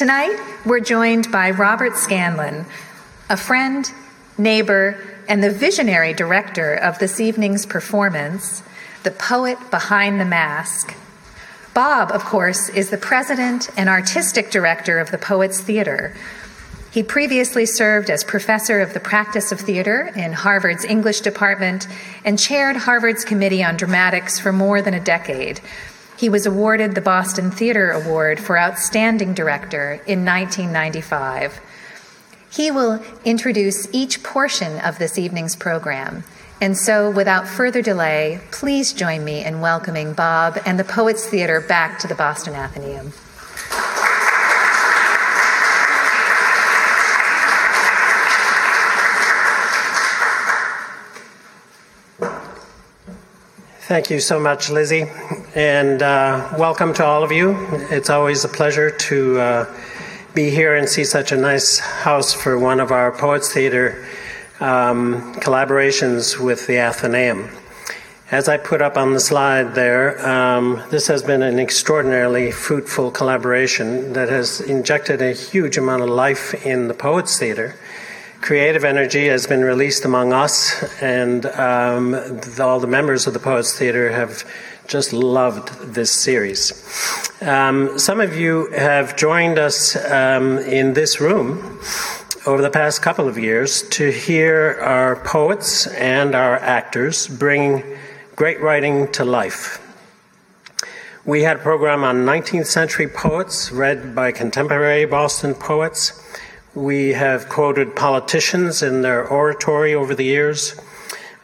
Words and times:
Tonight, 0.00 0.42
we're 0.64 0.80
joined 0.80 1.30
by 1.30 1.50
Robert 1.50 1.94
Scanlan, 1.94 2.64
a 3.28 3.36
friend, 3.36 3.84
neighbor, 4.38 4.96
and 5.28 5.44
the 5.44 5.50
visionary 5.50 6.14
director 6.14 6.72
of 6.72 6.98
this 6.98 7.20
evening's 7.20 7.66
performance, 7.66 8.62
the 9.02 9.10
poet 9.10 9.58
behind 9.70 10.18
the 10.18 10.24
mask. 10.24 10.96
Bob, 11.74 12.12
of 12.12 12.24
course, 12.24 12.70
is 12.70 12.88
the 12.88 12.96
president 12.96 13.68
and 13.76 13.90
artistic 13.90 14.50
director 14.50 14.98
of 14.98 15.10
the 15.10 15.18
Poets 15.18 15.60
Theater. 15.60 16.16
He 16.90 17.02
previously 17.02 17.66
served 17.66 18.08
as 18.08 18.24
professor 18.24 18.80
of 18.80 18.94
the 18.94 19.00
practice 19.00 19.52
of 19.52 19.60
theater 19.60 20.10
in 20.16 20.32
Harvard's 20.32 20.86
English 20.86 21.20
department 21.20 21.86
and 22.24 22.38
chaired 22.38 22.76
Harvard's 22.76 23.22
Committee 23.26 23.62
on 23.62 23.76
Dramatics 23.76 24.38
for 24.38 24.50
more 24.50 24.80
than 24.80 24.94
a 24.94 25.00
decade, 25.00 25.60
he 26.20 26.28
was 26.28 26.44
awarded 26.44 26.94
the 26.94 27.00
Boston 27.00 27.50
Theater 27.50 27.92
Award 27.92 28.38
for 28.38 28.58
Outstanding 28.58 29.32
Director 29.32 30.02
in 30.06 30.22
1995. 30.26 31.58
He 32.50 32.70
will 32.70 33.02
introduce 33.24 33.88
each 33.94 34.22
portion 34.22 34.78
of 34.80 34.98
this 34.98 35.16
evening's 35.16 35.56
program. 35.56 36.24
And 36.60 36.76
so, 36.76 37.10
without 37.10 37.48
further 37.48 37.80
delay, 37.80 38.38
please 38.50 38.92
join 38.92 39.24
me 39.24 39.42
in 39.42 39.62
welcoming 39.62 40.12
Bob 40.12 40.58
and 40.66 40.78
the 40.78 40.84
Poets 40.84 41.26
Theater 41.26 41.58
back 41.58 41.98
to 42.00 42.06
the 42.06 42.14
Boston 42.14 42.52
Athenaeum. 42.52 43.14
Thank 53.90 54.08
you 54.08 54.20
so 54.20 54.38
much, 54.38 54.70
Lizzie, 54.70 55.06
and 55.56 56.00
uh, 56.00 56.54
welcome 56.56 56.94
to 56.94 57.04
all 57.04 57.24
of 57.24 57.32
you. 57.32 57.56
It's 57.90 58.08
always 58.08 58.44
a 58.44 58.48
pleasure 58.48 58.88
to 58.88 59.40
uh, 59.40 59.76
be 60.32 60.48
here 60.50 60.76
and 60.76 60.88
see 60.88 61.02
such 61.02 61.32
a 61.32 61.36
nice 61.36 61.80
house 61.80 62.32
for 62.32 62.56
one 62.56 62.78
of 62.78 62.92
our 62.92 63.10
Poets 63.10 63.52
Theater 63.52 64.06
um, 64.60 65.34
collaborations 65.40 66.38
with 66.38 66.68
the 66.68 66.78
Athenaeum. 66.78 67.50
As 68.30 68.48
I 68.48 68.58
put 68.58 68.80
up 68.80 68.96
on 68.96 69.12
the 69.12 69.18
slide 69.18 69.74
there, 69.74 70.24
um, 70.24 70.80
this 70.90 71.08
has 71.08 71.24
been 71.24 71.42
an 71.42 71.58
extraordinarily 71.58 72.52
fruitful 72.52 73.10
collaboration 73.10 74.12
that 74.12 74.28
has 74.28 74.60
injected 74.60 75.20
a 75.20 75.32
huge 75.32 75.76
amount 75.76 76.04
of 76.04 76.10
life 76.10 76.54
in 76.64 76.86
the 76.86 76.94
Poets 76.94 77.36
Theater 77.40 77.74
creative 78.40 78.84
energy 78.84 79.26
has 79.26 79.46
been 79.46 79.62
released 79.62 80.04
among 80.04 80.32
us, 80.32 80.82
and 81.02 81.46
um, 81.46 82.14
all 82.58 82.80
the 82.80 82.86
members 82.86 83.26
of 83.26 83.34
the 83.34 83.38
Poets 83.38 83.78
Theater 83.78 84.10
have 84.10 84.44
just 84.86 85.12
loved 85.12 85.68
this 85.94 86.10
series. 86.10 86.72
Um, 87.42 87.98
some 87.98 88.20
of 88.20 88.36
you 88.36 88.70
have 88.72 89.16
joined 89.16 89.58
us 89.58 89.96
um, 89.96 90.58
in 90.58 90.94
this 90.94 91.20
room 91.20 91.80
over 92.46 92.62
the 92.62 92.70
past 92.70 93.02
couple 93.02 93.28
of 93.28 93.38
years 93.38 93.82
to 93.90 94.10
hear 94.10 94.78
our 94.82 95.16
poets 95.16 95.86
and 95.88 96.34
our 96.34 96.56
actors 96.56 97.28
bring 97.28 97.82
great 98.34 98.60
writing 98.60 99.10
to 99.12 99.24
life. 99.24 99.86
We 101.26 101.42
had 101.42 101.58
a 101.58 101.60
program 101.60 102.02
on 102.02 102.24
19th 102.24 102.66
century 102.66 103.06
poets 103.06 103.70
read 103.70 104.14
by 104.14 104.32
contemporary 104.32 105.04
Boston 105.04 105.54
poets. 105.54 106.16
We 106.74 107.14
have 107.14 107.48
quoted 107.48 107.96
politicians 107.96 108.80
in 108.80 109.02
their 109.02 109.26
oratory 109.26 109.92
over 109.92 110.14
the 110.14 110.24
years. 110.24 110.80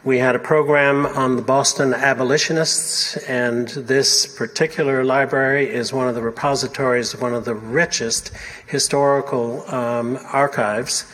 We 0.05 0.19
had 0.19 0.37
a 0.37 0.39
program 0.39 1.05
on 1.05 1.35
the 1.35 1.41
Boston 1.41 1.93
abolitionists, 1.93 3.17
and 3.27 3.67
this 3.67 4.25
particular 4.25 5.03
library 5.03 5.69
is 5.69 5.91
one 5.91 6.07
of 6.07 6.15
the 6.15 6.21
repositories 6.21 7.13
one 7.13 7.33
of 7.33 7.43
the 7.43 7.55
richest 7.55 8.31
historical 8.67 9.69
um, 9.69 10.17
archives 10.31 11.11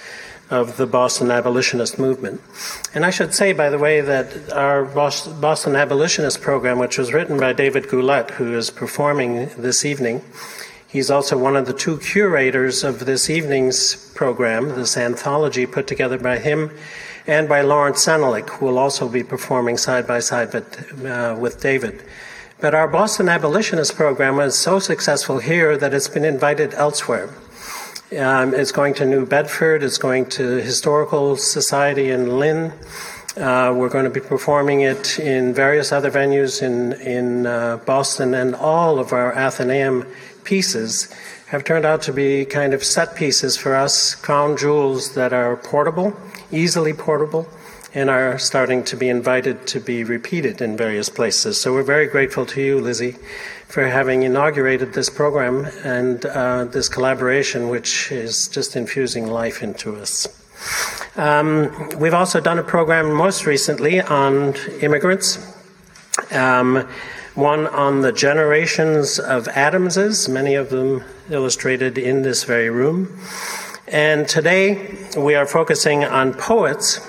of 0.52 0.77
the 0.77 0.86
Boston 0.86 1.31
abolitionist 1.31 1.98
movement. 1.98 2.39
And 2.94 3.08
I 3.08 3.09
should 3.09 3.33
say, 3.33 3.52
by 3.52 3.72
the 3.72 3.80
way, 3.80 4.02
that 4.02 4.53
our 4.53 4.86
Boston 4.86 5.76
abolitionist 5.76 6.39
program, 6.39 6.77
which 6.77 6.99
was 6.99 7.14
written 7.14 7.39
by 7.39 7.54
David 7.54 7.86
Gullette, 7.86 8.30
who 8.32 8.55
is 8.55 8.70
performing 8.70 9.49
this 9.58 9.83
evening, 9.83 10.21
He's 10.93 11.09
also 11.09 11.39
one 11.39 11.55
of 11.55 11.65
the 11.65 11.73
two 11.73 11.98
curators 11.98 12.83
of 12.83 13.08
this 13.08 13.27
evening's 13.27 13.95
program, 14.14 14.70
this 14.70 14.95
anthology 14.95 15.65
put 15.65 15.87
together 15.87 16.20
by 16.20 16.37
him 16.37 16.70
and 17.26 17.49
by 17.49 17.61
Laurence 17.61 18.05
Senelick, 18.05 18.48
who 18.52 18.67
will 18.67 18.77
also 18.77 19.09
be 19.09 19.23
performing 19.23 19.76
side 19.76 20.05
by 20.05 20.20
side 20.20 20.54
uh, 20.54 21.36
with 21.39 21.59
David. 21.59 22.04
But 22.61 22.76
our 22.76 22.87
Boston 22.87 23.27
Abolitionist 23.27 23.95
program 23.95 24.37
was 24.37 24.55
so 24.55 24.77
successful 24.77 25.39
here 25.39 25.76
that 25.77 25.95
it's 25.95 26.08
been 26.08 26.26
invited 26.26 26.76
elsewhere. 26.76 27.30
Um, 28.15 28.54
it's 28.54 28.71
going 28.71 28.93
to 28.95 29.05
New 29.05 29.25
Bedford, 29.25 29.81
it's 29.81 29.98
going 29.98 30.27
to 30.37 30.61
Historical 30.61 31.37
Society 31.37 32.11
in 32.11 32.37
Lynn. 32.37 32.71
Uh, 33.36 33.73
we're 33.75 33.89
going 33.89 34.05
to 34.05 34.11
be 34.11 34.20
performing 34.20 34.81
it 34.81 35.17
in 35.17 35.55
various 35.55 35.92
other 35.92 36.11
venues 36.11 36.61
in, 36.61 36.93
in 37.02 37.48
uh, 37.48 37.77
Boston, 37.77 38.36
and 38.36 38.54
all 38.54 38.99
of 38.99 39.11
our 39.11 39.36
Athenaeum 39.36 40.05
pieces 40.43 41.14
have 41.48 41.64
turned 41.64 41.86
out 41.86 42.02
to 42.04 42.14
be 42.14 42.45
kind 42.45 42.73
of 42.73 42.83
set 42.83 43.15
pieces 43.15 43.55
for 43.58 43.76
us, 43.76 44.15
crown 44.15 44.58
jewels 44.58 45.14
that 45.15 45.33
are 45.33 45.55
portable, 45.58 46.15
easily 46.52 46.93
portable, 46.93 47.48
and 47.93 48.09
are 48.09 48.39
starting 48.39 48.83
to 48.83 48.98
be 48.98 49.08
invited 49.08 49.67
to 49.67 49.80
be 49.80 50.04
repeated 50.04 50.61
in 50.61 50.76
various 50.76 51.09
places. 51.09 51.61
So 51.61 51.73
we're 51.73 51.83
very 51.83 52.08
grateful 52.08 52.45
to 52.48 52.61
you, 52.61 52.80
Lizzie, 52.80 53.15
for 53.67 53.86
having 53.86 54.23
inaugurated 54.23 54.93
this 54.93 55.09
program 55.09 55.65
and 55.83 56.26
uh, 56.26 56.65
this 56.65 56.89
collaboration, 56.89 57.70
which 57.70 58.11
is 58.11 58.48
just 58.48 58.75
infusing 58.75 59.27
life 59.27 59.61
into 59.61 59.95
us. 59.95 60.27
Um, 61.15 61.89
we've 61.99 62.14
also 62.14 62.39
done 62.39 62.58
a 62.58 62.64
program 62.64 63.14
most 63.14 63.45
recently 63.45 64.02
on 64.02 64.55
immigrants. 64.81 65.37
Um, 66.31 66.87
one 67.36 67.66
on 67.67 68.02
the 68.02 68.11
generations 68.11 69.17
of 69.17 69.48
Adamses, 69.48 70.30
many 70.30 70.54
of 70.54 70.70
them 70.70 71.04
illustrated 71.32 71.98
in 71.98 72.21
this 72.21 72.44
very 72.44 72.70
room. 72.70 73.17
And 73.88 74.27
today 74.27 74.98
we 75.17 75.33
are 75.33 75.48
focusing 75.48 76.04
on 76.04 76.33
poets 76.33 76.99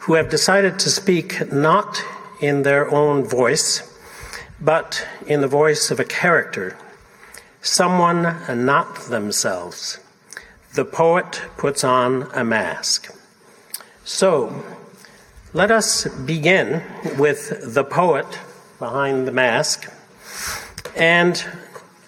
who 0.00 0.14
have 0.14 0.28
decided 0.28 0.78
to 0.80 0.90
speak 0.90 1.50
not 1.50 2.02
in 2.40 2.62
their 2.62 2.90
own 2.90 3.24
voice, 3.24 3.90
but 4.60 5.06
in 5.26 5.40
the 5.40 5.48
voice 5.48 5.90
of 5.90 5.98
a 5.98 6.04
character, 6.04 6.76
someone 7.62 8.26
and 8.26 8.66
not 8.66 8.96
themselves. 9.06 9.98
The 10.74 10.84
poet 10.84 11.40
puts 11.56 11.84
on 11.84 12.28
a 12.34 12.44
mask. 12.44 13.14
So, 14.04 14.62
let 15.54 15.70
us 15.70 16.06
begin 16.26 16.82
with 17.16 17.74
the 17.74 17.84
poet 17.84 18.26
behind 18.84 19.26
the 19.26 19.32
mask. 19.32 19.90
And 20.94 21.42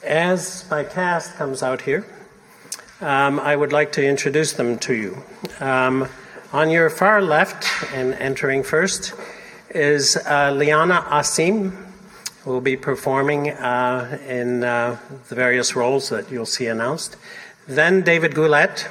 as 0.04 0.66
my 0.70 0.84
cast 0.84 1.34
comes 1.36 1.62
out 1.62 1.80
here, 1.80 2.04
um, 3.00 3.40
I 3.40 3.56
would 3.56 3.72
like 3.72 3.92
to 3.92 4.06
introduce 4.06 4.52
them 4.52 4.78
to 4.80 4.92
you. 4.92 5.16
Um, 5.58 6.06
on 6.52 6.68
your 6.68 6.90
far 6.90 7.22
left, 7.22 7.64
and 7.94 8.12
entering 8.16 8.62
first, 8.62 9.14
is 9.70 10.18
uh, 10.18 10.52
Liana 10.52 11.00
Asim, 11.08 11.72
who 12.42 12.50
will 12.50 12.60
be 12.60 12.76
performing 12.76 13.48
uh, 13.52 14.18
in 14.28 14.62
uh, 14.62 14.98
the 15.30 15.34
various 15.34 15.74
roles 15.74 16.10
that 16.10 16.30
you'll 16.30 16.44
see 16.44 16.66
announced. 16.66 17.16
Then 17.66 18.02
David 18.02 18.32
Gullette, 18.32 18.86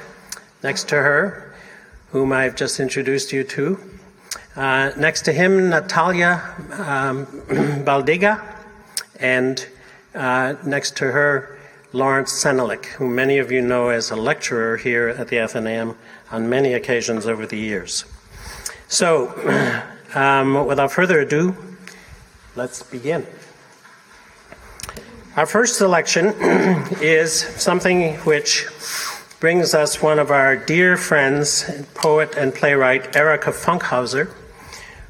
next 0.64 0.90
to 0.90 0.96
her, 0.96 1.54
whom 2.10 2.34
I've 2.34 2.56
just 2.56 2.80
introduced 2.80 3.32
you 3.32 3.44
to. 3.44 3.78
Uh, 4.56 4.90
next 4.96 5.24
to 5.24 5.34
him, 5.34 5.70
Natalia 5.70 6.42
um, 6.72 7.26
Baldiga, 7.84 8.42
and 9.20 9.68
uh, 10.14 10.56
next 10.66 10.96
to 10.98 11.12
her, 11.12 11.60
Laurence 11.92 12.32
Senelick, 12.32 12.86
who 12.86 13.10
many 13.10 13.38
of 13.38 13.52
you 13.52 13.62
know 13.62 13.90
as 13.90 14.12
a 14.12 14.16
lecturer 14.16 14.78
here 14.78 15.10
at 15.10 15.28
the 15.28 15.40
Athenaeum 15.40 15.98
on 16.32 16.50
many 16.50 16.74
occasions 16.74 17.26
over 17.26 17.46
the 17.46 17.58
years. 17.58 18.06
So, 18.88 19.84
um, 20.16 20.66
without 20.66 20.90
further 20.90 21.20
ado, 21.20 21.54
let's 22.56 22.82
begin. 22.82 23.28
Our 25.36 25.46
first 25.46 25.78
selection 25.78 26.28
is 27.02 27.34
something 27.34 28.14
which 28.20 28.68
brings 29.42 29.74
us 29.74 30.02
one 30.02 30.18
of 30.18 30.32
our 30.32 30.56
dear 30.56 30.96
friends, 30.96 31.70
poet 31.94 32.38
and 32.38 32.56
playwright 32.56 33.18
Erica 33.18 33.52
Funkhouser 33.52 34.34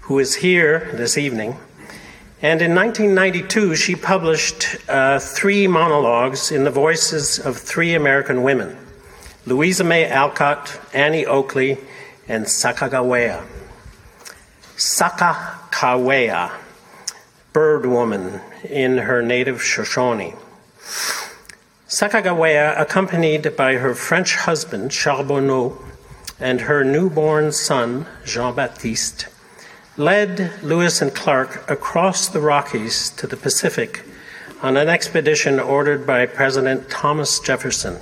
who 0.05 0.19
is 0.19 0.35
here 0.35 0.91
this 0.93 1.17
evening. 1.17 1.57
And 2.39 2.61
in 2.61 2.75
1992, 2.75 3.75
she 3.75 3.95
published 3.95 4.77
uh, 4.87 5.17
three 5.17 5.65
monologues 5.65 6.51
in 6.51 6.63
the 6.63 6.69
voices 6.69 7.39
of 7.39 7.57
three 7.57 7.95
American 7.95 8.43
women 8.43 8.77
Louisa 9.47 9.83
May 9.83 10.07
Alcott, 10.07 10.79
Annie 10.93 11.25
Oakley, 11.25 11.79
and 12.27 12.45
Sacagawea. 12.45 13.43
Sakakawea, 14.77 16.51
bird 17.51 17.87
woman 17.87 18.41
in 18.69 18.99
her 18.99 19.23
native 19.23 19.63
Shoshone. 19.63 20.35
Sacagawea, 21.87 22.79
accompanied 22.79 23.55
by 23.55 23.77
her 23.77 23.95
French 23.95 24.35
husband, 24.35 24.93
Charbonneau, 24.93 25.79
and 26.39 26.61
her 26.61 26.83
newborn 26.83 27.51
son, 27.51 28.05
Jean 28.23 28.53
Baptiste, 28.53 29.29
led 29.97 30.51
Lewis 30.61 31.01
and 31.01 31.13
Clark 31.15 31.69
across 31.69 32.27
the 32.27 32.41
Rockies 32.41 33.09
to 33.11 33.27
the 33.27 33.37
Pacific 33.37 34.03
on 34.61 34.75
an 34.75 34.89
expedition 34.89 35.59
ordered 35.59 36.05
by 36.05 36.25
President 36.25 36.89
Thomas 36.89 37.39
Jefferson. 37.39 37.97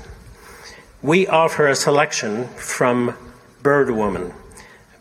We 1.02 1.28
offer 1.28 1.68
a 1.68 1.76
selection 1.76 2.48
from 2.50 3.16
Bird 3.62 3.92
Woman 3.92 4.34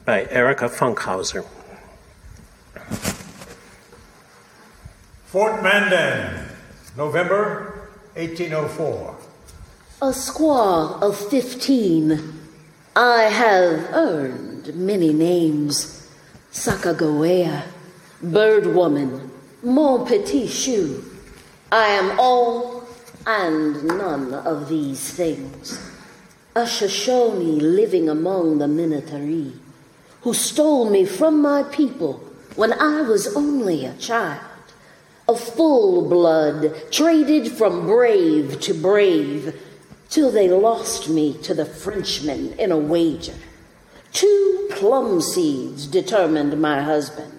by 0.04 0.26
Erica 0.26 0.68
Funkhouser. 0.68 1.46
Fort 5.26 5.62
Mandan, 5.62 6.48
November 6.96 7.88
1804. 8.14 9.16
A 10.02 10.06
squaw 10.06 11.00
of 11.00 11.16
15. 11.16 12.40
I 12.94 13.22
have 13.22 13.88
earned 13.94 14.74
many 14.74 15.14
names. 15.14 16.01
Sacagawea, 16.52 17.62
Bird 18.22 18.66
Woman, 18.66 19.30
Mon 19.62 20.06
Petit 20.06 20.46
Chou. 20.46 21.02
I 21.72 21.86
am 21.86 22.20
all 22.20 22.84
and 23.26 23.82
none 23.84 24.34
of 24.34 24.68
these 24.68 25.14
things. 25.14 25.80
A 26.54 26.66
Shoshone 26.66 27.58
living 27.58 28.10
among 28.10 28.58
the 28.58 28.66
Minnetaree, 28.66 29.56
who 30.20 30.34
stole 30.34 30.90
me 30.90 31.06
from 31.06 31.40
my 31.40 31.62
people 31.62 32.22
when 32.54 32.74
I 32.74 33.00
was 33.00 33.34
only 33.34 33.86
a 33.86 33.96
child. 33.96 34.44
A 35.26 35.34
full 35.34 36.06
blood 36.06 36.92
traded 36.92 37.50
from 37.50 37.86
brave 37.86 38.60
to 38.60 38.74
brave 38.74 39.58
till 40.10 40.30
they 40.30 40.50
lost 40.50 41.08
me 41.08 41.32
to 41.44 41.54
the 41.54 41.64
Frenchmen 41.64 42.52
in 42.58 42.70
a 42.70 42.76
wager. 42.76 43.32
Two 44.12 44.68
plum 44.70 45.20
seeds 45.22 45.86
determined 45.86 46.60
my 46.60 46.82
husband. 46.82 47.32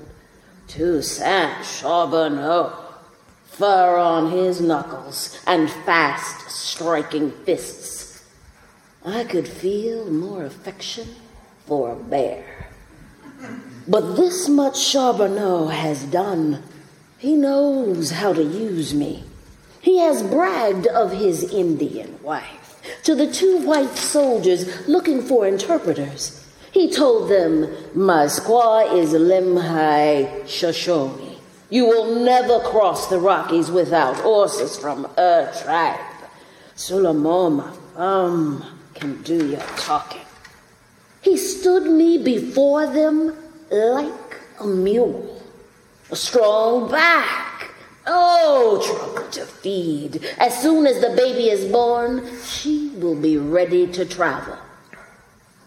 Toussaint 0.68 1.64
Charbonneau, 1.64 2.74
fur 3.46 3.98
on 3.98 4.32
his 4.32 4.60
knuckles 4.60 5.40
and 5.46 5.70
fast 5.70 6.50
striking 6.50 7.30
fists. 7.30 8.26
I 9.06 9.24
could 9.24 9.48
feel 9.48 10.10
more 10.10 10.46
affection 10.46 11.10
for 11.68 11.92
a 11.92 11.96
bear. 11.96 12.70
But 13.88 14.16
this 14.16 14.50
much 14.50 14.80
Charbonneau 14.80 15.68
has 15.68 16.06
done. 16.06 16.64
He 17.20 17.36
knows 17.36 18.12
how 18.12 18.34
to 18.34 18.44
use 18.44 18.94
me. 18.94 19.26
He 19.82 20.00
has 20.00 20.24
bragged 20.24 20.88
of 20.88 21.12
his 21.12 21.44
Indian 21.54 22.18
wife 22.24 22.82
to 23.04 23.14
the 23.14 23.32
two 23.32 23.60
white 23.60 23.96
soldiers 23.96 24.88
looking 24.88 25.22
for 25.22 25.46
interpreters. 25.46 26.43
He 26.74 26.92
told 26.92 27.30
them, 27.30 27.70
My 27.94 28.26
squaw 28.26 28.98
is 28.98 29.14
Lemhi 29.14 30.48
Shoshone. 30.48 31.38
You 31.70 31.86
will 31.86 32.16
never 32.26 32.60
cross 32.62 33.08
the 33.08 33.20
Rockies 33.20 33.70
without 33.70 34.16
horses 34.18 34.76
from 34.76 35.06
her 35.16 35.54
tribe. 35.64 36.00
Solomon, 36.74 37.58
my 37.58 37.74
um, 37.96 38.66
can 38.96 39.22
do 39.22 39.52
your 39.52 39.60
talking. 39.78 40.26
He 41.22 41.38
stood 41.38 41.84
me 41.84 42.18
before 42.18 42.88
them 42.88 43.38
like 43.70 44.40
a 44.60 44.66
mule, 44.66 45.44
a 46.10 46.16
strong 46.16 46.90
back, 46.90 47.54
Oh, 48.06 48.82
trouble 48.84 49.30
to 49.30 49.46
feed. 49.46 50.26
As 50.38 50.62
soon 50.62 50.88
as 50.88 51.00
the 51.00 51.16
baby 51.16 51.50
is 51.50 51.72
born, 51.72 52.28
she 52.44 52.90
will 52.96 53.16
be 53.16 53.38
ready 53.38 53.88
to 53.94 54.06
travel. 54.06 54.58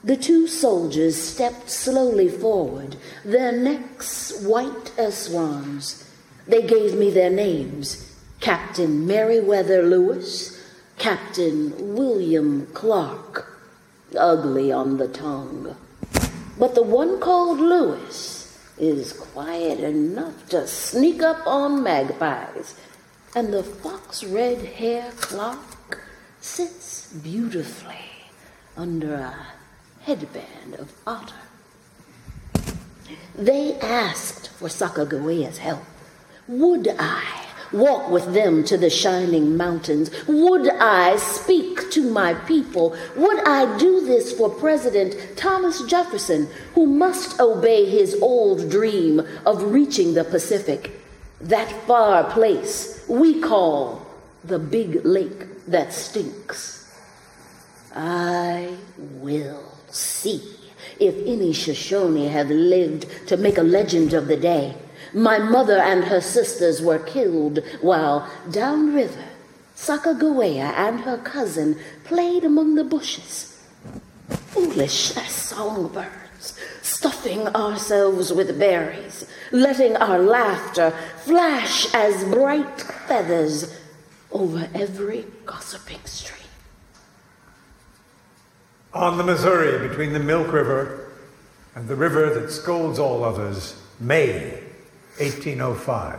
The 0.06 0.17
two 0.17 0.47
soldiers 0.47 1.20
stepped 1.20 1.69
slowly 1.69 2.29
forward, 2.29 2.94
their 3.25 3.50
necks 3.50 4.41
white 4.41 4.97
as 4.97 5.19
swans. 5.19 6.08
They 6.47 6.64
gave 6.64 6.94
me 6.94 7.11
their 7.11 7.29
names 7.29 8.14
Captain 8.38 9.05
Meriwether 9.05 9.82
Lewis, 9.82 10.64
Captain 10.97 11.97
William 11.97 12.69
Clark. 12.73 13.58
Ugly 14.17 14.70
on 14.70 14.99
the 14.99 15.08
tongue. 15.08 15.75
But 16.56 16.76
the 16.76 16.85
one 16.85 17.19
called 17.19 17.58
Lewis 17.58 18.56
is 18.79 19.12
quiet 19.12 19.81
enough 19.81 20.49
to 20.50 20.69
sneak 20.69 21.20
up 21.20 21.44
on 21.49 21.82
magpies, 21.82 22.79
and 23.35 23.53
the 23.53 23.64
fox 23.64 24.23
red 24.23 24.64
hair 24.64 25.11
Clark 25.17 26.00
sits 26.41 27.12
beautifully 27.12 28.06
under 28.76 29.12
a 29.14 29.56
headband 30.06 30.75
of 30.79 30.93
otter. 31.05 31.35
They 33.35 33.76
asked 33.81 34.50
for 34.50 34.69
Sacagawea's 34.69 35.58
help. 35.58 35.82
Would 36.47 36.94
I 36.97 37.44
walk 37.73 38.08
with 38.08 38.32
them 38.32 38.62
to 38.67 38.76
the 38.76 38.88
shining 38.88 39.56
mountains? 39.56 40.12
Would 40.29 40.70
I 40.70 41.17
speak 41.17 41.91
to 41.91 42.08
my 42.08 42.35
people? 42.35 42.97
Would 43.17 43.49
I 43.49 43.76
do 43.79 44.06
this 44.06 44.32
for 44.32 44.49
President 44.49 45.17
Thomas 45.37 45.82
Jefferson, 45.87 46.49
who 46.76 46.87
must 46.87 47.41
obey 47.41 47.91
his 47.91 48.14
old 48.23 48.70
dream 48.70 49.20
of 49.44 49.61
reaching 49.64 50.14
the 50.14 50.23
Pacific, 50.23 51.00
that 51.41 51.69
far 51.85 52.31
place 52.31 53.05
we 53.08 53.41
call 53.41 54.06
the 54.44 54.61
big 54.61 55.05
lake 55.05 55.67
that 55.67 55.93
stinks? 55.93 56.88
I 57.93 58.76
will 58.97 59.75
see 59.96 60.43
if 60.98 61.14
any 61.26 61.52
Shoshone 61.52 62.28
have 62.28 62.50
lived 62.50 63.06
to 63.28 63.37
make 63.37 63.58
a 63.58 63.62
legend 63.62 64.12
of 64.12 64.28
the 64.28 64.37
day. 64.37 64.75
My 65.12 65.38
mother 65.38 65.78
and 65.78 66.04
her 66.04 66.20
sisters 66.20 66.82
were 66.82 66.98
killed 66.98 67.60
while 67.81 68.31
downriver, 68.50 69.25
Sacagawea 69.75 70.72
and 70.75 71.00
her 71.00 71.19
cousin 71.19 71.78
played 72.04 72.44
among 72.44 72.75
the 72.75 72.84
bushes. 72.84 73.62
Foolish 74.28 75.16
as 75.16 75.31
songbirds, 75.31 76.58
stuffing 76.82 77.46
ourselves 77.48 78.32
with 78.32 78.58
berries, 78.58 79.26
letting 79.52 79.94
our 79.96 80.19
laughter 80.19 80.93
flash 81.25 81.93
as 81.94 82.25
bright 82.25 82.81
feathers 82.81 83.78
over 84.32 84.69
every 84.75 85.26
gossiping 85.44 86.04
stream. 86.04 86.36
On 88.96 89.19
the 89.19 89.24
Missouri, 89.24 89.86
between 89.86 90.15
the 90.15 90.19
Milk 90.19 90.50
River 90.50 91.10
and 91.74 91.86
the 91.86 91.94
river 91.94 92.32
that 92.32 92.50
scolds 92.50 92.98
all 92.98 93.24
others, 93.24 93.79
May 94.00 94.62
1805. 95.19 96.19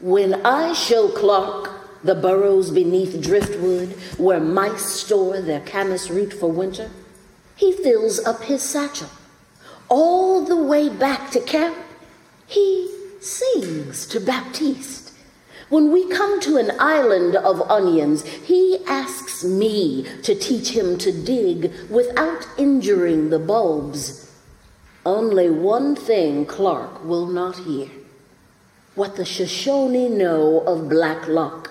When 0.00 0.44
I 0.44 0.72
show 0.72 1.10
Clark 1.10 1.70
the 2.02 2.16
burrows 2.16 2.72
beneath 2.72 3.22
driftwood 3.22 3.90
where 4.18 4.40
mice 4.40 4.84
store 4.84 5.40
their 5.40 5.60
camas 5.60 6.10
root 6.10 6.32
for 6.32 6.50
winter, 6.50 6.90
he 7.54 7.70
fills 7.70 8.18
up 8.18 8.42
his 8.42 8.62
satchel. 8.62 9.08
All 9.88 10.44
the 10.44 10.56
way 10.56 10.88
back 10.88 11.30
to 11.30 11.40
camp, 11.40 11.78
he 12.48 12.92
sings 13.20 14.06
to 14.06 14.18
Baptiste. 14.18 15.01
When 15.72 15.90
we 15.90 16.06
come 16.10 16.38
to 16.40 16.58
an 16.58 16.72
island 16.78 17.34
of 17.34 17.62
onions, 17.70 18.26
he 18.26 18.80
asks 18.86 19.42
me 19.42 20.06
to 20.22 20.34
teach 20.34 20.76
him 20.76 20.98
to 20.98 21.10
dig 21.10 21.72
without 21.88 22.46
injuring 22.58 23.30
the 23.30 23.38
bulbs. 23.38 24.30
Only 25.06 25.48
one 25.48 25.96
thing 25.96 26.44
Clark 26.44 27.02
will 27.06 27.24
not 27.26 27.56
hear 27.56 27.88
what 28.96 29.16
the 29.16 29.24
Shoshone 29.24 30.10
know 30.10 30.60
of 30.66 30.90
black 30.90 31.26
luck. 31.26 31.70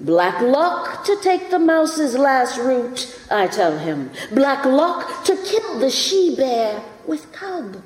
Black 0.00 0.40
luck 0.40 1.04
to 1.04 1.16
take 1.22 1.48
the 1.50 1.60
mouse's 1.60 2.18
last 2.18 2.58
root, 2.58 3.16
I 3.30 3.46
tell 3.46 3.78
him. 3.78 4.10
Black 4.32 4.64
luck 4.64 5.22
to 5.22 5.36
kill 5.36 5.78
the 5.78 5.90
she 5.90 6.34
bear 6.34 6.82
with 7.06 7.30
cub. 7.30 7.80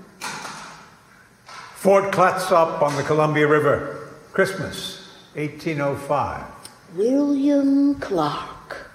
Fort 1.75 2.13
Clatsop 2.13 2.81
on 2.81 2.97
the 2.97 3.03
Columbia 3.03 3.47
River, 3.47 4.09
Christmas 4.33 5.00
1805. 5.35 6.45
William 6.97 7.95
Clark. 8.01 8.91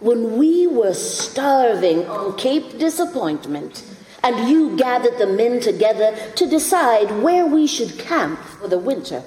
When 0.00 0.38
we 0.38 0.66
were 0.66 0.94
starving 0.94 2.06
on 2.06 2.36
Cape 2.38 2.78
Disappointment, 2.78 3.84
and 4.22 4.48
you 4.48 4.74
gathered 4.78 5.18
the 5.18 5.26
men 5.26 5.60
together 5.60 6.16
to 6.36 6.48
decide 6.48 7.22
where 7.22 7.46
we 7.46 7.66
should 7.66 7.98
camp 7.98 8.38
for 8.40 8.68
the 8.68 8.78
winter. 8.78 9.22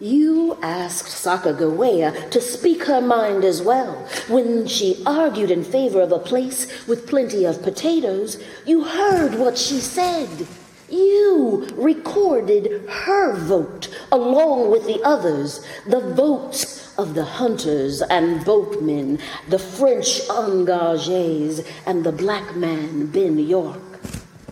You 0.00 0.58
asked 0.62 1.08
Sacagawea 1.08 2.30
to 2.30 2.40
speak 2.40 2.84
her 2.84 3.02
mind 3.02 3.44
as 3.44 3.60
well. 3.60 4.08
When 4.28 4.66
she 4.66 5.02
argued 5.04 5.50
in 5.50 5.62
favor 5.62 6.00
of 6.00 6.10
a 6.10 6.18
place 6.18 6.86
with 6.88 7.06
plenty 7.06 7.44
of 7.44 7.62
potatoes, 7.62 8.42
you 8.64 8.84
heard 8.84 9.34
what 9.34 9.58
she 9.58 9.78
said. 9.78 10.46
You 10.92 11.68
recorded 11.74 12.86
her 12.86 13.34
vote 13.34 13.88
along 14.12 14.70
with 14.70 14.86
the 14.86 15.00
others, 15.02 15.64
the 15.86 16.00
votes 16.00 16.92
of 16.98 17.14
the 17.14 17.24
hunters 17.24 18.02
and 18.02 18.44
boatmen, 18.44 19.18
the 19.48 19.58
French 19.58 20.20
engagés, 20.28 21.66
and 21.86 22.04
the 22.04 22.12
black 22.12 22.54
man 22.56 23.06
Ben 23.06 23.38
York. 23.38 23.80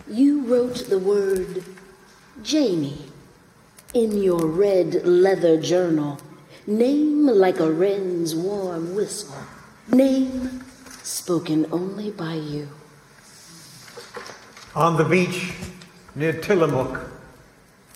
You 0.09 0.40
wrote 0.47 0.88
the 0.88 0.99
word 0.99 1.62
Janey 2.42 3.04
in 3.92 4.23
your 4.23 4.47
red 4.47 5.04
leather 5.04 5.61
journal. 5.61 6.18
Name 6.66 7.26
like 7.26 7.61
a 7.61 7.70
wren's 7.70 8.35
warm 8.35 8.94
whistle. 8.94 9.37
Name 9.92 10.64
spoken 11.02 11.66
only 11.70 12.11
by 12.11 12.32
you. 12.32 12.70
On 14.75 14.97
the 14.97 15.04
beach 15.04 15.52
near 16.14 16.33
Tillamook, 16.33 17.11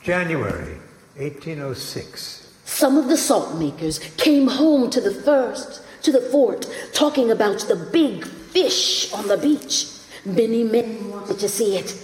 January 0.03 0.79
1806. 1.17 2.53
Some 2.65 2.97
of 2.97 3.09
the 3.09 3.17
salt 3.17 3.59
makers 3.59 3.99
came 4.17 4.47
home 4.47 4.91
to 4.91 5.01
the 5.01 5.13
first, 5.13 5.83
to 6.03 6.13
the 6.13 6.21
fort, 6.21 6.69
talking 6.93 7.31
about 7.31 7.61
the 7.61 7.77
big 7.77 8.25
fish 8.25 9.13
on 9.13 9.29
the 9.29 9.37
beach. 9.37 9.87
Many 10.25 10.65
men 10.65 11.11
wanted 11.11 11.39
to 11.39 11.49
see 11.49 11.77
it. 11.77 11.95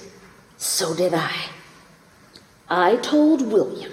So 0.59 0.95
did 0.95 1.15
I. 1.15 1.35
I 2.69 2.97
told 2.97 3.51
William, 3.51 3.93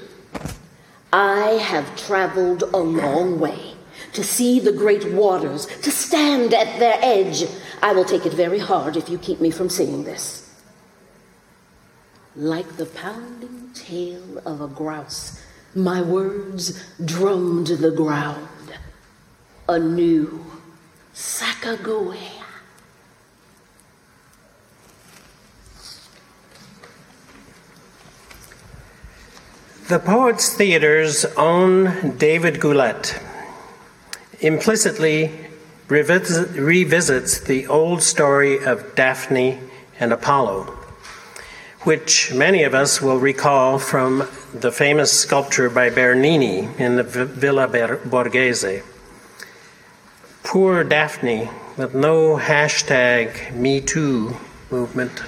I 1.12 1.51
have 1.53 1.95
traveled 1.95 2.63
a 2.63 2.77
long 2.77 3.39
way 3.39 3.74
to 4.13 4.24
see 4.24 4.59
the 4.59 4.71
great 4.71 5.05
waters, 5.13 5.65
to 5.65 5.91
stand 5.91 6.53
at 6.53 6.79
their 6.79 6.97
edge. 7.01 7.45
I 7.81 7.93
will 7.93 8.05
take 8.05 8.25
it 8.25 8.33
very 8.33 8.59
hard 8.59 8.97
if 8.97 9.09
you 9.09 9.17
keep 9.17 9.39
me 9.39 9.51
from 9.51 9.69
seeing 9.69 10.03
this. 10.03 10.46
Like 12.38 12.77
the 12.77 12.86
pounding 12.86 13.72
tail 13.74 14.38
of 14.46 14.62
a 14.62 14.67
grouse, 14.67 15.41
my 15.74 16.03
words 16.03 16.79
drummed 17.03 17.65
the 17.65 17.89
ground. 17.89 18.48
A 19.67 19.79
new 19.79 20.46
Sacagawea. 21.15 22.44
The 29.88 29.98
Poets 29.98 30.53
Theater's 30.53 31.25
own 31.38 32.17
David 32.17 32.60
Gullette 32.60 33.20
implicitly 34.41 35.32
revis- 35.88 36.56
revisits 36.56 37.44
the 37.44 37.65
old 37.65 38.03
story 38.03 38.63
of 38.63 38.94
Daphne 38.94 39.58
and 40.00 40.13
Apollo 40.13 40.76
which 41.81 42.34
many 42.34 42.63
of 42.63 42.74
us 42.74 43.01
will 43.01 43.19
recall 43.19 43.79
from 43.79 44.27
the 44.53 44.72
famous 44.72 45.12
sculpture 45.12 45.69
by 45.69 45.89
Bernini 45.89 46.69
in 46.77 46.96
the 46.96 47.03
Villa 47.03 47.67
Borghese. 47.67 48.84
Poor 50.43 50.84
Daphne, 50.84 51.50
with 51.75 51.93
no 51.93 52.38
hashtag 52.38 53.34
MeToo 53.53 54.36
movement. 54.72 55.22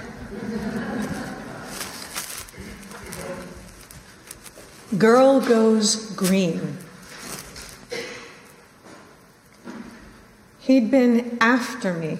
Girl 4.97 5.39
goes 5.39 6.11
green. 6.15 6.77
He'd 10.59 10.89
been 10.89 11.37
after 11.39 11.93
me 11.93 12.17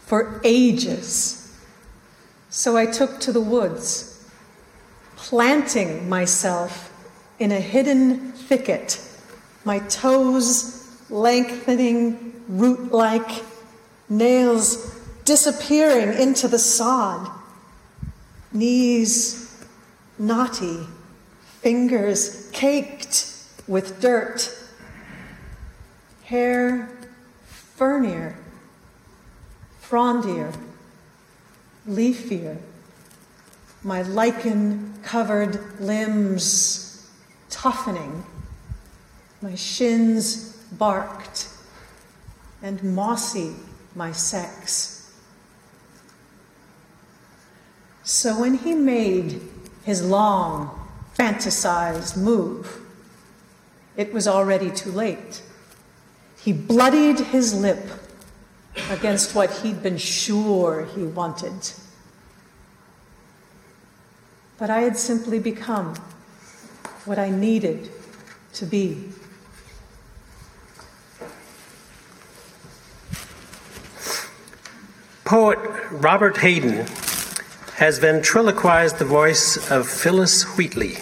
for 0.00 0.40
ages. 0.44 1.43
So 2.54 2.76
I 2.76 2.86
took 2.86 3.18
to 3.22 3.32
the 3.32 3.40
woods, 3.40 4.30
planting 5.16 6.08
myself 6.08 6.92
in 7.40 7.50
a 7.50 7.58
hidden 7.58 8.30
thicket, 8.30 9.00
my 9.64 9.80
toes 9.80 10.88
lengthening 11.10 12.44
root 12.46 12.92
like, 12.92 13.42
nails 14.08 14.94
disappearing 15.24 16.16
into 16.16 16.46
the 16.46 16.60
sod, 16.60 17.28
knees 18.52 19.64
knotty, 20.16 20.86
fingers 21.60 22.48
caked 22.52 23.34
with 23.66 24.00
dirt, 24.00 24.48
hair 26.22 26.88
fernier, 27.48 28.36
frondier 29.80 30.52
leafier, 31.88 32.58
my 33.82 34.02
lichen 34.02 34.94
covered 35.02 35.80
limbs 35.80 37.10
toughening, 37.50 38.24
my 39.42 39.54
shins 39.54 40.56
barked, 40.72 41.48
and 42.62 42.82
mossy 42.82 43.54
my 43.94 44.10
sex. 44.10 45.12
So 48.02 48.40
when 48.40 48.54
he 48.54 48.74
made 48.74 49.40
his 49.84 50.04
long, 50.04 50.88
fantasized 51.16 52.16
move, 52.16 52.80
it 53.96 54.12
was 54.12 54.26
already 54.26 54.70
too 54.70 54.90
late. 54.90 55.42
He 56.40 56.52
bloodied 56.52 57.18
his 57.20 57.54
lip 57.54 57.82
against 58.90 59.34
what 59.34 59.50
he'd 59.58 59.82
been 59.82 59.98
sure 59.98 60.86
he 60.94 61.02
wanted. 61.02 61.72
But 64.58 64.70
I 64.70 64.80
had 64.80 64.96
simply 64.96 65.38
become 65.38 65.96
what 67.04 67.18
I 67.18 67.30
needed 67.30 67.90
to 68.54 68.66
be. 68.66 69.08
Poet 75.24 75.58
Robert 75.90 76.36
Hayden 76.36 76.86
has 77.76 77.98
ventriloquized 77.98 78.98
the 78.98 79.04
voice 79.04 79.70
of 79.70 79.88
Phillis 79.88 80.44
Wheatley, 80.56 80.98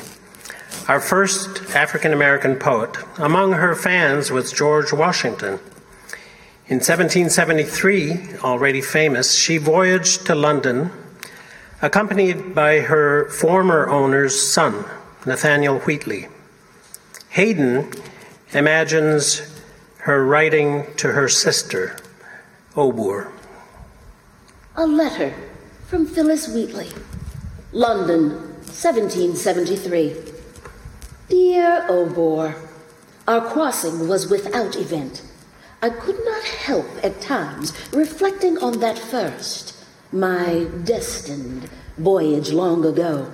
our 0.88 1.00
first 1.00 1.74
African 1.74 2.12
American 2.12 2.56
poet. 2.56 2.96
Among 3.18 3.52
her 3.52 3.74
fans 3.74 4.30
was 4.30 4.52
George 4.52 4.92
Washington. 4.92 5.58
In 6.72 6.78
1773, 6.78 8.38
already 8.42 8.80
famous, 8.80 9.34
she 9.34 9.58
voyaged 9.58 10.24
to 10.24 10.34
London 10.34 10.90
accompanied 11.82 12.54
by 12.54 12.80
her 12.80 13.28
former 13.28 13.90
owner's 13.90 14.40
son, 14.40 14.86
Nathaniel 15.26 15.80
Wheatley. 15.80 16.28
Hayden 17.28 17.92
imagines 18.54 19.42
her 19.98 20.24
writing 20.24 20.86
to 20.96 21.12
her 21.12 21.28
sister, 21.28 21.98
Obour. 22.74 23.30
A 24.74 24.86
letter 24.86 25.34
from 25.88 26.06
Phillis 26.06 26.48
Wheatley, 26.48 26.88
London, 27.72 28.30
1773. 28.64 30.16
Dear 31.28 31.84
Obour, 31.90 32.54
our 33.28 33.42
crossing 33.42 34.08
was 34.08 34.30
without 34.30 34.74
event. 34.74 35.22
I 35.84 35.90
could 35.90 36.24
not 36.24 36.44
help 36.44 36.86
at 37.02 37.20
times 37.20 37.72
reflecting 37.92 38.56
on 38.58 38.78
that 38.78 38.96
first, 38.96 39.74
my 40.12 40.68
destined 40.84 41.68
voyage 41.98 42.52
long 42.52 42.84
ago. 42.84 43.32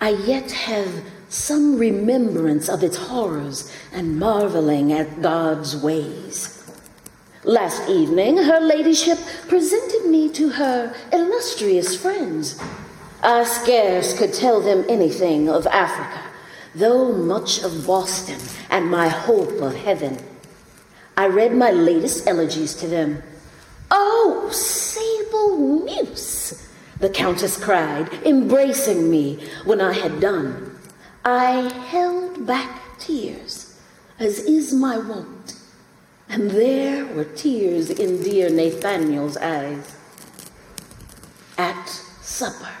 I 0.00 0.10
yet 0.10 0.50
have 0.52 1.04
some 1.28 1.76
remembrance 1.76 2.70
of 2.70 2.82
its 2.82 2.96
horrors 2.96 3.70
and 3.92 4.18
marveling 4.18 4.90
at 4.94 5.20
God's 5.20 5.76
ways. 5.76 6.56
Last 7.44 7.90
evening, 7.90 8.38
her 8.38 8.60
ladyship 8.60 9.18
presented 9.46 10.06
me 10.06 10.30
to 10.30 10.48
her 10.48 10.94
illustrious 11.12 11.94
friends. 11.94 12.58
I 13.22 13.44
scarce 13.44 14.18
could 14.18 14.32
tell 14.32 14.62
them 14.62 14.86
anything 14.88 15.50
of 15.50 15.66
Africa, 15.66 16.22
though 16.74 17.12
much 17.12 17.62
of 17.62 17.86
Boston 17.86 18.40
and 18.70 18.90
my 18.90 19.08
hope 19.08 19.60
of 19.60 19.74
heaven. 19.74 20.29
I 21.20 21.26
read 21.26 21.52
my 21.52 21.70
latest 21.70 22.26
elegies 22.26 22.72
to 22.76 22.86
them. 22.88 23.22
Oh, 23.90 24.48
sable 24.50 25.84
muse, 25.84 26.66
the 26.98 27.10
Countess 27.10 27.62
cried, 27.62 28.10
embracing 28.24 29.10
me 29.10 29.46
when 29.66 29.82
I 29.82 29.92
had 29.92 30.18
done. 30.18 30.78
I 31.22 31.70
held 31.90 32.46
back 32.46 32.98
tears, 32.98 33.78
as 34.18 34.38
is 34.38 34.72
my 34.72 34.96
wont, 34.96 35.60
and 36.26 36.52
there 36.52 37.04
were 37.04 37.24
tears 37.24 37.90
in 37.90 38.22
dear 38.22 38.48
Nathaniel's 38.48 39.36
eyes. 39.36 39.94
At 41.58 41.86
supper, 42.22 42.72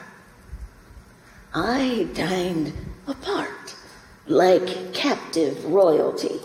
I 1.52 2.08
dined 2.14 2.72
apart, 3.06 3.74
like 4.26 4.94
captive 4.94 5.62
royalty. 5.66 6.40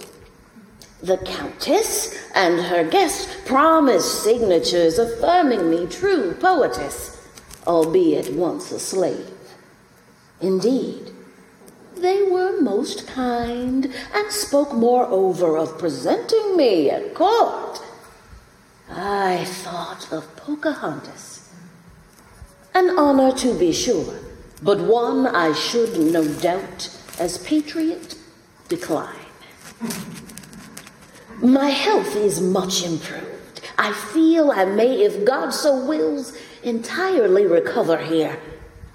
The 1.02 1.18
Countess 1.18 2.18
and 2.34 2.60
her 2.62 2.84
guest 2.84 3.46
promised 3.46 4.24
signatures 4.24 4.98
affirming 4.98 5.70
me 5.70 5.88
true 5.88 6.34
poetess, 6.34 7.22
albeit 7.68 8.34
once 8.34 8.72
a 8.72 8.80
slave. 8.80 9.30
Indeed, 10.42 11.12
they 11.96 12.24
were 12.24 12.62
most 12.62 13.08
kind 13.08 13.94
and 14.14 14.32
spoke 14.32 14.74
moreover 14.74 15.58
of 15.58 15.78
presenting 15.78 16.58
me 16.58 16.90
at 16.90 17.14
court. 17.14 17.82
I 18.90 19.46
thought 19.46 20.12
of 20.12 20.36
Pocahontas. 20.36 21.50
An 22.74 22.98
honor 22.98 23.32
to 23.38 23.58
be 23.58 23.72
sure, 23.72 24.16
but 24.62 24.80
one 24.80 25.28
I 25.28 25.54
should, 25.54 25.98
no 25.98 26.28
doubt, 26.28 26.90
as 27.20 27.38
patriot, 27.38 28.16
decline. 28.68 29.16
My 31.42 31.70
health 31.70 32.16
is 32.16 32.40
much 32.40 32.84
improved. 32.84 33.62
I 33.78 33.92
feel 33.92 34.52
I 34.52 34.64
may, 34.64 35.04
if 35.04 35.26
God 35.26 35.50
so 35.50 35.86
wills, 35.86 36.38
entirely 36.64 37.46
recover 37.46 37.98
here. 37.98 38.40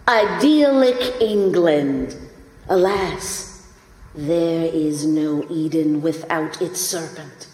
Idyllic 0.09 1.21
England. 1.21 2.17
Alas, 2.69 3.69
there 4.15 4.65
is 4.65 5.05
no 5.05 5.45
Eden 5.51 6.01
without 6.01 6.63
its 6.63 6.81
serpent. 6.81 7.49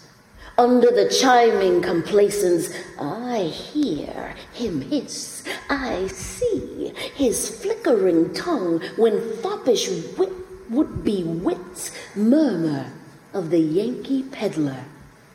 Under 0.57 0.89
the 0.89 1.09
chiming 1.09 1.81
complacence, 1.81 2.73
I 2.99 3.39
hear 3.39 4.35
him 4.53 4.81
hiss. 4.81 5.43
I 5.69 6.07
see 6.07 6.93
his 7.13 7.61
flickering 7.61 8.33
tongue 8.33 8.81
when 8.95 9.35
foppish 9.37 9.89
wit 10.17 10.31
would 10.69 11.03
be 11.03 11.23
wits 11.23 11.91
murmur 12.15 12.91
of 13.37 13.51
the 13.51 13.59
Yankee 13.59 14.23
peddler 14.23 14.85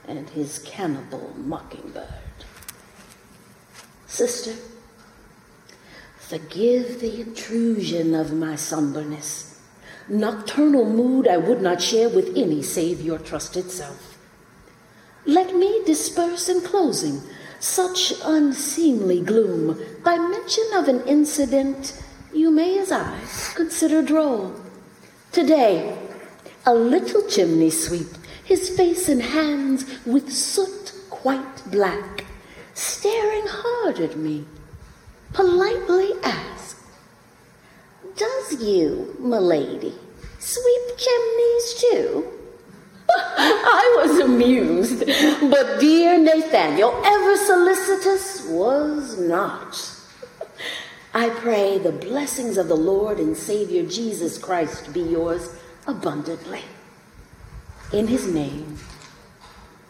and 0.08 0.28
his 0.30 0.58
cannibal 0.60 1.32
mockingbird. 1.36 2.08
Sister, 4.06 4.54
forgive 6.18 7.00
the 7.00 7.20
intrusion 7.20 8.14
of 8.14 8.32
my 8.32 8.56
somberness. 8.56 9.60
Nocturnal 10.08 10.84
mood 10.84 11.28
I 11.28 11.36
would 11.36 11.62
not 11.62 11.80
share 11.80 12.08
with 12.08 12.36
any 12.36 12.60
save 12.62 13.00
your 13.00 13.18
trusted 13.18 13.70
self. 13.70 14.18
Let 15.24 15.54
me 15.54 15.82
disperse 15.84 16.48
in 16.48 16.62
closing 16.62 17.22
such 17.60 18.12
unseemly 18.24 19.20
gloom 19.20 19.80
by 20.02 20.18
mention 20.18 20.64
of 20.74 20.88
an 20.88 21.06
incident 21.06 22.02
you 22.34 22.50
may, 22.50 22.78
as 22.78 22.90
I, 22.90 23.20
consider 23.54 24.02
droll. 24.02 24.54
Today, 25.30 25.96
a 26.64 26.74
little 26.74 27.26
chimney 27.28 27.70
sweep, 27.70 28.08
his 28.44 28.70
face 28.70 29.08
and 29.08 29.22
hands 29.22 29.84
with 30.06 30.32
soot 30.32 30.92
quite 31.10 31.70
black, 31.70 32.24
staring 32.74 33.46
hard 33.46 33.98
at 33.98 34.16
me, 34.16 34.44
politely 35.32 36.12
asked, 36.22 36.76
Does 38.16 38.62
you, 38.62 39.16
milady, 39.18 39.94
sweep 40.38 40.96
chimneys 40.96 41.74
too? 41.74 42.26
I 43.08 44.04
was 44.04 44.20
amused, 44.20 45.00
but 45.50 45.80
dear 45.80 46.18
Nathaniel, 46.18 47.00
ever 47.04 47.36
solicitous, 47.36 48.46
was 48.48 49.18
not. 49.18 49.90
I 51.14 51.28
pray 51.30 51.78
the 51.78 51.92
blessings 51.92 52.56
of 52.56 52.68
the 52.68 52.76
Lord 52.76 53.18
and 53.18 53.36
Savior 53.36 53.84
Jesus 53.84 54.38
Christ 54.38 54.94
be 54.94 55.00
yours 55.00 55.50
abundantly. 55.86 56.62
In 57.92 58.06
his 58.06 58.26
name, 58.26 58.76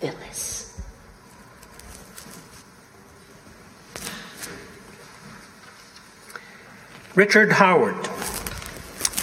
Phillis. 0.00 0.80
Richard 7.14 7.52
Howard, 7.52 8.06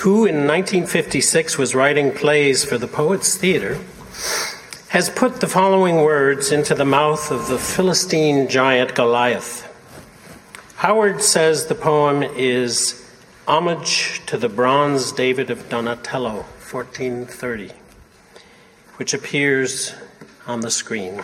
who 0.02 0.26
in 0.26 0.48
1956 0.48 1.58
was 1.58 1.74
writing 1.74 2.12
plays 2.12 2.64
for 2.64 2.78
the 2.78 2.88
Poets 2.88 3.36
Theatre, 3.36 3.80
has 4.90 5.10
put 5.10 5.42
the 5.42 5.48
following 5.48 5.98
words 5.98 6.52
into 6.52 6.76
the 6.76 6.86
mouth 6.86 7.32
of 7.32 7.48
the 7.48 7.58
Philistine 7.58 8.48
giant 8.48 8.96
Goliath. 8.96 9.66
Howard 10.78 11.22
says 11.22 11.66
the 11.66 11.76
poem 11.76 12.24
is 12.24 12.99
homage 13.50 14.22
to 14.28 14.38
the 14.38 14.48
bronze 14.48 15.12
David 15.12 15.50
of 15.50 15.68
Donatello, 15.70 16.44
1430, 16.72 17.72
which 18.98 19.12
appears 19.12 19.96
on 20.46 20.60
the 20.60 20.70
screen. 20.70 21.24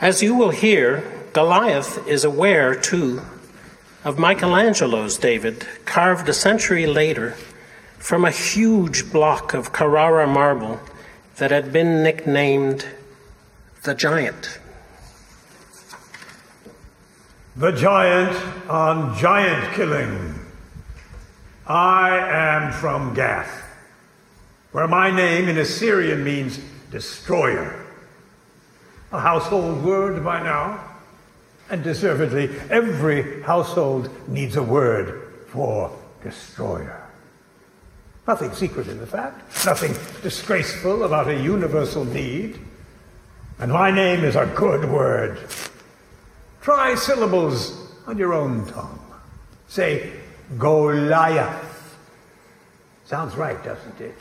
As 0.00 0.22
you 0.22 0.34
will 0.34 0.48
hear, 0.48 1.04
Goliath 1.34 2.08
is 2.08 2.24
aware, 2.24 2.74
too, 2.74 3.20
of 4.02 4.18
Michelangelo's 4.18 5.18
David, 5.18 5.66
carved 5.84 6.26
a 6.30 6.32
century 6.32 6.86
later 6.86 7.32
from 7.98 8.24
a 8.24 8.30
huge 8.30 9.12
block 9.12 9.52
of 9.52 9.74
Carrara 9.74 10.26
marble 10.26 10.80
that 11.36 11.50
had 11.50 11.70
been 11.70 12.02
nicknamed 12.02 12.86
the 13.82 13.94
Giant. 13.94 14.58
The 17.56 17.72
giant 17.72 18.36
on 18.68 19.16
giant 19.16 19.72
killing. 19.72 20.34
I 21.66 22.18
am 22.18 22.70
from 22.70 23.14
Gath, 23.14 23.64
where 24.72 24.86
my 24.86 25.10
name 25.10 25.48
in 25.48 25.56
Assyrian 25.56 26.22
means 26.22 26.60
destroyer. 26.90 27.82
A 29.10 29.20
household 29.20 29.82
word 29.82 30.22
by 30.22 30.42
now, 30.42 30.84
and 31.70 31.82
deservedly, 31.82 32.50
every 32.68 33.40
household 33.42 34.10
needs 34.28 34.56
a 34.56 34.62
word 34.62 35.46
for 35.46 35.90
destroyer. 36.22 37.08
Nothing 38.28 38.52
secret 38.52 38.86
in 38.88 38.98
the 38.98 39.06
fact, 39.06 39.64
nothing 39.64 39.94
disgraceful 40.22 41.04
about 41.04 41.28
a 41.28 41.42
universal 41.42 42.04
need. 42.04 42.58
And 43.58 43.72
my 43.72 43.90
name 43.90 44.24
is 44.24 44.36
a 44.36 44.44
good 44.44 44.90
word. 44.90 45.38
Try 46.66 46.96
syllables 46.96 47.78
on 48.08 48.18
your 48.18 48.34
own 48.34 48.66
tongue. 48.66 48.98
Say 49.68 50.14
Goliath. 50.58 51.96
Sounds 53.04 53.36
right, 53.36 53.62
doesn't 53.62 54.00
it? 54.00 54.16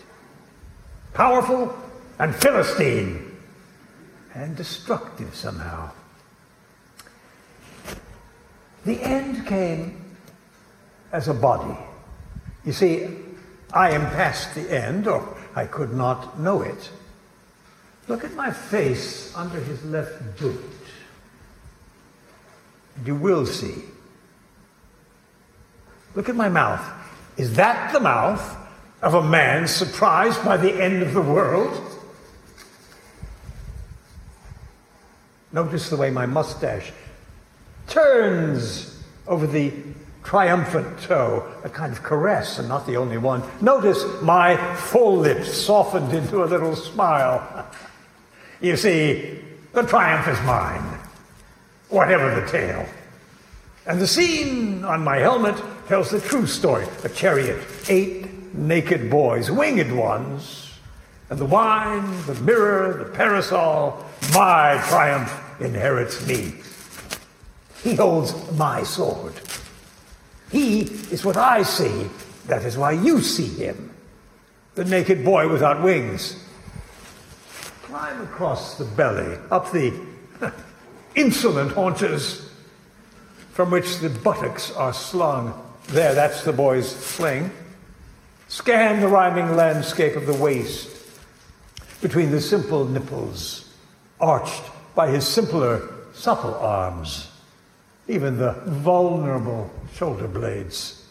Powerful 1.16 1.76
and 2.20 2.36
Philistine 2.36 3.36
and 4.36 4.56
destructive 4.56 5.34
somehow. 5.34 5.90
The 8.86 9.02
end 9.02 9.48
came 9.48 10.16
as 11.12 11.28
a 11.28 11.34
body. 11.34 11.80
You 12.64 12.74
see, 12.74 13.08
I 13.74 13.90
am 13.90 14.02
past 14.12 14.54
the 14.54 14.70
end, 14.70 15.08
or 15.08 15.36
I 15.56 15.66
could 15.66 15.96
not 15.96 16.40
know 16.40 16.62
it. 16.62 16.92
Look 18.08 18.24
at 18.24 18.36
my 18.36 18.52
face 18.52 19.36
under 19.36 19.60
his 19.60 19.84
left 19.86 20.40
boot 20.40 20.75
you 23.04 23.16
will 23.16 23.46
see. 23.46 23.84
Look 26.14 26.30
at 26.30 26.36
my 26.36 26.50
mouth. 26.50 26.82
Is 27.38 27.56
that 27.56 27.92
the 27.92 28.00
mouth 28.00 28.58
of 29.02 29.14
a 29.14 29.24
man 29.24 29.68
surprised 29.68 30.44
by 30.46 30.58
the 30.58 30.72
end 30.82 31.04
of 31.04 31.14
the 31.14 31.22
world? 31.22 31.82
Notice 35.52 35.90
the 35.90 35.98
way 35.98 36.10
my 36.10 36.26
mustache 36.26 36.92
turns 37.88 39.04
over 39.28 39.46
the 39.46 39.72
triumphant 40.24 41.02
toe, 41.02 41.46
a 41.64 41.70
kind 41.70 41.94
of 41.94 42.02
caress, 42.02 42.58
and 42.58 42.68
not 42.68 42.88
the 42.88 42.98
only 42.98 43.18
one. 43.18 43.44
Notice 43.62 44.04
my 44.22 44.58
full 44.76 45.18
lips 45.18 45.54
softened 45.54 46.14
into 46.14 46.44
a 46.44 46.46
little 46.46 46.76
smile. 46.76 47.68
You 48.62 48.78
see, 48.78 49.38
the 49.74 49.84
triumph 49.84 50.30
is 50.30 50.42
mine 50.46 50.95
whatever 51.90 52.40
the 52.40 52.48
tale. 52.48 52.86
And 53.86 54.02
the 54.02 54.08
scene 54.08 54.84
on 54.84 55.04
my 55.04 55.18
helmet 55.18 55.62
tells 55.88 56.10
the 56.10 56.20
true 56.20 56.48
story. 56.48 56.88
A 57.04 57.10
chariot, 57.10 57.64
eight 57.88 58.28
naked 58.54 59.10
boys, 59.10 59.52
winged 59.52 59.92
ones, 59.92 60.72
and 61.30 61.40
the 61.40 61.46
wine, 61.46 62.26
the 62.26 62.36
mirror, 62.36 63.04
the 63.04 63.12
parasol, 63.12 64.06
my 64.34 64.82
triumph 64.88 65.32
inherits 65.60 66.26
me. 66.28 66.54
He 67.84 67.96
holds 67.96 68.52
my 68.54 68.84
sword. 68.84 69.34
He 70.52 70.82
is 71.12 71.26
what 71.26 71.38
I 71.38 71.64
see. 71.64 72.10
That 72.48 72.64
is 72.64 72.78
why 72.78 72.92
you 72.92 73.22
see 73.22 73.48
him. 73.48 73.92
The 74.76 74.86
naked 74.86 75.24
boy 75.24 75.48
without 75.50 75.82
wings. 75.84 76.44
Climb 77.84 78.22
across 78.22 78.78
the 78.78 78.86
belly, 78.86 79.38
up 79.52 79.72
the 79.72 79.94
insolent 81.16 81.72
haunches 81.72 82.50
from 83.54 83.72
which 83.72 84.00
the 84.00 84.10
buttocks 84.10 84.72
are 84.72 84.94
slung. 84.94 85.54
There, 85.88 86.14
that's 86.14 86.44
the 86.44 86.54
boy's 86.54 86.90
sling. 86.90 87.52
Scan 88.48 89.02
the 89.02 89.08
rhyming 89.08 89.56
landscape 89.56 90.16
of 90.16 90.26
the 90.26 90.34
waist 90.34 90.90
between 92.02 92.32
the 92.32 92.42
simple 92.42 92.86
nipples, 92.86 93.74
arched 94.20 94.64
by 94.94 95.10
his 95.10 95.28
simpler, 95.28 95.90
supple 96.14 96.54
arms, 96.56 97.32
even 98.08 98.38
the 98.38 98.52
vulnerable 98.66 99.72
shoulder 99.96 100.28
blades. 100.28 101.06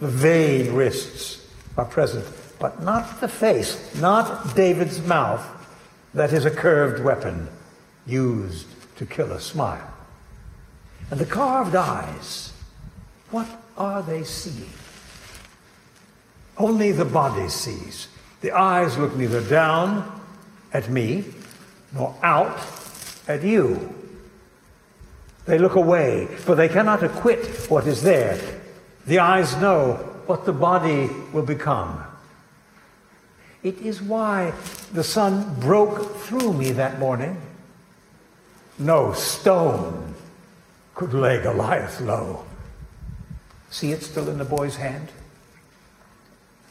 The 0.00 0.08
vain 0.08 0.74
wrists 0.74 1.46
are 1.76 1.84
present, 1.84 2.26
but 2.58 2.82
not 2.82 3.20
the 3.20 3.28
face, 3.28 3.94
not 4.00 4.56
David's 4.56 5.00
mouth. 5.02 5.46
That 6.14 6.32
is 6.32 6.44
a 6.44 6.50
curved 6.50 7.02
weapon 7.04 7.48
used 8.06 8.66
to 9.02 9.14
kill 9.14 9.32
a 9.32 9.40
smile. 9.40 9.92
And 11.10 11.18
the 11.18 11.26
carved 11.26 11.74
eyes, 11.74 12.52
what 13.32 13.48
are 13.76 14.00
they 14.00 14.22
seeing? 14.22 14.70
Only 16.56 16.92
the 16.92 17.04
body 17.04 17.48
sees. 17.48 18.06
The 18.42 18.52
eyes 18.52 18.96
look 18.96 19.16
neither 19.16 19.42
down 19.42 20.20
at 20.72 20.88
me 20.88 21.24
nor 21.92 22.14
out 22.22 22.64
at 23.26 23.42
you. 23.42 23.92
They 25.46 25.58
look 25.58 25.74
away, 25.74 26.26
for 26.26 26.54
they 26.54 26.68
cannot 26.68 27.02
acquit 27.02 27.68
what 27.68 27.88
is 27.88 28.02
there. 28.02 28.38
The 29.06 29.18
eyes 29.18 29.56
know 29.56 29.94
what 30.26 30.44
the 30.44 30.52
body 30.52 31.10
will 31.32 31.42
become. 31.42 32.04
It 33.64 33.78
is 33.80 34.00
why 34.00 34.52
the 34.92 35.02
sun 35.02 35.58
broke 35.58 36.18
through 36.18 36.52
me 36.52 36.70
that 36.72 37.00
morning. 37.00 37.36
No 38.82 39.12
stone 39.12 40.14
could 40.94 41.14
lay 41.14 41.40
Goliath 41.40 42.00
low. 42.00 42.44
See 43.70 43.92
it 43.92 44.02
still 44.02 44.28
in 44.28 44.38
the 44.38 44.44
boy's 44.44 44.76
hand? 44.76 45.08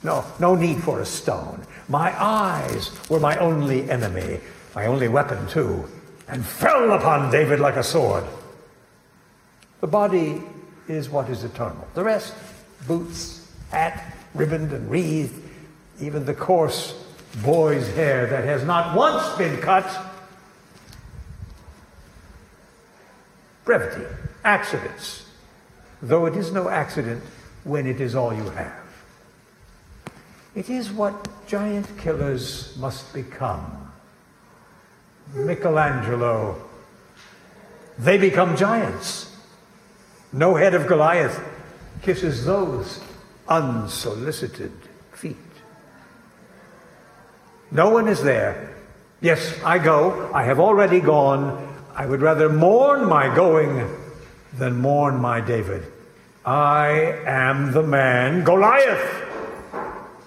No, 0.03 0.25
no 0.39 0.55
need 0.55 0.83
for 0.83 0.99
a 0.99 1.05
stone. 1.05 1.65
My 1.87 2.13
eyes 2.21 2.91
were 3.09 3.19
my 3.19 3.37
only 3.37 3.89
enemy, 3.89 4.41
my 4.75 4.87
only 4.87 5.07
weapon, 5.07 5.47
too, 5.47 5.85
and 6.27 6.45
fell 6.45 6.91
upon 6.91 7.31
David 7.31 7.59
like 7.59 7.77
a 7.77 7.83
sword. 7.83 8.25
The 9.79 9.87
body 9.87 10.41
is 10.87 11.09
what 11.09 11.29
is 11.29 11.43
eternal. 11.43 11.87
The 11.93 12.03
rest, 12.03 12.33
boots, 12.87 13.51
hat, 13.71 14.15
ribboned 14.33 14.73
and 14.73 14.89
wreathed, 14.91 15.41
even 16.01 16.25
the 16.25 16.33
coarse 16.33 16.93
boy's 17.41 17.87
hair 17.95 18.27
that 18.27 18.43
has 18.43 18.65
not 18.65 18.97
once 18.97 19.37
been 19.37 19.61
cut. 19.61 20.10
Brevity, 23.63 24.05
accidents, 24.43 25.25
though 26.01 26.25
it 26.25 26.35
is 26.35 26.51
no 26.51 26.69
accident 26.69 27.23
when 27.63 27.85
it 27.85 28.01
is 28.01 28.15
all 28.15 28.33
you 28.33 28.49
have. 28.51 28.73
It 30.55 30.69
is 30.69 30.91
what 30.91 31.47
giant 31.47 31.97
killers 31.97 32.75
must 32.77 33.13
become. 33.13 33.91
Michelangelo, 35.33 36.61
they 37.97 38.17
become 38.17 38.57
giants. 38.57 39.35
No 40.33 40.55
head 40.55 40.73
of 40.73 40.87
Goliath 40.87 41.39
kisses 42.01 42.45
those 42.45 42.99
unsolicited 43.47 44.73
feet. 45.11 45.37
No 47.69 47.89
one 47.89 48.07
is 48.07 48.21
there. 48.23 48.75
Yes, 49.21 49.55
I 49.63 49.77
go. 49.77 50.31
I 50.33 50.43
have 50.43 50.59
already 50.59 50.99
gone. 50.99 51.70
I 51.95 52.05
would 52.05 52.21
rather 52.21 52.49
mourn 52.49 53.05
my 53.05 53.33
going 53.35 53.89
than 54.53 54.77
mourn 54.77 55.15
my 55.17 55.41
David. 55.41 55.83
I 56.45 56.89
am 57.25 57.71
the 57.71 57.83
man 57.83 58.43
Goliath. 58.43 59.27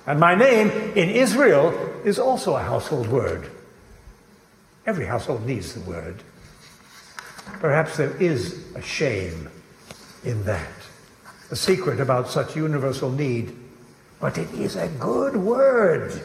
And 0.07 0.21
my 0.21 0.35
name 0.35 0.71
in 0.95 1.11
Israel 1.11 1.73
is 2.05 2.19
also 2.19 2.57
a 2.57 2.63
household 2.63 3.09
word. 3.09 3.51
Every 4.87 5.07
household 5.07 5.47
needs 5.47 5.73
the 5.75 5.89
word. 5.89 6.23
Perhaps 7.61 7.97
there 7.97 8.15
is 8.17 8.65
a 8.75 8.83
shame 8.83 9.49
in 10.25 10.45
that, 10.45 10.69
a 11.51 11.57
secret 11.57 12.01
about 12.01 12.29
such 12.29 12.57
universal 12.57 13.11
need. 13.11 13.57
But 14.21 14.39
it 14.39 14.53
is 14.53 14.77
a 14.77 14.89
good 14.89 15.37
word. 15.37 16.23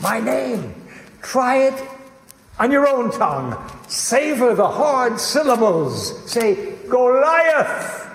My 0.00 0.20
name. 0.20 0.74
Try 1.22 1.56
it 1.68 1.88
on 2.58 2.70
your 2.70 2.88
own 2.88 3.10
tongue. 3.10 3.56
Savor 3.88 4.54
the 4.54 4.68
hard 4.68 5.18
syllables. 5.20 6.30
Say, 6.30 6.76
Goliath, 6.88 8.06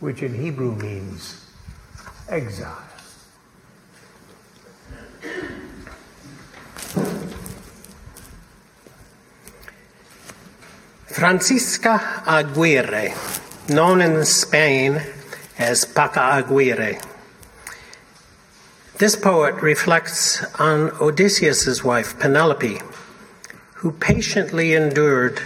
which 0.00 0.22
in 0.22 0.34
Hebrew 0.34 0.74
means 0.76 1.44
exile. 2.28 2.78
Francisca 11.06 12.22
Aguirre, 12.26 13.14
known 13.68 14.00
in 14.00 14.24
Spain 14.24 15.00
as 15.58 15.84
Paca 15.84 16.38
Aguirre. 16.38 17.11
This 19.02 19.16
poet 19.16 19.56
reflects 19.56 20.44
on 20.60 20.92
Odysseus's 21.00 21.82
wife, 21.82 22.16
Penelope, 22.20 22.78
who 23.74 23.90
patiently 23.90 24.74
endured 24.74 25.42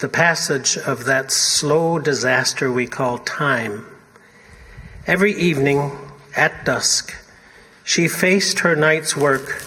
the 0.00 0.08
passage 0.10 0.76
of 0.76 1.06
that 1.06 1.32
slow 1.32 1.98
disaster 1.98 2.70
we 2.70 2.86
call 2.86 3.16
time 3.20 3.86
Every 5.06 5.32
evening 5.32 5.92
at 6.36 6.66
dusk, 6.66 7.14
she 7.84 8.06
faced 8.06 8.58
her 8.58 8.76
night's 8.76 9.16
work 9.16 9.62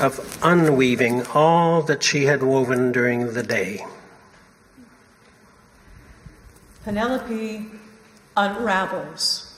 of 0.00 0.38
unweaving 0.42 1.26
all 1.34 1.82
that 1.82 2.02
she 2.02 2.24
had 2.24 2.42
woven 2.42 2.92
during 2.92 3.34
the 3.34 3.42
day. 3.42 3.84
Penelope 6.82 7.66
unravels. 8.34 9.51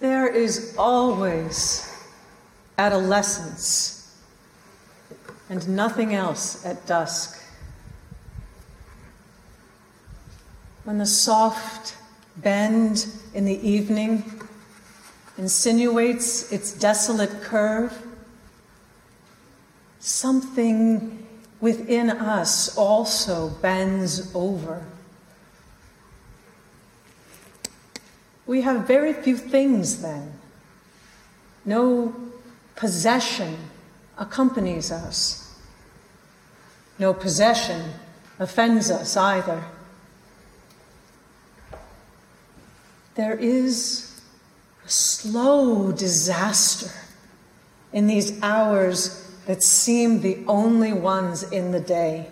There 0.00 0.28
is 0.28 0.74
always 0.78 1.92
adolescence 2.76 4.16
and 5.50 5.68
nothing 5.68 6.14
else 6.14 6.64
at 6.64 6.86
dusk. 6.86 7.42
When 10.84 10.98
the 10.98 11.06
soft 11.06 11.96
bend 12.36 13.06
in 13.34 13.44
the 13.44 13.68
evening 13.68 14.40
insinuates 15.36 16.52
its 16.52 16.72
desolate 16.72 17.42
curve, 17.42 18.06
something 19.98 21.26
within 21.60 22.10
us 22.10 22.76
also 22.76 23.48
bends 23.48 24.34
over. 24.34 24.84
We 28.48 28.62
have 28.62 28.86
very 28.86 29.12
few 29.12 29.36
things 29.36 30.00
then, 30.00 30.32
no 31.66 32.14
possession 32.76 33.58
accompanies 34.16 34.90
us. 34.90 35.54
No 36.98 37.12
possession 37.12 37.92
offends 38.38 38.90
us 38.90 39.18
either. 39.18 39.62
There 43.16 43.36
is 43.36 44.18
a 44.86 44.88
slow 44.88 45.92
disaster 45.92 46.90
in 47.92 48.06
these 48.06 48.40
hours 48.42 49.30
that 49.44 49.62
seem 49.62 50.22
the 50.22 50.42
only 50.48 50.94
ones 50.94 51.42
in 51.42 51.72
the 51.72 51.80
day, 51.80 52.28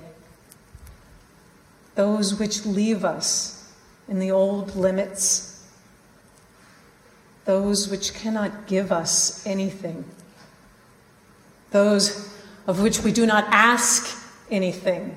those 1.95 2.39
which 2.41 2.65
leave 2.65 3.05
us 3.05 3.71
in 4.09 4.19
the 4.19 4.31
old 4.31 4.77
limits, 4.77 5.56
those 7.47 7.89
which 7.89 8.13
cannot 8.13 8.67
give 8.67 8.93
us 8.93 9.47
anything 9.47 10.05
those 11.71 12.35
of 12.67 12.81
which 12.81 13.03
we 13.03 13.13
do 13.13 13.27
not 13.27 13.45
ask 13.49 14.17
anything. 14.51 15.17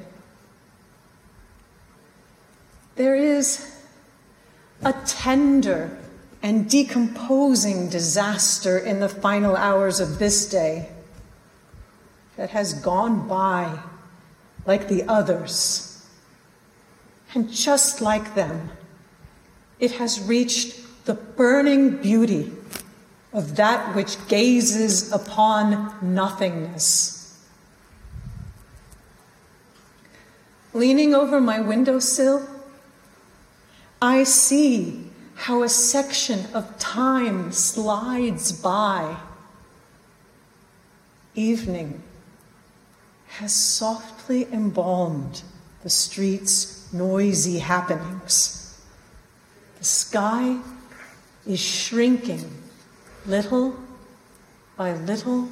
There 2.95 3.15
is 3.15 3.71
a 4.81 4.93
tender 5.05 5.97
and 6.41 6.69
decomposing 6.69 7.89
disaster 7.89 8.77
in 8.77 8.99
the 8.99 9.09
final 9.09 9.55
hours 9.55 9.99
of 9.99 10.19
this 10.19 10.49
day 10.49 10.89
that 12.35 12.49
has 12.49 12.73
gone 12.73 13.27
by 13.27 13.79
like 14.65 14.87
the 14.87 15.03
others. 15.03 16.05
And 17.33 17.49
just 17.49 18.01
like 18.01 18.35
them, 18.35 18.69
it 19.79 19.91
has 19.93 20.19
reached 20.21 20.75
the 21.05 21.13
burning 21.13 21.97
beauty 21.97 22.51
of 23.33 23.55
that 23.55 23.95
which 23.95 24.17
gazes 24.27 25.11
upon 25.11 25.93
nothingness. 26.01 27.19
Leaning 30.73 31.13
over 31.15 31.41
my 31.41 31.59
windowsill, 31.59 32.47
I 34.01 34.23
see 34.23 35.09
how 35.35 35.63
a 35.63 35.69
section 35.69 36.45
of 36.53 36.77
time 36.79 37.51
slides 37.51 38.51
by. 38.51 39.17
Evening 41.35 42.03
has 43.27 43.53
softly 43.53 44.47
embalmed 44.51 45.43
the 45.83 45.89
street's 45.89 46.91
noisy 46.91 47.59
happenings. 47.59 48.81
The 49.77 49.85
sky 49.85 50.59
is 51.45 51.59
shrinking 51.59 52.49
little 53.25 53.75
by 54.75 54.93
little, 54.93 55.49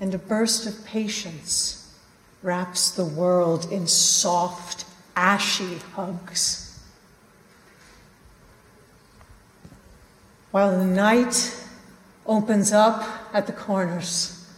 and 0.00 0.14
a 0.14 0.18
burst 0.18 0.66
of 0.66 0.84
patience 0.84 1.94
wraps 2.42 2.90
the 2.90 3.04
world 3.04 3.70
in 3.72 3.86
soft, 3.86 4.84
ashy 5.14 5.78
hugs. 5.94 6.66
While 10.50 10.78
the 10.78 10.86
night 10.86 11.64
opens 12.26 12.72
up 12.72 13.04
at 13.32 13.46
the 13.46 13.52
corners, 13.52 14.48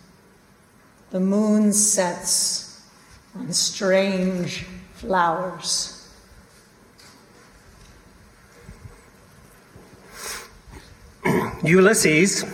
the 1.10 1.20
moon 1.20 1.72
sets 1.72 2.82
on 3.34 3.52
strange 3.52 4.64
flowers. 4.94 5.97
Ulysses, 11.62 12.44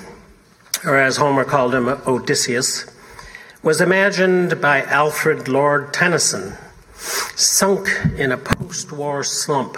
or 0.85 0.97
as 0.97 1.17
Homer 1.17 1.45
called 1.45 1.75
him, 1.75 1.89
Odysseus, 1.89 2.87
was 3.63 3.81
imagined 3.81 4.61
by 4.61 4.83
Alfred 4.83 5.49
Lord 5.49 5.93
Tennyson, 5.93 6.55
sunk 6.95 7.89
in 8.17 8.33
a 8.33 8.37
post 8.37 8.93
war 8.93 9.23
slump, 9.23 9.77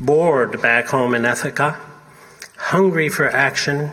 bored 0.00 0.60
back 0.62 0.86
home 0.86 1.14
in 1.14 1.24
Ithaca, 1.24 1.78
hungry 2.56 3.08
for 3.08 3.28
action, 3.28 3.92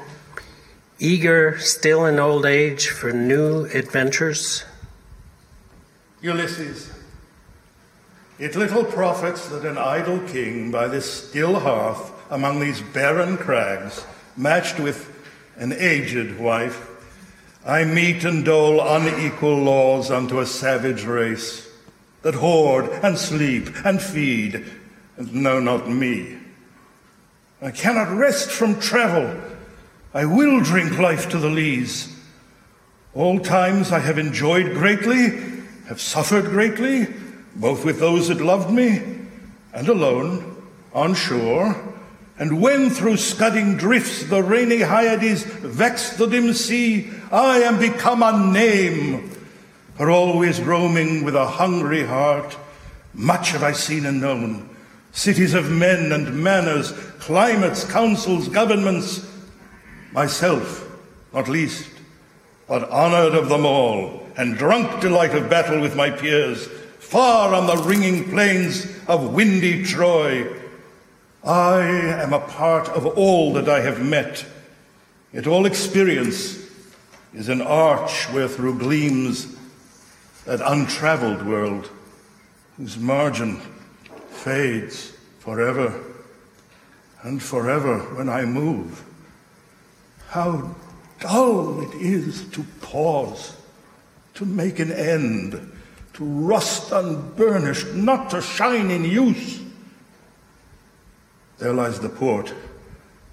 eager 0.99 1.57
still 1.59 2.05
in 2.05 2.19
old 2.19 2.45
age 2.45 2.87
for 2.89 3.11
new 3.11 3.65
adventures. 3.65 4.63
Ulysses, 6.21 6.91
it 8.39 8.55
little 8.55 8.83
profits 8.83 9.49
that 9.49 9.65
an 9.65 9.77
idle 9.77 10.19
king 10.27 10.71
by 10.71 10.87
this 10.87 11.29
still 11.29 11.59
hearth 11.59 12.11
among 12.31 12.61
these 12.61 12.81
barren 12.81 13.37
crags, 13.37 14.05
matched 14.37 14.79
with 14.79 15.09
an 15.57 15.73
aged 15.73 16.39
wife, 16.39 16.87
I 17.65 17.83
meet 17.83 18.23
and 18.23 18.43
dole 18.43 18.81
unequal 18.81 19.57
laws 19.57 20.09
unto 20.09 20.39
a 20.39 20.45
savage 20.45 21.03
race 21.03 21.69
that 22.21 22.35
hoard 22.35 22.89
and 23.03 23.17
sleep 23.17 23.67
and 23.85 24.01
feed 24.01 24.65
and 25.17 25.35
know 25.35 25.59
not 25.59 25.89
me. 25.89 26.37
I 27.61 27.69
cannot 27.71 28.15
rest 28.15 28.49
from 28.49 28.79
travel. 28.79 29.39
I 30.13 30.25
will 30.25 30.61
drink 30.61 30.97
life 30.97 31.29
to 31.29 31.37
the 31.37 31.49
lees. 31.49 32.15
All 33.13 33.39
times 33.39 33.91
I 33.91 33.99
have 33.99 34.17
enjoyed 34.17 34.73
greatly, 34.73 35.37
have 35.87 35.99
suffered 35.99 36.45
greatly, 36.45 37.07
both 37.55 37.83
with 37.83 37.99
those 37.99 38.29
that 38.29 38.39
loved 38.39 38.71
me 38.71 39.01
and 39.73 39.87
alone, 39.89 40.47
on 40.93 41.13
shore, 41.13 41.90
and 42.41 42.59
when 42.59 42.89
through 42.89 43.17
scudding 43.17 43.77
drifts 43.77 44.23
the 44.23 44.41
rainy 44.41 44.81
Hyades 44.81 45.43
vex 45.43 46.17
the 46.17 46.25
dim 46.25 46.53
sea, 46.53 47.07
I 47.31 47.59
am 47.59 47.77
become 47.77 48.23
a 48.23 48.51
name. 48.51 49.29
For 49.93 50.09
always 50.09 50.59
roaming 50.59 51.23
with 51.23 51.35
a 51.35 51.45
hungry 51.45 52.03
heart, 52.03 52.57
much 53.13 53.51
have 53.51 53.61
I 53.61 53.73
seen 53.73 54.07
and 54.07 54.19
known. 54.19 54.75
Cities 55.11 55.53
of 55.53 55.69
men 55.69 56.11
and 56.11 56.43
manners, 56.43 56.93
climates, 57.19 57.83
councils, 57.83 58.47
governments. 58.47 59.23
Myself, 60.11 60.91
not 61.35 61.47
least, 61.47 61.91
but 62.67 62.89
honored 62.89 63.35
of 63.35 63.49
them 63.49 63.67
all, 63.67 64.25
and 64.35 64.57
drunk 64.57 64.99
delight 64.99 65.35
of 65.35 65.47
battle 65.47 65.79
with 65.79 65.95
my 65.95 66.09
peers, 66.09 66.65
far 66.97 67.53
on 67.53 67.67
the 67.67 67.83
ringing 67.83 68.31
plains 68.31 68.87
of 69.07 69.31
windy 69.31 69.83
Troy 69.83 70.57
I 71.43 71.81
am 71.81 72.33
a 72.33 72.39
part 72.39 72.87
of 72.89 73.05
all 73.05 73.53
that 73.53 73.67
I 73.67 73.81
have 73.81 74.03
met, 74.03 74.45
yet 75.33 75.47
all 75.47 75.65
experience 75.65 76.59
is 77.33 77.49
an 77.49 77.61
arch 77.61 78.27
wherethrough 78.27 78.77
gleams 78.77 79.55
that 80.45 80.61
untraveled 80.61 81.45
world 81.45 81.89
whose 82.77 82.97
margin 82.97 83.59
fades 84.29 85.13
forever 85.39 86.03
and 87.23 87.41
forever 87.41 87.99
when 88.15 88.29
I 88.29 88.45
move. 88.45 89.03
How 90.27 90.75
dull 91.19 91.81
it 91.81 92.01
is 92.01 92.47
to 92.49 92.63
pause, 92.81 93.55
to 94.35 94.45
make 94.45 94.79
an 94.79 94.91
end, 94.91 95.71
to 96.13 96.23
rust 96.23 96.91
unburnished, 96.91 97.93
not 97.93 98.29
to 98.31 98.41
shine 98.41 98.91
in 98.91 99.05
use. 99.05 99.60
There 101.61 101.73
lies 101.73 101.99
the 101.99 102.09
port. 102.09 102.51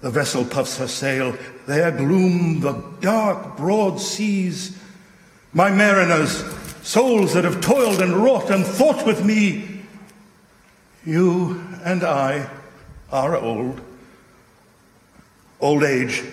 The 0.01 0.11
vessel 0.11 0.45
puffs 0.45 0.77
her 0.77 0.87
sail. 0.87 1.35
There 1.65 1.89
gloom 1.89 2.59
the 2.59 2.73
dark, 3.01 3.57
broad 3.57 3.99
seas. 3.99 4.77
My 5.51 5.71
mariners, 5.71 6.43
souls 6.83 7.33
that 7.33 7.43
have 7.43 7.59
toiled 7.59 8.03
and 8.03 8.13
wrought 8.13 8.51
and 8.51 8.63
thought 8.63 9.03
with 9.03 9.25
me. 9.25 9.81
You 11.03 11.59
and 11.83 12.03
I 12.03 12.47
are 13.11 13.35
old. 13.35 13.81
Old 15.59 15.83
age 15.83 16.23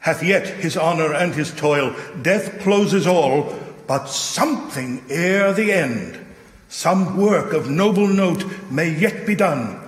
hath 0.00 0.24
yet 0.24 0.44
his 0.48 0.76
honor 0.76 1.14
and 1.14 1.32
his 1.36 1.54
toil. 1.54 1.94
Death 2.20 2.58
closes 2.62 3.06
all, 3.06 3.56
but 3.86 4.08
something 4.08 5.04
ere 5.08 5.52
the 5.52 5.72
end, 5.72 6.18
some 6.68 7.16
work 7.16 7.52
of 7.52 7.70
noble 7.70 8.08
note 8.08 8.44
may 8.72 8.90
yet 8.92 9.24
be 9.24 9.36
done 9.36 9.87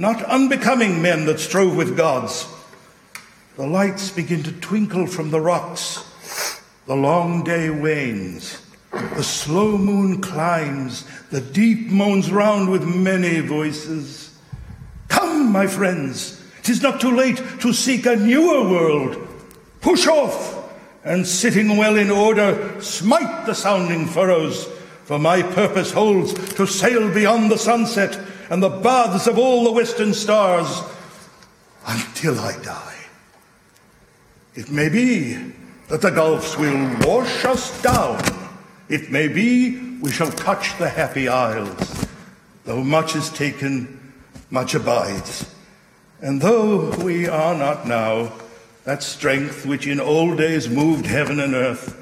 not 0.00 0.24
unbecoming 0.24 1.02
men 1.02 1.26
that 1.26 1.38
strove 1.38 1.76
with 1.76 1.94
gods. 1.94 2.48
The 3.56 3.66
lights 3.66 4.10
begin 4.10 4.42
to 4.44 4.52
twinkle 4.52 5.06
from 5.06 5.30
the 5.30 5.42
rocks. 5.42 6.02
The 6.86 6.96
long 6.96 7.44
day 7.44 7.68
wanes. 7.68 8.64
The 8.92 9.22
slow 9.22 9.76
moon 9.76 10.22
climbs. 10.22 11.06
The 11.28 11.42
deep 11.42 11.90
moans 11.90 12.32
round 12.32 12.70
with 12.70 12.82
many 12.82 13.40
voices. 13.40 14.38
Come, 15.08 15.52
my 15.52 15.66
friends, 15.66 16.42
tis 16.62 16.80
not 16.80 17.02
too 17.02 17.14
late 17.14 17.42
to 17.60 17.74
seek 17.74 18.06
a 18.06 18.16
newer 18.16 18.70
world. 18.70 19.28
Push 19.82 20.06
off, 20.06 20.56
and 21.04 21.26
sitting 21.26 21.76
well 21.76 21.96
in 21.96 22.10
order, 22.10 22.80
smite 22.80 23.44
the 23.44 23.54
sounding 23.54 24.06
furrows, 24.06 24.66
for 25.04 25.18
my 25.18 25.42
purpose 25.42 25.92
holds 25.92 26.32
to 26.54 26.66
sail 26.66 27.12
beyond 27.12 27.50
the 27.50 27.58
sunset 27.58 28.18
and 28.50 28.60
the 28.60 28.68
baths 28.68 29.28
of 29.28 29.38
all 29.38 29.64
the 29.64 29.70
western 29.70 30.12
stars 30.12 30.82
until 31.86 32.38
I 32.38 32.60
die. 32.62 32.96
It 34.56 34.70
may 34.70 34.88
be 34.88 35.54
that 35.88 36.02
the 36.02 36.10
gulfs 36.10 36.58
will 36.58 36.96
wash 37.06 37.44
us 37.44 37.80
down. 37.80 38.20
It 38.88 39.10
may 39.10 39.28
be 39.28 39.98
we 40.00 40.10
shall 40.10 40.32
touch 40.32 40.76
the 40.78 40.88
happy 40.88 41.28
isles. 41.28 42.08
Though 42.64 42.82
much 42.82 43.14
is 43.14 43.30
taken, 43.30 44.12
much 44.50 44.74
abides. 44.74 45.54
And 46.20 46.42
though 46.42 46.90
we 46.98 47.28
are 47.28 47.54
not 47.54 47.86
now 47.86 48.32
that 48.84 49.04
strength 49.04 49.64
which 49.64 49.86
in 49.86 50.00
old 50.00 50.38
days 50.38 50.68
moved 50.68 51.06
heaven 51.06 51.38
and 51.38 51.54
earth, 51.54 51.96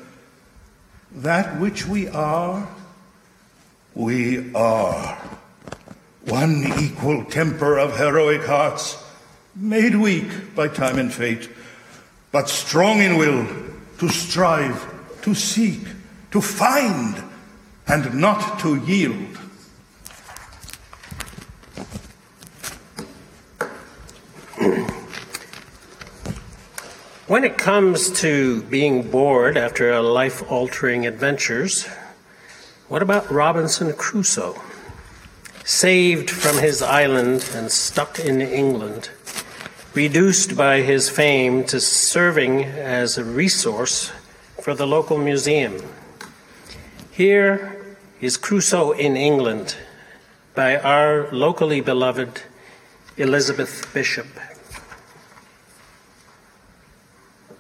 that 1.13 1.61
which 1.61 1.87
we 1.87 2.09
are, 2.09 2.67
we 3.95 4.53
are 4.55 5.19
one 6.29 6.65
equal 6.79 7.25
temper 7.25 7.79
of 7.79 7.97
heroic 7.97 8.45
hearts, 8.45 9.03
made 9.57 9.95
weak 9.95 10.55
by 10.55 10.69
time 10.69 10.99
and 10.99 11.13
fate, 11.13 11.49
but 12.31 12.49
strong 12.49 13.01
in 13.01 13.17
will 13.17 13.47
to 13.99 14.09
strive, 14.09 15.21
to 15.23 15.35
seek, 15.35 15.81
to 16.31 16.41
find, 16.41 17.23
and 17.87 18.15
not 18.15 18.61
to 18.61 18.77
yield. 18.85 19.37
When 27.27 27.45
it 27.45 27.59
comes 27.59 28.11
to 28.21 28.63
being 28.65 29.11
bored 29.11 29.59
after 29.59 30.01
life 30.01 30.43
altering 30.51 31.07
adventures, 31.07 31.87
what 32.89 33.03
about 33.03 33.31
Robinson 33.31 33.93
Crusoe? 33.93 34.59
Saved 35.69 36.31
from 36.31 36.57
his 36.57 36.81
island 36.81 37.47
and 37.55 37.71
stuck 37.71 38.19
in 38.19 38.41
England, 38.41 39.11
reduced 39.93 40.57
by 40.57 40.81
his 40.81 41.11
fame 41.11 41.63
to 41.63 41.79
serving 41.79 42.65
as 42.65 43.19
a 43.19 43.25
resource 43.25 44.11
for 44.63 44.75
the 44.75 44.87
local 44.87 45.19
museum. 45.19 45.77
Here 47.11 47.85
is 48.19 48.39
Crusoe 48.39 48.93
in 48.93 49.15
England 49.15 49.77
by 50.55 50.79
our 50.79 51.31
locally 51.33 51.83
beloved 51.83 52.41
Elizabeth 53.19 53.93
Bishop. 53.93 54.29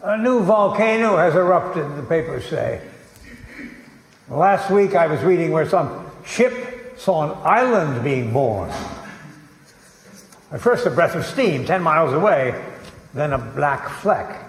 A 0.02 0.16
new 0.16 0.40
volcano 0.40 1.18
has 1.18 1.34
erupted, 1.34 1.94
the 1.98 2.02
papers 2.04 2.46
say. 2.48 2.80
Last 4.30 4.70
week 4.70 4.94
I 4.94 5.08
was 5.08 5.20
reading 5.20 5.50
where 5.50 5.68
some 5.68 6.10
ship 6.24 6.77
saw 6.98 7.30
an 7.30 7.38
island 7.44 8.04
being 8.04 8.32
born. 8.32 8.70
At 10.50 10.60
first 10.60 10.86
a 10.86 10.90
breath 10.90 11.14
of 11.14 11.24
steam 11.24 11.64
10 11.64 11.82
miles 11.82 12.12
away, 12.12 12.62
then 13.14 13.32
a 13.32 13.38
black 13.38 13.88
fleck, 13.88 14.44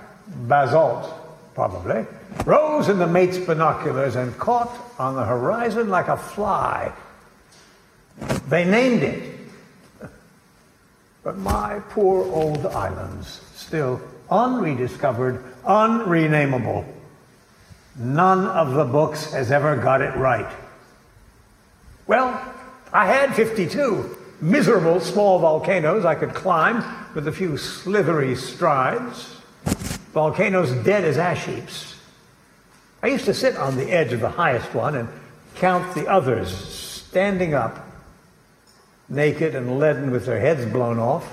basalt 0.48 1.14
probably, 1.54 2.06
rose 2.46 2.90
in 2.90 3.00
the 3.00 3.08
mate's 3.08 3.38
binoculars 3.38 4.16
and 4.16 4.38
caught 4.38 4.76
on 4.98 5.16
the 5.16 5.26
horizon 5.26 5.90
like 5.90 6.08
a 6.08 6.18
fly. 6.18 6.92
They 8.48 8.66
named 8.66 9.04
it. 9.04 9.40
But 11.24 11.38
my 11.38 11.80
poor 11.90 12.24
old 12.32 12.66
islands, 12.66 13.42
still 13.54 14.02
unrediscovered, 14.32 15.44
unrenameable. 15.66 16.86
None 17.98 18.46
of 18.48 18.74
the 18.74 18.86
books 18.86 19.34
has 19.34 19.52
ever 19.52 19.76
got 19.76 20.02
it 20.02 20.16
right. 20.16 20.50
Well, 22.10 22.42
I 22.92 23.06
had 23.06 23.36
52 23.36 24.18
miserable 24.42 25.00
small 25.00 25.38
volcanoes 25.38 26.06
I 26.06 26.16
could 26.16 26.34
climb 26.34 26.84
with 27.14 27.28
a 27.28 27.32
few 27.32 27.56
slithery 27.56 28.36
strides, 28.36 29.36
volcanoes 30.12 30.72
dead 30.84 31.04
as 31.04 31.20
ash 31.20 31.46
heaps. 31.46 31.96
I 33.04 33.10
used 33.10 33.26
to 33.26 33.34
sit 33.36 33.58
on 33.58 33.78
the 33.78 33.92
edge 33.92 34.12
of 34.12 34.22
the 34.22 34.30
highest 34.32 34.74
one 34.74 34.96
and 34.96 35.08
count 35.54 35.94
the 35.94 36.08
others 36.08 36.50
standing 36.52 37.54
up, 37.54 37.88
naked 39.08 39.54
and 39.54 39.78
leaden 39.78 40.10
with 40.10 40.26
their 40.26 40.40
heads 40.40 40.66
blown 40.66 40.98
off. 40.98 41.32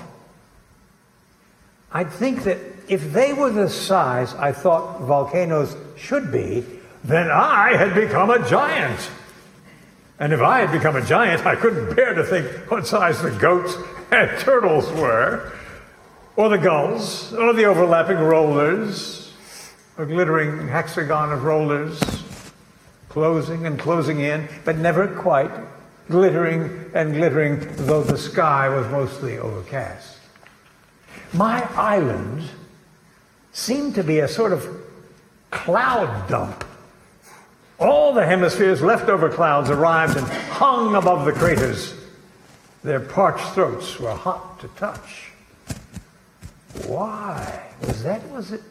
I'd 1.91 2.11
think 2.11 2.43
that 2.43 2.59
if 2.87 3.13
they 3.13 3.33
were 3.33 3.49
the 3.49 3.71
size 3.71 4.35
I 4.35 4.51
thought 4.51 5.01
volcanoes 5.01 5.75
should 5.97 6.31
be, 6.31 6.63
then 7.03 7.31
I 7.31 7.75
had 7.75 7.95
become 7.95 8.29
a 8.29 8.47
giant. 8.47 9.09
And 10.19 10.33
if 10.33 10.41
I 10.41 10.59
had 10.59 10.71
become 10.71 10.95
a 10.95 11.05
giant, 11.05 11.45
I 11.45 11.55
couldn't 11.55 11.95
bear 11.95 12.13
to 12.13 12.23
think 12.23 12.47
what 12.71 12.87
size 12.87 13.21
the 13.21 13.31
goats 13.31 13.75
and 14.11 14.39
turtles 14.39 14.91
were, 14.93 15.53
or 16.35 16.49
the 16.49 16.57
gulls, 16.57 17.33
or 17.33 17.53
the 17.53 17.65
overlapping 17.65 18.17
rollers, 18.17 19.33
a 19.97 20.05
glittering 20.05 20.67
hexagon 20.67 21.31
of 21.31 21.43
rollers, 21.43 21.99
closing 23.09 23.65
and 23.65 23.79
closing 23.79 24.19
in, 24.19 24.47
but 24.65 24.77
never 24.77 25.07
quite 25.07 25.51
glittering 26.09 26.89
and 26.93 27.13
glittering, 27.13 27.59
though 27.85 28.03
the 28.03 28.17
sky 28.17 28.69
was 28.69 28.87
mostly 28.87 29.37
overcast. 29.37 30.17
My 31.33 31.63
island 31.75 32.43
seemed 33.51 33.95
to 33.95 34.03
be 34.03 34.19
a 34.19 34.27
sort 34.27 34.53
of 34.53 34.67
cloud 35.51 36.29
dump. 36.29 36.63
All 37.79 38.13
the 38.13 38.25
hemisphere's 38.25 38.81
leftover 38.81 39.29
clouds 39.29 39.69
arrived 39.69 40.17
and 40.17 40.25
hung 40.27 40.95
above 40.95 41.25
the 41.25 41.31
craters. 41.31 41.93
Their 42.83 42.99
parched 42.99 43.53
throats 43.53 43.99
were 43.99 44.13
hot 44.13 44.59
to 44.61 44.67
touch. 44.69 45.31
Why? 46.85 47.63
Was 47.81 48.03
that, 48.03 48.23
was 48.29 48.51
it? 48.51 48.61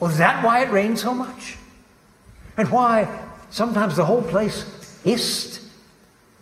Was 0.00 0.18
that 0.18 0.44
why 0.44 0.62
it 0.62 0.70
rained 0.70 0.98
so 0.98 1.12
much? 1.12 1.56
And 2.56 2.70
why 2.70 3.08
sometimes 3.50 3.96
the 3.96 4.04
whole 4.04 4.22
place 4.22 5.00
hissed? 5.04 5.60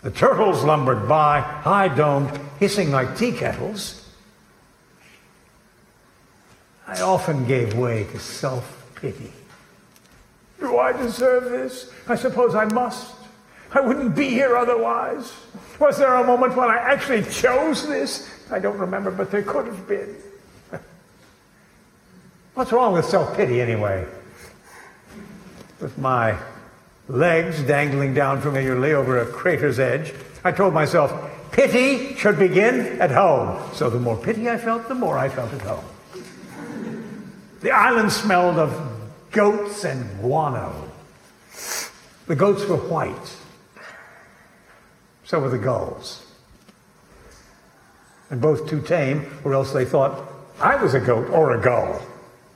The 0.03 0.11
turtles 0.11 0.63
lumbered 0.63 1.09
by, 1.09 1.41
high 1.41 1.89
domed, 1.89 2.39
hissing 2.61 2.93
like 2.93 3.17
tea 3.17 3.33
kettles. 3.33 4.09
I 6.87 7.01
often 7.01 7.47
gave 7.47 7.75
way 7.75 8.05
to 8.05 8.19
self 8.19 8.87
pity. 8.95 9.33
Do 10.61 10.79
I 10.79 10.93
deserve 10.93 11.51
this? 11.51 11.93
I 12.09 12.17
suppose 12.17 12.55
I 12.55 12.65
must. 12.67 13.15
I 13.73 13.81
wouldn't 13.81 14.15
be 14.15 14.29
here 14.29 14.57
otherwise. 14.57 15.33
Was 15.79 15.99
there 15.99 16.15
a 16.15 16.25
moment 16.25 16.57
when 16.57 16.71
I 16.71 16.77
actually 16.77 17.23
chose 17.23 17.87
this? 17.87 18.31
I 18.51 18.59
don't 18.59 18.79
remember, 18.79 19.11
but 19.11 19.31
there 19.31 19.43
could 19.43 19.67
have 19.67 19.87
been. 19.87 20.17
What's 22.55 22.73
wrong 22.73 22.95
with 22.95 23.05
self 23.05 23.37
pity 23.37 23.61
anyway? 23.61 24.07
With 25.81 25.99
my 25.99 26.39
legs 27.09 27.63
dangling 27.63 28.15
down 28.15 28.41
familiarly 28.41 28.95
over 28.95 29.19
a 29.19 29.27
crater's 29.27 29.79
edge, 29.79 30.15
I 30.43 30.53
told 30.53 30.73
myself, 30.73 31.13
pity 31.53 32.15
should 32.15 32.39
begin 32.39 33.01
at 33.01 33.11
home. 33.11 33.63
So 33.75 33.91
the 33.91 34.01
more 34.01 34.17
pity 34.17 34.49
I 34.49 34.57
felt, 34.57 34.89
the 34.89 34.95
more 34.95 35.19
I 35.19 35.29
felt 35.29 35.53
at 35.53 35.61
home. 35.61 35.85
The 37.61 37.73
island 37.73 38.13
smelled 38.13 38.59
of 38.59 38.96
goats 39.37 39.85
and 39.85 40.19
guano. 40.19 40.91
The 42.27 42.35
goats 42.35 42.65
were 42.65 42.79
white. 42.79 43.37
So 45.25 45.39
were 45.41 45.51
the 45.51 45.59
gulls. 45.59 46.27
And 48.31 48.41
both 48.41 48.67
too 48.67 48.81
tame, 48.81 49.27
or 49.45 49.53
else 49.53 49.73
they 49.73 49.85
thought 49.85 50.27
I 50.59 50.77
was 50.77 50.95
a 50.95 51.01
goat 51.01 51.29
or 51.29 51.53
a 51.53 51.63
gull. 51.63 52.01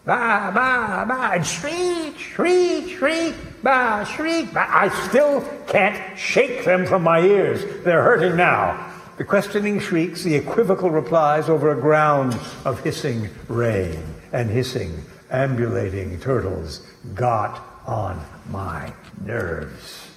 Ba, 0.07 0.51
ba, 0.55 1.05
ba, 1.07 1.31
and 1.35 1.47
shriek, 1.47 2.19
shriek, 2.19 2.97
shriek, 2.97 3.35
ba, 3.63 4.09
shriek. 4.17 4.57
I 4.57 4.89
still 5.09 5.43
can't 5.67 6.19
shake 6.19 6.65
them 6.65 6.87
from 6.87 7.03
my 7.03 7.21
ears. 7.21 7.85
They're 7.85 8.03
hurting 8.03 8.37
now. 8.37 8.91
The 9.19 9.25
questioning 9.25 9.81
shrieks, 9.81 10.25
the 10.25 10.35
equivocal 10.35 10.91
replies 10.91 11.51
over 11.51 11.71
a 11.71 11.79
ground 11.79 12.41
of 12.65 12.83
hissing 12.83 13.29
rain 13.49 14.03
and 14.33 14.49
hissing, 14.49 15.05
ambulating 15.31 16.21
turtles 16.21 16.87
got 17.15 17.65
on 17.87 18.25
my 18.51 18.93
nerves. 19.25 20.09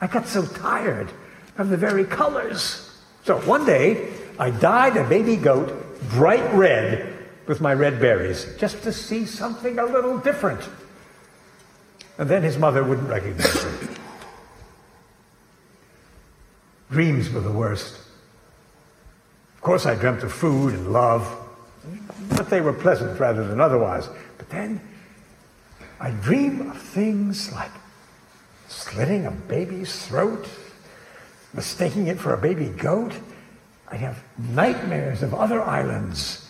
I 0.00 0.06
got 0.06 0.26
so 0.26 0.44
tired 0.44 1.10
of 1.58 1.68
the 1.68 1.76
very 1.76 2.04
colors. 2.04 3.00
So 3.24 3.38
one 3.40 3.64
day, 3.64 4.12
I 4.38 4.50
dyed 4.50 4.96
a 4.96 5.04
baby 5.08 5.36
goat 5.36 6.00
bright 6.10 6.52
red 6.54 7.16
with 7.46 7.60
my 7.60 7.74
red 7.74 8.00
berries, 8.00 8.46
just 8.58 8.82
to 8.82 8.92
see 8.92 9.26
something 9.26 9.78
a 9.78 9.84
little 9.84 10.18
different. 10.18 10.60
And 12.18 12.28
then 12.28 12.42
his 12.42 12.58
mother 12.58 12.84
wouldn't 12.84 13.08
recognize 13.08 13.62
him. 13.62 13.88
Dreams 16.90 17.30
were 17.30 17.40
the 17.40 17.52
worst. 17.52 17.98
Of 19.54 19.62
course, 19.62 19.86
I 19.86 19.94
dreamt 19.94 20.22
of 20.22 20.32
food 20.32 20.74
and 20.74 20.92
love, 20.92 21.26
but 22.30 22.50
they 22.50 22.60
were 22.60 22.72
pleasant 22.72 23.18
rather 23.18 23.46
than 23.46 23.60
otherwise. 23.60 24.08
But 24.38 24.48
then 24.50 24.80
I 26.00 26.10
dream 26.10 26.70
of 26.70 26.80
things 26.80 27.52
like 27.52 27.70
slitting 28.68 29.26
a 29.26 29.30
baby's 29.30 30.06
throat, 30.06 30.48
mistaking 31.54 32.06
it 32.06 32.18
for 32.18 32.34
a 32.34 32.38
baby 32.38 32.66
goat. 32.66 33.12
I 33.88 33.96
have 33.96 34.22
nightmares 34.38 35.22
of 35.22 35.34
other 35.34 35.62
islands 35.62 36.48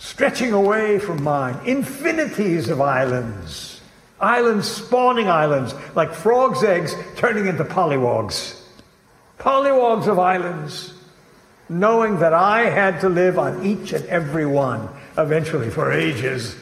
stretching 0.00 0.52
away 0.52 0.98
from 0.98 1.22
mine, 1.22 1.58
infinities 1.66 2.70
of 2.70 2.80
islands, 2.80 3.82
islands 4.18 4.66
spawning 4.66 5.28
islands, 5.28 5.74
like 5.94 6.12
frogs' 6.12 6.64
eggs 6.64 6.94
turning 7.16 7.46
into 7.46 7.64
pollywogs. 7.64 8.60
Pollywogs 9.38 10.08
of 10.08 10.18
islands 10.18 10.94
knowing 11.70 12.18
that 12.18 12.34
I 12.34 12.68
had 12.68 13.00
to 13.00 13.08
live 13.08 13.38
on 13.38 13.64
each 13.64 13.92
and 13.92 14.04
every 14.06 14.44
one 14.44 14.88
eventually 15.16 15.70
for 15.70 15.92
ages, 15.92 16.56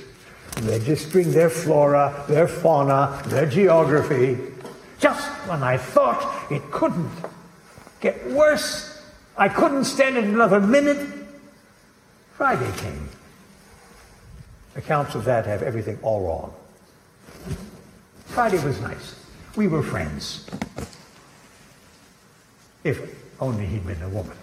registering 0.62 1.32
their 1.32 1.48
flora, 1.48 2.24
their 2.28 2.46
fauna, 2.46 3.22
their 3.26 3.46
geography, 3.46 4.36
just 5.00 5.26
when 5.48 5.62
I 5.62 5.78
thought 5.78 6.52
it 6.52 6.70
couldn't 6.70 7.10
get 8.00 8.26
worse, 8.30 9.02
I 9.36 9.48
couldn't 9.48 9.84
stand 9.84 10.18
it 10.18 10.24
another 10.24 10.60
minute, 10.60 11.08
Friday 12.34 12.70
came. 12.76 13.08
Accounts 14.76 15.14
of 15.14 15.24
that 15.24 15.46
have 15.46 15.62
everything 15.62 15.98
all 16.02 16.20
wrong. 16.20 16.54
Friday 18.26 18.62
was 18.62 18.78
nice. 18.80 19.14
We 19.56 19.68
were 19.68 19.82
friends. 19.82 20.46
If 22.84 23.00
only 23.40 23.64
he'd 23.66 23.86
been 23.86 24.02
a 24.02 24.08
woman. 24.10 24.36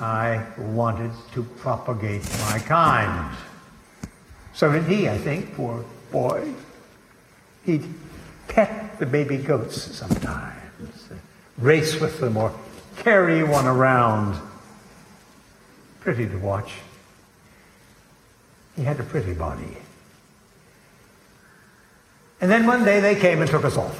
I 0.00 0.44
wanted 0.58 1.10
to 1.32 1.42
propagate 1.42 2.22
my 2.40 2.58
kind. 2.58 3.34
So 4.52 4.70
did 4.72 4.84
he, 4.84 5.08
I 5.08 5.16
think, 5.18 5.54
poor 5.54 5.84
boy. 6.10 6.52
He'd 7.64 7.84
pet 8.48 8.98
the 8.98 9.06
baby 9.06 9.38
goats 9.38 9.80
sometimes, 9.96 11.08
race 11.58 12.00
with 12.00 12.20
them, 12.20 12.36
or 12.36 12.52
carry 12.98 13.42
one 13.42 13.66
around. 13.66 14.40
Pretty 16.00 16.26
to 16.26 16.36
watch. 16.38 16.72
He 18.76 18.82
had 18.82 19.00
a 19.00 19.02
pretty 19.02 19.32
body. 19.32 19.76
And 22.40 22.50
then 22.50 22.66
one 22.66 22.84
day 22.84 23.00
they 23.00 23.14
came 23.14 23.40
and 23.40 23.50
took 23.50 23.64
us 23.64 23.76
off. 23.76 23.98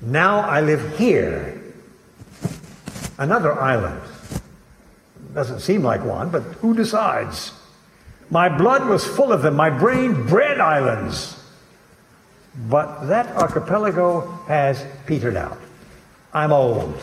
Now 0.00 0.40
I 0.40 0.60
live 0.60 0.98
here 0.98 1.55
Another 3.18 3.58
island. 3.58 4.00
Doesn't 5.34 5.60
seem 5.60 5.82
like 5.82 6.04
one, 6.04 6.30
but 6.30 6.42
who 6.60 6.74
decides? 6.74 7.52
My 8.30 8.48
blood 8.48 8.88
was 8.88 9.06
full 9.06 9.32
of 9.32 9.42
them. 9.42 9.54
My 9.54 9.70
brain 9.70 10.26
bred 10.26 10.60
islands. 10.60 11.42
But 12.68 13.06
that 13.06 13.26
archipelago 13.36 14.20
has 14.48 14.84
petered 15.06 15.36
out. 15.36 15.58
I'm 16.32 16.52
old. 16.52 16.98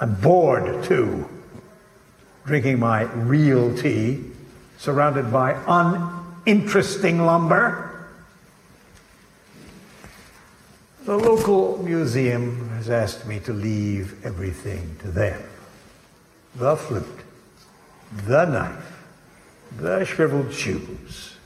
I'm 0.00 0.14
bored 0.14 0.84
too. 0.84 1.28
Drinking 2.46 2.78
my 2.78 3.02
real 3.02 3.76
tea, 3.76 4.22
surrounded 4.78 5.32
by 5.32 5.58
uninteresting 5.66 7.24
lumber. 7.24 8.08
The 11.04 11.16
local 11.16 11.82
museum 11.82 12.68
has 12.84 13.14
asked 13.14 13.26
me 13.26 13.40
to 13.40 13.52
leave 13.52 14.24
everything 14.26 14.96
to 15.00 15.08
them 15.08 15.42
the 16.54 16.76
flute, 16.76 17.20
the 18.26 18.44
knife, 18.44 19.06
the 19.76 20.04
shriveled 20.04 20.52
shoes, 20.52 21.36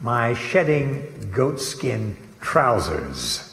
my 0.00 0.32
shedding 0.32 1.30
goatskin 1.34 2.16
trousers. 2.40 3.44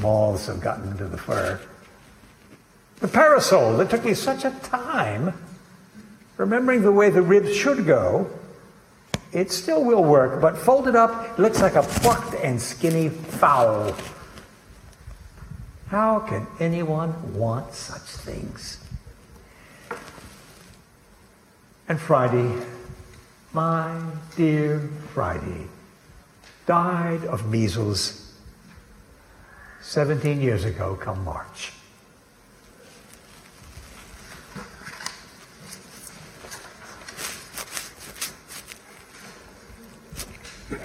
Moths 0.00 0.46
have 0.46 0.60
gotten 0.60 0.88
into 0.88 1.06
the 1.06 1.18
fur. 1.18 1.60
The 3.00 3.08
parasol 3.08 3.76
that 3.78 3.90
took 3.90 4.04
me 4.04 4.14
such 4.14 4.44
a 4.44 4.52
time 4.62 5.34
remembering 6.36 6.82
the 6.82 6.92
way 6.92 7.10
the 7.10 7.22
ribs 7.22 7.54
should 7.54 7.84
go. 7.84 8.30
It 9.32 9.50
still 9.50 9.84
will 9.84 10.04
work, 10.04 10.40
but 10.40 10.56
folded 10.56 10.96
up, 10.96 11.38
it 11.38 11.42
looks 11.42 11.60
like 11.60 11.74
a 11.74 11.82
plucked 11.82 12.34
and 12.36 12.60
skinny 12.60 13.08
fowl. 13.08 13.94
How 15.90 16.20
can 16.20 16.46
anyone 16.60 17.34
want 17.34 17.74
such 17.74 18.02
things? 18.02 18.78
And 21.88 22.00
Friday, 22.00 22.54
my 23.52 24.00
dear 24.36 24.88
Friday, 25.12 25.66
died 26.64 27.24
of 27.24 27.50
measles 27.50 28.32
17 29.80 30.40
years 30.40 30.64
ago, 30.64 30.94
come 30.94 31.24
March. 31.24 31.72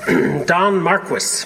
Don 0.48 0.82
Marquis 0.82 1.46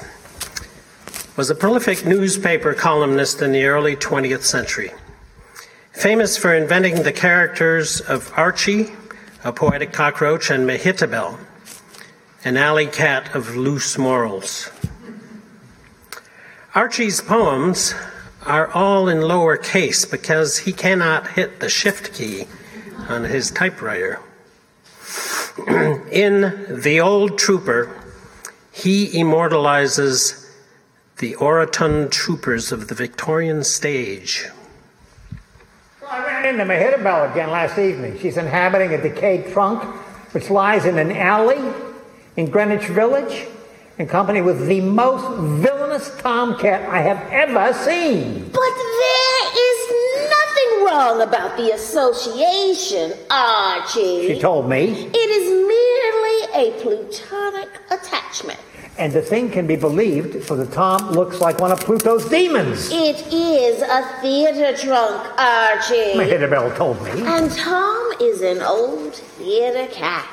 was 1.39 1.49
a 1.49 1.55
prolific 1.55 2.05
newspaper 2.05 2.73
columnist 2.73 3.41
in 3.41 3.53
the 3.53 3.63
early 3.63 3.95
20th 3.95 4.41
century, 4.41 4.91
famous 5.93 6.35
for 6.35 6.53
inventing 6.53 7.03
the 7.03 7.13
characters 7.13 8.01
of 8.01 8.29
Archie, 8.35 8.87
a 9.45 9.53
poetic 9.53 9.93
cockroach, 9.93 10.51
and 10.51 10.67
Mehitabel, 10.67 11.39
an 12.43 12.57
alley 12.57 12.87
cat 12.87 13.33
of 13.33 13.55
loose 13.55 13.97
morals. 13.97 14.69
Archie's 16.75 17.21
poems 17.21 17.95
are 18.45 18.67
all 18.71 19.07
in 19.07 19.21
lower 19.21 19.55
case 19.55 20.03
because 20.03 20.57
he 20.57 20.73
cannot 20.73 21.25
hit 21.25 21.61
the 21.61 21.69
shift 21.69 22.13
key 22.13 22.47
on 23.07 23.23
his 23.23 23.49
typewriter. 23.49 24.19
in 26.11 26.81
The 26.81 26.99
Old 26.99 27.37
Trooper, 27.37 27.97
he 28.73 29.17
immortalizes 29.17 30.47
the 31.19 31.35
orotund 31.35 32.11
troopers 32.11 32.71
of 32.71 32.87
the 32.87 32.95
Victorian 32.95 33.61
stage. 33.61 34.45
Well, 36.01 36.11
I 36.11 36.25
ran 36.25 36.45
into 36.45 36.63
Mehitabel 36.63 37.31
again 37.31 37.51
last 37.51 37.77
evening. 37.77 38.17
She's 38.19 38.37
inhabiting 38.37 38.93
a 38.93 39.01
decayed 39.01 39.51
trunk 39.51 39.83
which 40.33 40.49
lies 40.49 40.85
in 40.85 40.97
an 40.97 41.11
alley 41.11 41.59
in 42.37 42.49
Greenwich 42.49 42.85
Village 42.85 43.47
in 43.97 44.07
company 44.07 44.41
with 44.41 44.65
the 44.67 44.79
most 44.79 45.25
villainous 45.61 46.09
tomcat 46.19 46.87
I 46.89 47.01
have 47.01 47.19
ever 47.33 47.73
seen. 47.73 48.45
But 48.45 48.75
there 49.03 49.47
is 49.59 50.29
nothing 50.29 50.85
wrong 50.85 51.21
about 51.21 51.57
the 51.57 51.71
association, 51.71 53.11
Archie. 53.29 54.27
She 54.27 54.39
told 54.39 54.69
me. 54.69 55.09
It 55.13 55.29
is 55.29 55.51
merely 55.51 56.69
a 56.69 56.81
plutonic 56.81 57.69
attachment. 57.91 58.59
And 58.99 59.13
the 59.13 59.21
thing 59.21 59.49
can 59.49 59.65
be 59.65 59.77
believed, 59.77 60.43
for 60.43 60.57
the 60.57 60.65
Tom 60.65 61.11
looks 61.11 61.39
like 61.39 61.57
one 61.59 61.71
of 61.71 61.79
Pluto's 61.79 62.25
demons. 62.25 62.89
It 62.91 63.33
is 63.33 63.81
a 63.81 64.03
theater 64.19 64.75
trunk, 64.77 65.25
Archie. 65.39 66.17
Mehitabel 66.17 66.75
told 66.75 67.01
me. 67.03 67.11
And 67.11 67.49
Tom 67.49 68.11
is 68.19 68.41
an 68.41 68.61
old 68.61 69.15
theater 69.15 69.87
cat. 69.93 70.29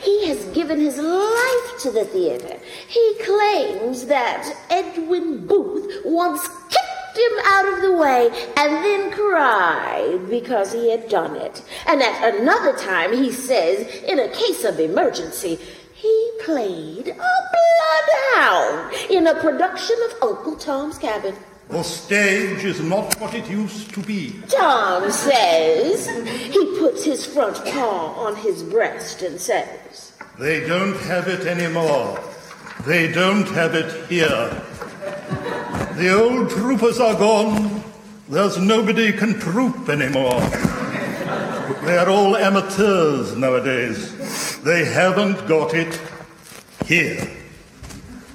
He 0.00 0.28
has 0.28 0.44
given 0.54 0.78
his 0.78 0.96
life 0.96 1.80
to 1.80 1.90
the 1.90 2.04
theater. 2.04 2.56
He 2.86 3.16
claims 3.24 4.06
that 4.06 4.48
Edwin 4.70 5.48
Booth 5.48 6.02
once 6.04 6.46
kicked 6.46 7.16
him 7.16 7.38
out 7.46 7.66
of 7.74 7.82
the 7.82 7.96
way 7.96 8.28
and 8.56 8.84
then 8.84 9.10
cried 9.10 10.30
because 10.30 10.72
he 10.72 10.88
had 10.88 11.08
done 11.08 11.34
it. 11.34 11.62
And 11.88 12.00
at 12.00 12.36
another 12.36 12.78
time, 12.78 13.12
he 13.12 13.32
says, 13.32 14.04
in 14.04 14.20
a 14.20 14.28
case 14.28 14.62
of 14.62 14.78
emergency, 14.78 15.58
he 16.04 16.30
played 16.44 17.08
a 17.08 17.34
bloodhound 17.54 18.92
in 19.10 19.26
a 19.26 19.34
production 19.40 19.96
of 20.04 20.28
Uncle 20.28 20.54
Tom's 20.56 20.98
Cabin. 20.98 21.34
The 21.70 21.82
stage 21.82 22.62
is 22.62 22.78
not 22.82 23.18
what 23.18 23.32
it 23.32 23.48
used 23.48 23.94
to 23.94 24.00
be. 24.00 24.34
Tom 24.48 25.10
says 25.10 26.06
he 26.52 26.78
puts 26.78 27.04
his 27.04 27.24
front 27.24 27.56
paw 27.64 28.12
on 28.26 28.36
his 28.36 28.62
breast 28.62 29.22
and 29.22 29.40
says, 29.40 30.12
They 30.38 30.66
don't 30.68 30.98
have 31.12 31.26
it 31.26 31.46
anymore. 31.46 32.22
They 32.84 33.10
don't 33.10 33.48
have 33.60 33.74
it 33.74 34.06
here. 34.10 34.62
The 35.96 36.14
old 36.20 36.50
troopers 36.50 37.00
are 37.00 37.14
gone. 37.14 37.82
There's 38.28 38.58
nobody 38.58 39.10
can 39.10 39.40
troop 39.40 39.88
anymore. 39.88 40.42
They're 41.84 42.08
all 42.08 42.34
amateurs 42.34 43.36
nowadays. 43.36 44.58
They 44.62 44.86
haven't 44.86 45.46
got 45.46 45.74
it 45.74 46.00
here. 46.86 47.30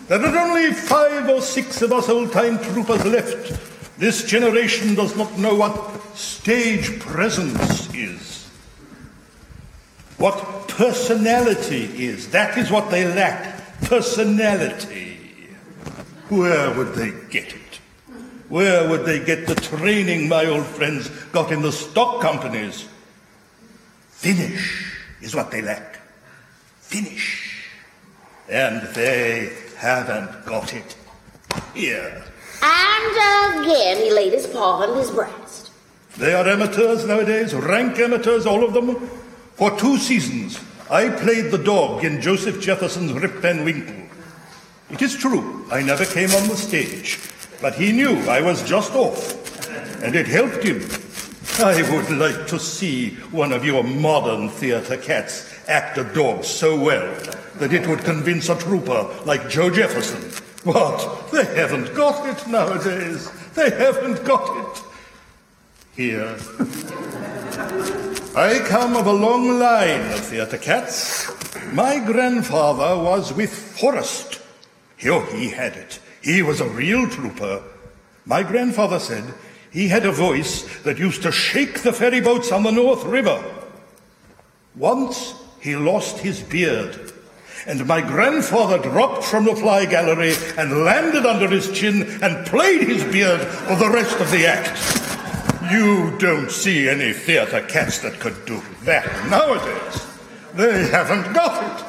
There 0.07 0.23
are 0.23 0.37
only 0.37 0.71
five 0.71 1.27
or 1.27 1.41
six 1.41 1.81
of 1.81 1.91
us 1.91 2.09
old 2.09 2.31
time 2.31 2.59
troopers 2.59 3.05
left. 3.05 3.97
This 3.99 4.23
generation 4.23 4.93
does 4.95 5.15
not 5.15 5.37
know 5.37 5.55
what 5.55 5.99
stage 6.15 6.99
presence 6.99 7.93
is. 7.93 8.47
What 10.17 10.67
personality 10.67 12.05
is. 12.05 12.29
That 12.29 12.57
is 12.57 12.69
what 12.69 12.91
they 12.91 13.07
lack. 13.07 13.81
Personality. 13.81 15.17
Where 16.29 16.71
would 16.75 16.93
they 16.93 17.13
get 17.29 17.55
it? 17.55 17.79
Where 18.49 18.87
would 18.87 19.05
they 19.05 19.23
get 19.23 19.47
the 19.47 19.55
training 19.55 20.27
my 20.27 20.45
old 20.45 20.65
friends 20.65 21.09
got 21.31 21.51
in 21.51 21.61
the 21.61 21.71
stock 21.71 22.21
companies? 22.21 22.87
Finish 24.19 24.97
is 25.21 25.33
what 25.33 25.49
they 25.49 25.61
lack. 25.61 25.95
Finish. 26.81 27.63
And 28.49 28.81
they 28.93 29.53
haven't 29.77 30.45
got 30.45 30.73
it 30.73 30.97
here. 31.73 32.21
and 32.61 33.63
again 33.63 33.95
he 33.95 34.11
laid 34.11 34.33
his 34.33 34.45
paw 34.45 34.83
on 34.83 34.97
his 34.97 35.09
breast. 35.09 35.71
They 36.17 36.33
are 36.33 36.45
amateurs 36.45 37.05
nowadays, 37.05 37.55
rank 37.55 37.97
amateurs, 37.97 38.45
all 38.45 38.65
of 38.65 38.73
them. 38.73 39.07
For 39.53 39.71
two 39.79 39.97
seasons, 39.97 40.59
I 40.91 41.07
played 41.07 41.49
the 41.49 41.57
dog 41.57 42.03
in 42.03 42.19
Joseph 42.19 42.59
Jefferson's 42.59 43.13
Rip 43.13 43.35
Van 43.35 43.63
Winkle. 43.63 44.03
It 44.89 45.01
is 45.01 45.15
true, 45.15 45.65
I 45.71 45.81
never 45.81 46.03
came 46.03 46.31
on 46.31 46.49
the 46.49 46.57
stage, 46.57 47.19
but 47.61 47.73
he 47.73 47.93
knew 47.93 48.17
I 48.27 48.41
was 48.41 48.67
just 48.67 48.91
off, 48.95 50.03
and 50.03 50.13
it 50.13 50.27
helped 50.27 50.61
him. 50.61 50.81
I 51.61 51.81
would 51.91 52.09
like 52.11 52.47
to 52.47 52.59
see 52.59 53.15
one 53.31 53.51
of 53.51 53.65
your 53.65 53.83
modern 53.83 54.47
theatre 54.49 54.95
cats 54.95 55.53
act 55.67 55.97
a 55.97 56.05
dog 56.05 56.45
so 56.45 56.79
well 56.79 57.13
that 57.55 57.73
it 57.73 57.85
would 57.85 58.05
convince 58.05 58.47
a 58.47 58.57
trooper 58.57 59.09
like 59.25 59.49
Joe 59.49 59.69
Jefferson. 59.69 60.31
But 60.63 61.31
they 61.31 61.43
haven't 61.43 61.93
got 61.95 62.25
it 62.29 62.47
nowadays. 62.47 63.29
They 63.55 63.69
haven't 63.71 64.23
got 64.23 64.57
it. 64.57 64.83
Here. 65.95 66.37
I 68.37 68.63
come 68.69 68.95
of 68.95 69.07
a 69.07 69.11
long 69.11 69.59
line 69.59 70.13
of 70.13 70.21
theatre 70.21 70.57
cats. 70.57 71.29
My 71.73 71.99
grandfather 71.99 73.03
was 73.03 73.33
with 73.33 73.51
Forrest. 73.51 74.41
Here 74.95 75.25
he 75.35 75.49
had 75.49 75.75
it. 75.75 75.99
He 76.21 76.41
was 76.41 76.61
a 76.61 76.69
real 76.69 77.09
trooper. 77.09 77.63
My 78.25 78.43
grandfather 78.43 78.99
said 78.99 79.33
he 79.71 79.87
had 79.87 80.05
a 80.05 80.11
voice 80.11 80.63
that 80.83 80.97
used 80.97 81.21
to 81.23 81.31
shake 81.31 81.81
the 81.81 81.93
ferry 81.93 82.21
boats 82.21 82.51
on 82.51 82.63
the 82.63 82.71
North 82.71 83.03
River. 83.05 83.43
Once 84.75 85.35
he 85.59 85.75
lost 85.75 86.19
his 86.19 86.41
beard, 86.41 87.11
and 87.67 87.85
my 87.85 88.01
grandfather 88.01 88.79
dropped 88.79 89.23
from 89.23 89.45
the 89.45 89.55
fly 89.55 89.85
gallery 89.85 90.33
and 90.57 90.83
landed 90.85 91.25
under 91.25 91.47
his 91.47 91.71
chin 91.71 92.03
and 92.23 92.45
played 92.47 92.81
his 92.81 93.03
beard 93.03 93.41
for 93.41 93.75
the 93.75 93.89
rest 93.89 94.19
of 94.19 94.31
the 94.31 94.45
act. 94.45 94.79
You 95.71 96.17
don't 96.17 96.49
see 96.49 96.89
any 96.89 97.13
theatre 97.13 97.61
cats 97.61 97.99
that 97.99 98.19
could 98.19 98.45
do 98.45 98.61
that 98.85 99.05
nowadays. 99.29 100.07
They 100.55 100.87
haven't 100.87 101.33
got 101.33 101.79
it. 101.79 101.85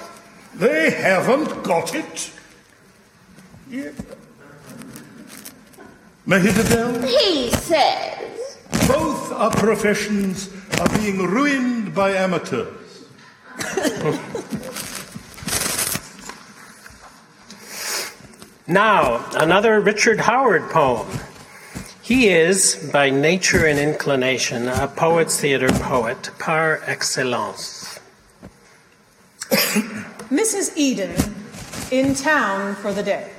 They 0.55 0.91
haven't 0.91 1.63
got 1.63 1.95
it. 1.95 2.31
Yeah. 3.71 3.93
Mehitabel? 6.31 7.07
He 7.09 7.51
says. 7.51 8.59
Both 8.87 9.33
our 9.33 9.51
professions 9.51 10.49
are 10.79 10.89
being 10.97 11.19
ruined 11.19 11.93
by 11.93 12.13
amateurs. 12.13 13.09
now, 18.69 19.29
another 19.35 19.81
Richard 19.81 20.21
Howard 20.21 20.71
poem. 20.71 21.09
He 22.01 22.29
is, 22.29 22.89
by 22.93 23.11
nature 23.11 23.67
and 23.67 23.81
inclination, 23.81 24.69
a 24.69 24.87
poet's 24.87 25.41
theater 25.41 25.71
poet 25.81 26.31
par 26.39 26.81
excellence. 26.87 27.99
Mrs. 30.31 30.77
Eden 30.77 31.17
in 31.91 32.15
town 32.15 32.77
for 32.77 32.93
the 32.93 33.03
day. 33.03 33.33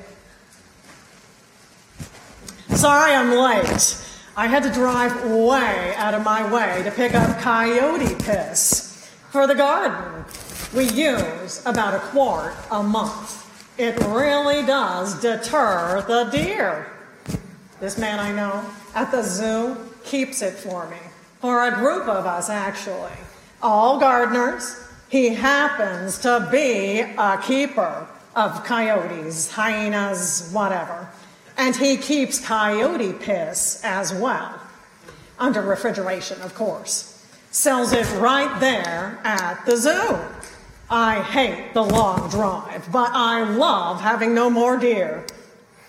Sorry 2.75 3.13
I'm 3.13 3.31
late. 3.31 3.97
I 4.35 4.47
had 4.47 4.63
to 4.63 4.71
drive 4.71 5.29
way 5.29 5.93
out 5.97 6.13
of 6.13 6.23
my 6.23 6.51
way 6.51 6.81
to 6.83 6.91
pick 6.91 7.13
up 7.13 7.39
coyote 7.39 8.15
piss 8.23 9.11
for 9.29 9.45
the 9.45 9.53
garden. 9.53 10.25
We 10.73 10.85
use 10.85 11.61
about 11.65 11.93
a 11.93 11.99
quart 11.99 12.53
a 12.71 12.81
month. 12.81 13.39
It 13.77 13.99
really 14.05 14.65
does 14.65 15.19
deter 15.21 16.03
the 16.07 16.31
deer. 16.31 16.87
This 17.81 17.97
man 17.97 18.19
I 18.19 18.31
know 18.31 18.65
at 18.95 19.11
the 19.11 19.21
zoo 19.21 19.77
keeps 20.03 20.41
it 20.41 20.53
for 20.53 20.89
me, 20.89 20.97
for 21.39 21.67
a 21.67 21.75
group 21.75 22.07
of 22.07 22.25
us 22.25 22.49
actually. 22.49 23.11
All 23.61 23.99
gardeners. 23.99 24.87
He 25.09 25.29
happens 25.29 26.19
to 26.19 26.47
be 26.49 27.01
a 27.01 27.37
keeper 27.43 28.07
of 28.33 28.63
coyotes, 28.63 29.51
hyenas, 29.51 30.49
whatever. 30.53 31.09
And 31.61 31.75
he 31.75 31.95
keeps 31.95 32.39
coyote 32.39 33.13
piss 33.13 33.81
as 33.83 34.11
well, 34.11 34.59
under 35.37 35.61
refrigeration, 35.61 36.41
of 36.41 36.55
course. 36.55 37.23
Sells 37.51 37.93
it 37.93 38.11
right 38.15 38.59
there 38.59 39.19
at 39.23 39.63
the 39.67 39.77
zoo. 39.77 40.17
I 40.89 41.21
hate 41.21 41.75
the 41.75 41.83
long 41.83 42.31
drive, 42.31 42.91
but 42.91 43.11
I 43.13 43.43
love 43.43 44.01
having 44.01 44.33
no 44.33 44.49
more 44.49 44.75
deer 44.75 45.23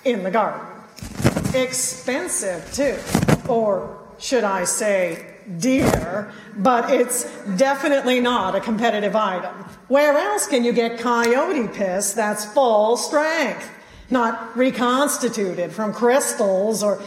in 0.04 0.24
the 0.24 0.30
garden. 0.30 0.66
Expensive, 1.54 2.70
too. 2.74 2.98
Or 3.50 3.98
should 4.18 4.44
I 4.44 4.64
say, 4.64 5.24
deer, 5.58 6.30
but 6.54 6.90
it's 6.90 7.24
definitely 7.56 8.20
not 8.20 8.54
a 8.54 8.60
competitive 8.60 9.16
item. 9.16 9.54
Where 9.88 10.18
else 10.18 10.46
can 10.46 10.64
you 10.64 10.74
get 10.74 10.98
coyote 10.98 11.68
piss 11.68 12.12
that's 12.12 12.44
full 12.44 12.98
strength? 12.98 13.70
Not 14.12 14.56
reconstituted 14.56 15.72
from 15.72 15.92
crystals 15.92 16.82
or 16.82 17.02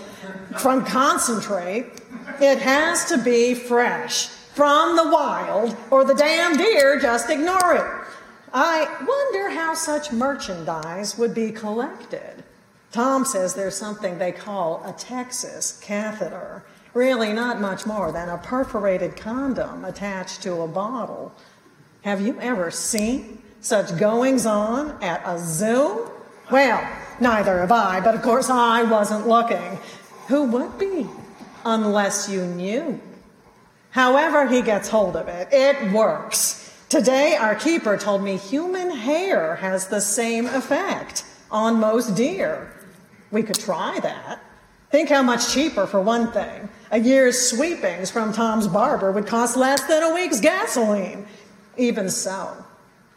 from 0.60 0.84
concentrate. 0.84 2.02
It 2.42 2.58
has 2.60 3.06
to 3.06 3.18
be 3.18 3.54
fresh 3.54 4.28
from 4.28 4.96
the 4.96 5.10
wild, 5.10 5.76
or 5.92 6.04
the 6.04 6.14
damn 6.14 6.58
deer 6.58 7.00
just 7.00 7.30
ignore 7.30 7.76
it. 7.76 8.08
I 8.54 8.88
wonder 9.06 9.50
how 9.50 9.74
such 9.74 10.14
merchandise 10.14 11.18
would 11.18 11.36
be 11.36 11.52
collected. 11.52 12.44
Tom 12.94 13.26
says 13.26 13.54
there's 13.54 13.76
something 13.76 14.18
they 14.18 14.32
call 14.32 14.82
a 14.86 14.94
Texas 14.94 15.78
catheter. 15.84 16.64
Really, 16.94 17.34
not 17.34 17.60
much 17.60 17.86
more 17.86 18.14
than 18.14 18.30
a 18.30 18.38
perforated 18.38 19.18
condom 19.18 19.84
attached 19.84 20.42
to 20.44 20.62
a 20.62 20.68
bottle. 20.68 21.34
Have 22.04 22.22
you 22.22 22.40
ever 22.40 22.72
seen 22.72 23.42
such 23.60 23.98
goings 23.98 24.46
on 24.46 25.04
at 25.04 25.22
a 25.26 25.38
zoo? 25.38 26.10
Well, 26.52 26.88
neither 27.20 27.60
have 27.60 27.72
I, 27.72 28.02
but 28.02 28.16
of 28.16 28.22
course 28.22 28.50
I 28.50 28.84
wasn't 28.84 29.28
looking. 29.28 29.80
Who 30.28 30.44
would 30.44 30.78
be? 30.78 31.08
Unless 31.66 32.30
you 32.30 32.46
knew. 32.46 33.00
However, 33.90 34.48
he 34.48 34.62
gets 34.62 34.90
hold 34.90 35.16
of 35.16 35.28
it, 35.28 35.48
it 35.52 35.92
works. 35.92 36.62
Today, 36.90 37.36
our 37.36 37.56
keeper 37.56 37.98
told 37.98 38.24
me 38.24 38.38
human 38.38 38.92
hair 38.92 39.56
has 39.56 39.88
the 39.88 40.02
same 40.02 40.46
effect 40.46 41.26
on 41.50 41.80
most 41.80 42.16
deer. 42.16 42.72
We 43.32 43.42
could 43.42 43.60
try 43.60 44.00
that. 44.02 44.40
Think 44.92 45.10
how 45.10 45.24
much 45.24 45.52
cheaper, 45.52 45.88
for 45.88 46.00
one 46.00 46.32
thing. 46.32 46.70
A 46.92 47.00
year's 47.00 47.50
sweepings 47.50 48.12
from 48.12 48.32
Tom's 48.32 48.68
barber 48.68 49.12
would 49.12 49.26
cost 49.26 49.58
less 49.58 49.84
than 49.88 50.04
a 50.04 50.14
week's 50.14 50.40
gasoline. 50.40 51.26
Even 51.76 52.10
so, 52.10 52.56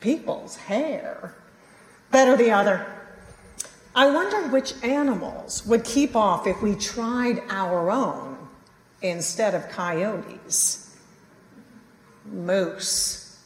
people's 0.00 0.56
hair. 0.56 1.34
Better 2.10 2.36
the 2.36 2.50
other. 2.50 2.86
I 3.98 4.08
wonder 4.08 4.46
which 4.46 4.74
animals 4.84 5.66
would 5.66 5.82
keep 5.82 6.14
off 6.14 6.46
if 6.46 6.62
we 6.62 6.76
tried 6.76 7.42
our 7.48 7.90
own 7.90 8.38
instead 9.02 9.56
of 9.56 9.68
coyotes. 9.70 10.96
Moose, 12.24 13.42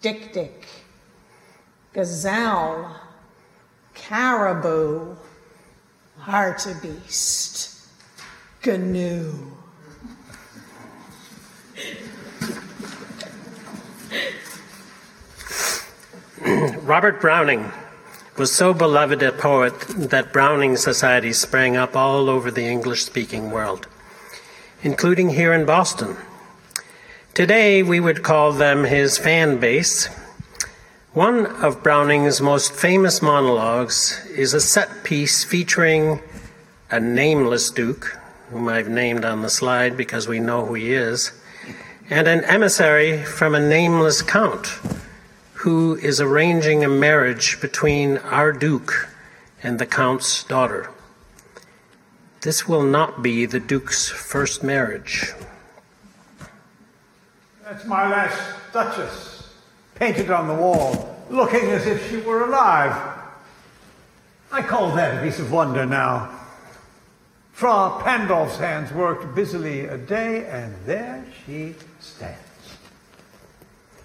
dik-dik, 0.00 0.66
gazelle, 1.92 2.98
caribou, 3.92 5.14
hartebeest, 6.18 7.88
gnu. 8.64 9.52
Robert 16.86 17.20
Browning 17.20 17.70
was 18.38 18.54
so 18.54 18.74
beloved 18.74 19.22
a 19.22 19.32
poet 19.32 19.78
that 19.88 20.32
Browning 20.32 20.76
societies 20.76 21.38
sprang 21.38 21.74
up 21.74 21.96
all 21.96 22.28
over 22.28 22.50
the 22.50 22.66
English 22.66 23.04
speaking 23.04 23.50
world, 23.50 23.86
including 24.82 25.30
here 25.30 25.54
in 25.54 25.64
Boston. 25.64 26.16
Today, 27.32 27.82
we 27.82 27.98
would 27.98 28.22
call 28.22 28.52
them 28.52 28.84
his 28.84 29.16
fan 29.16 29.58
base. 29.58 30.08
One 31.14 31.46
of 31.46 31.82
Browning's 31.82 32.42
most 32.42 32.72
famous 32.72 33.22
monologues 33.22 34.22
is 34.26 34.52
a 34.52 34.60
set 34.60 35.02
piece 35.02 35.42
featuring 35.42 36.20
a 36.90 37.00
nameless 37.00 37.70
Duke, 37.70 38.18
whom 38.50 38.68
I've 38.68 38.88
named 38.88 39.24
on 39.24 39.40
the 39.40 39.48
slide 39.48 39.96
because 39.96 40.28
we 40.28 40.40
know 40.40 40.66
who 40.66 40.74
he 40.74 40.92
is, 40.92 41.32
and 42.10 42.28
an 42.28 42.44
emissary 42.44 43.24
from 43.24 43.54
a 43.54 43.66
nameless 43.66 44.20
Count 44.20 44.78
who 45.56 45.96
is 45.96 46.20
arranging 46.20 46.84
a 46.84 46.88
marriage 46.88 47.60
between 47.62 48.18
our 48.18 48.52
Duke 48.52 49.08
and 49.62 49.78
the 49.78 49.86
Count's 49.86 50.44
daughter. 50.44 50.90
This 52.42 52.68
will 52.68 52.82
not 52.82 53.22
be 53.22 53.46
the 53.46 53.58
Duke's 53.58 54.08
first 54.08 54.62
marriage. 54.62 55.32
That's 57.64 57.86
my 57.86 58.08
last 58.08 58.38
Duchess, 58.72 59.54
painted 59.94 60.30
on 60.30 60.46
the 60.46 60.54
wall, 60.54 61.16
looking 61.30 61.70
as 61.70 61.86
if 61.86 62.10
she 62.10 62.18
were 62.18 62.44
alive. 62.44 62.94
I 64.52 64.60
call 64.60 64.94
that 64.94 65.18
a 65.18 65.22
piece 65.22 65.38
of 65.38 65.50
wonder 65.50 65.86
now. 65.86 66.30
Fra 67.52 67.98
Pandolf's 68.04 68.58
hands 68.58 68.92
worked 68.92 69.34
busily 69.34 69.86
a 69.86 69.96
day, 69.96 70.46
and 70.46 70.74
there 70.84 71.24
she 71.46 71.74
stands. 71.98 72.45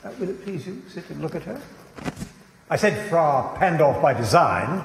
Uh, 0.04 0.10
will 0.20 0.30
it 0.30 0.43
please 0.43 0.66
you 0.66 0.82
sit 0.89 1.08
and 1.12 1.22
look 1.22 1.36
at 1.36 1.43
her? 1.43 1.62
I 2.70 2.76
said 2.76 3.08
Fra 3.10 3.56
Pandolf 3.58 4.02
by 4.02 4.14
design, 4.14 4.84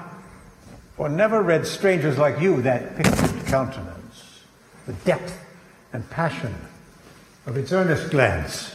for 0.96 1.08
never 1.08 1.42
read 1.42 1.66
strangers 1.66 2.18
like 2.18 2.38
you 2.40 2.60
that 2.62 2.96
pictured 2.96 3.46
countenance, 3.46 4.42
the 4.86 4.92
depth 5.04 5.42
and 5.92 6.08
passion 6.10 6.54
of 7.46 7.56
its 7.56 7.72
earnest 7.72 8.10
glance. 8.10 8.74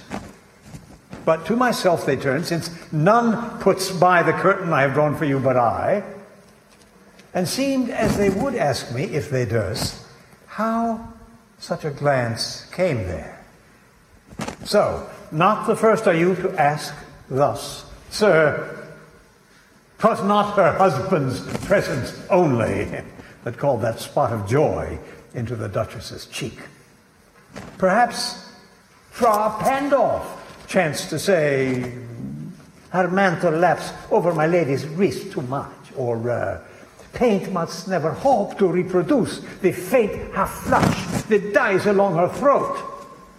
But 1.25 1.45
to 1.45 1.55
myself 1.55 2.07
they 2.07 2.15
turn, 2.15 2.43
since 2.43 2.71
none 2.91 3.59
puts 3.59 3.91
by 3.91 4.23
the 4.23 4.33
curtain 4.33 4.73
I 4.73 4.81
have 4.81 4.93
drawn 4.93 5.15
for 5.15 5.25
you 5.25 5.39
but 5.39 5.57
I, 5.57 6.03
and 7.35 7.47
seemed 7.47 7.91
as 7.91 8.17
they 8.17 8.29
would 8.29 8.55
ask 8.55 8.93
me, 8.93 9.03
if 9.03 9.29
they 9.29 9.45
durst, 9.45 10.03
how 10.47 11.13
such 11.59 11.85
a 11.85 11.91
glance 11.91 12.65
came 12.71 12.97
there. 13.03 13.45
So, 14.65 15.07
not 15.31 15.67
the 15.67 15.75
first 15.75 16.07
are 16.07 16.13
you 16.13 16.35
to 16.35 16.51
ask 16.59 16.93
thus, 17.29 17.85
Sir, 18.09 18.77
'twas 19.99 20.23
not 20.23 20.55
her 20.55 20.73
husband's 20.73 21.39
presence 21.65 22.13
only 22.29 23.01
that 23.43 23.57
called 23.57 23.81
that 23.81 23.99
spot 23.99 24.33
of 24.33 24.47
joy 24.47 24.99
into 25.33 25.55
the 25.55 25.69
Duchess's 25.69 26.25
cheek. 26.25 26.59
Perhaps 27.77 28.49
Fra 29.11 29.55
Pandolf 29.59 30.25
chanced 30.67 31.09
to 31.09 31.19
say, 31.19 31.93
Her 32.89 33.07
mantle 33.09 33.51
laps 33.51 33.91
over 34.09 34.33
my 34.33 34.47
lady's 34.47 34.85
wrist 34.85 35.31
too 35.31 35.41
much, 35.43 35.71
or 35.95 36.29
uh, 36.29 36.61
paint 37.13 37.51
must 37.51 37.87
never 37.87 38.11
hope 38.11 38.57
to 38.57 38.67
reproduce 38.67 39.39
the 39.61 39.71
faint 39.71 40.33
half 40.33 40.63
flush 40.63 41.21
that 41.23 41.53
dies 41.53 41.85
along 41.85 42.15
her 42.15 42.29
throat. 42.29 42.77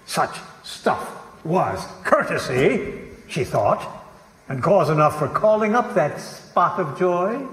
Such 0.06 0.36
stuff 0.62 1.21
was 1.44 1.84
courtesy, 2.04 3.00
she 3.28 3.44
thought, 3.44 4.06
and 4.48 4.62
cause 4.62 4.90
enough 4.90 5.18
for 5.18 5.28
calling 5.28 5.74
up 5.74 5.94
that 5.94 6.20
spot 6.20 6.78
of 6.78 6.98
joy. 6.98 7.46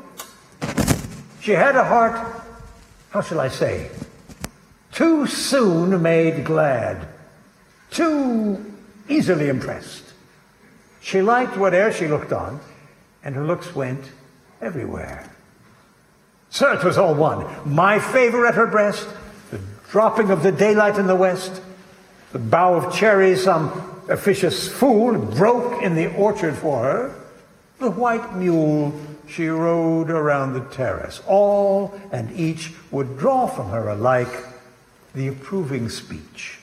She 1.41 1.51
had 1.51 1.75
a 1.75 1.83
heart, 1.83 2.43
how 3.11 3.21
shall 3.21 3.39
I 3.39 3.47
say, 3.47 3.89
too 4.91 5.25
soon 5.27 6.01
made 6.01 6.45
glad, 6.45 7.07
too 7.91 8.73
easily 9.07 9.49
impressed. 9.49 10.13
She 11.01 11.21
liked 11.21 11.57
whate'er 11.57 11.91
she 11.91 12.07
looked 12.07 12.33
on, 12.33 12.59
and 13.23 13.35
her 13.35 13.45
looks 13.45 13.73
went 13.75 14.11
everywhere. 14.61 15.29
Sir, 16.49 16.73
it 16.73 16.83
was 16.83 16.97
all 16.97 17.15
one. 17.15 17.45
My 17.65 17.99
favor 17.99 18.45
at 18.45 18.55
her 18.55 18.67
breast, 18.67 19.07
the 19.51 19.59
dropping 19.89 20.31
of 20.31 20.43
the 20.43 20.51
daylight 20.51 20.97
in 20.97 21.07
the 21.07 21.15
west, 21.15 21.61
the 22.31 22.39
bough 22.39 22.75
of 22.75 22.93
cherries 22.93 23.43
some 23.43 24.03
officious 24.09 24.67
fool 24.67 25.17
broke 25.17 25.83
in 25.83 25.95
the 25.95 26.13
orchard 26.15 26.55
for 26.55 26.83
her, 26.83 27.15
the 27.79 27.89
white 27.89 28.35
mule 28.35 28.93
she 29.27 29.47
rode 29.47 30.09
around 30.09 30.53
the 30.53 30.65
terrace. 30.75 31.21
All 31.27 31.99
and 32.11 32.31
each 32.37 32.73
would 32.91 33.17
draw 33.17 33.47
from 33.47 33.69
her 33.69 33.89
alike 33.89 34.45
the 35.13 35.27
approving 35.27 35.89
speech, 35.89 36.59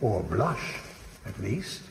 or 0.00 0.22
blush, 0.22 0.76
at 1.26 1.38
least. 1.40 1.82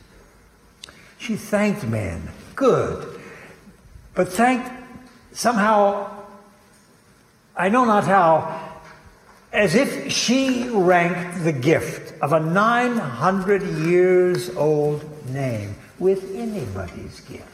She 1.17 1.35
thanked 1.35 1.83
men, 1.83 2.29
good, 2.55 3.19
but 4.15 4.29
thanked 4.29 4.71
somehow, 5.31 6.09
I 7.55 7.69
know 7.69 7.85
not 7.85 8.05
how, 8.05 8.81
as 9.51 9.75
if 9.75 10.11
she 10.11 10.69
ranked 10.69 11.43
the 11.43 11.51
gift 11.51 12.08
of 12.21 12.33
a 12.33 12.39
900 12.39 13.63
years 13.79 14.49
old 14.55 15.03
name 15.29 15.75
with 15.99 16.35
anybody's 16.35 17.19
gift. 17.21 17.45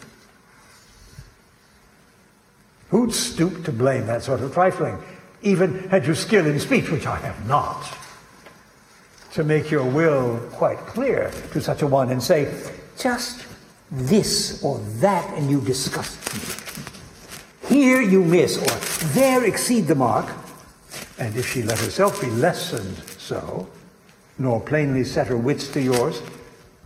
Who'd 2.90 3.14
stoop 3.14 3.66
to 3.66 3.72
blame 3.72 4.08
that 4.08 4.24
sort 4.24 4.42
of 4.42 4.54
trifling, 4.54 4.98
even 5.42 5.90
had 5.90 6.06
you 6.06 6.16
skill 6.16 6.46
in 6.46 6.60
speech, 6.60 6.90
which 6.90 7.06
I 7.06 7.18
have 7.18 7.48
not, 7.48 7.86
to 9.34 9.44
make 9.44 9.70
your 9.70 9.84
will 9.84 10.40
quite 10.54 10.78
clear 10.80 11.32
to 11.52 11.62
such 11.62 11.82
a 11.82 11.88
one 11.88 12.10
and 12.10 12.24
say, 12.24 12.52
just 12.98 13.46
this 13.92 14.64
or 14.64 14.80
that, 15.00 15.32
and 15.34 15.50
you 15.50 15.62
disgust 15.62 16.34
me. 16.34 17.76
Here 17.76 18.02
you 18.02 18.24
miss, 18.24 18.58
or 18.58 19.08
there 19.10 19.44
exceed 19.44 19.88
the 19.88 19.96
mark, 19.96 20.32
and 21.20 21.36
if 21.36 21.52
she 21.52 21.64
let 21.64 21.80
herself 21.80 22.22
be 22.22 22.28
lessoned 22.28 22.98
so, 23.18 23.68
nor 24.38 24.62
plainly 24.62 25.04
set 25.04 25.28
her 25.28 25.38
wits 25.38 25.68
to 25.70 25.82
yours, 25.82 26.22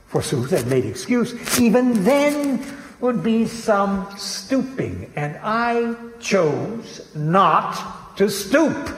forsooth, 0.08 0.52
and 0.52 0.68
made 0.70 0.86
excuse, 0.86 1.60
even 1.60 2.04
then 2.04 2.64
would 3.00 3.24
be 3.24 3.48
some 3.48 4.08
stooping, 4.18 5.12
and 5.16 5.38
I 5.42 5.96
chose 6.20 7.16
not 7.16 8.18
to 8.18 8.30
stoop. 8.30 8.90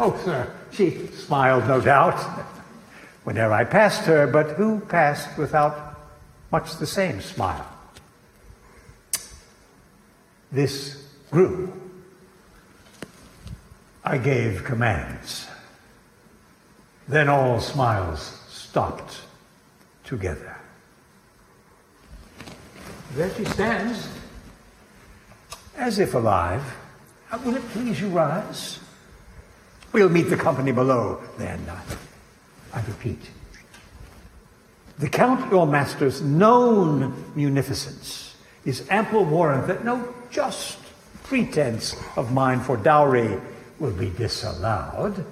Oh, 0.00 0.18
sir, 0.24 0.52
she 0.72 1.06
smiled, 1.08 1.68
no 1.68 1.80
doubt, 1.80 2.18
whenever 3.24 3.52
I 3.52 3.64
passed 3.64 4.04
her, 4.06 4.26
but 4.26 4.52
who 4.52 4.80
passed 4.80 5.36
without 5.38 5.98
much 6.50 6.76
the 6.76 6.86
same 6.86 7.20
smile? 7.20 7.66
This 10.50 11.06
grew. 11.30 11.72
I 14.04 14.18
gave 14.18 14.64
commands. 14.64 15.46
Then 17.12 17.28
all 17.28 17.60
smiles 17.60 18.40
stopped 18.48 19.20
together. 20.02 20.56
There 23.12 23.28
she 23.34 23.44
stands, 23.44 24.08
as 25.76 25.98
if 25.98 26.14
alive. 26.14 26.64
Will 27.44 27.56
it 27.56 27.68
please 27.68 28.00
you 28.00 28.08
rise? 28.08 28.78
We'll 29.92 30.08
meet 30.08 30.30
the 30.30 30.38
company 30.38 30.72
below, 30.72 31.20
then. 31.36 31.60
I 32.72 32.80
repeat. 32.80 33.20
The 34.98 35.10
Count 35.10 35.52
your 35.52 35.66
master's 35.66 36.22
known 36.22 37.30
munificence 37.34 38.36
is 38.64 38.88
ample 38.88 39.26
warrant 39.26 39.66
that 39.66 39.84
no 39.84 40.14
just 40.30 40.78
pretense 41.24 41.94
of 42.16 42.32
mine 42.32 42.60
for 42.60 42.78
dowry 42.78 43.38
will 43.78 43.92
be 43.92 44.08
disallowed. 44.08 45.26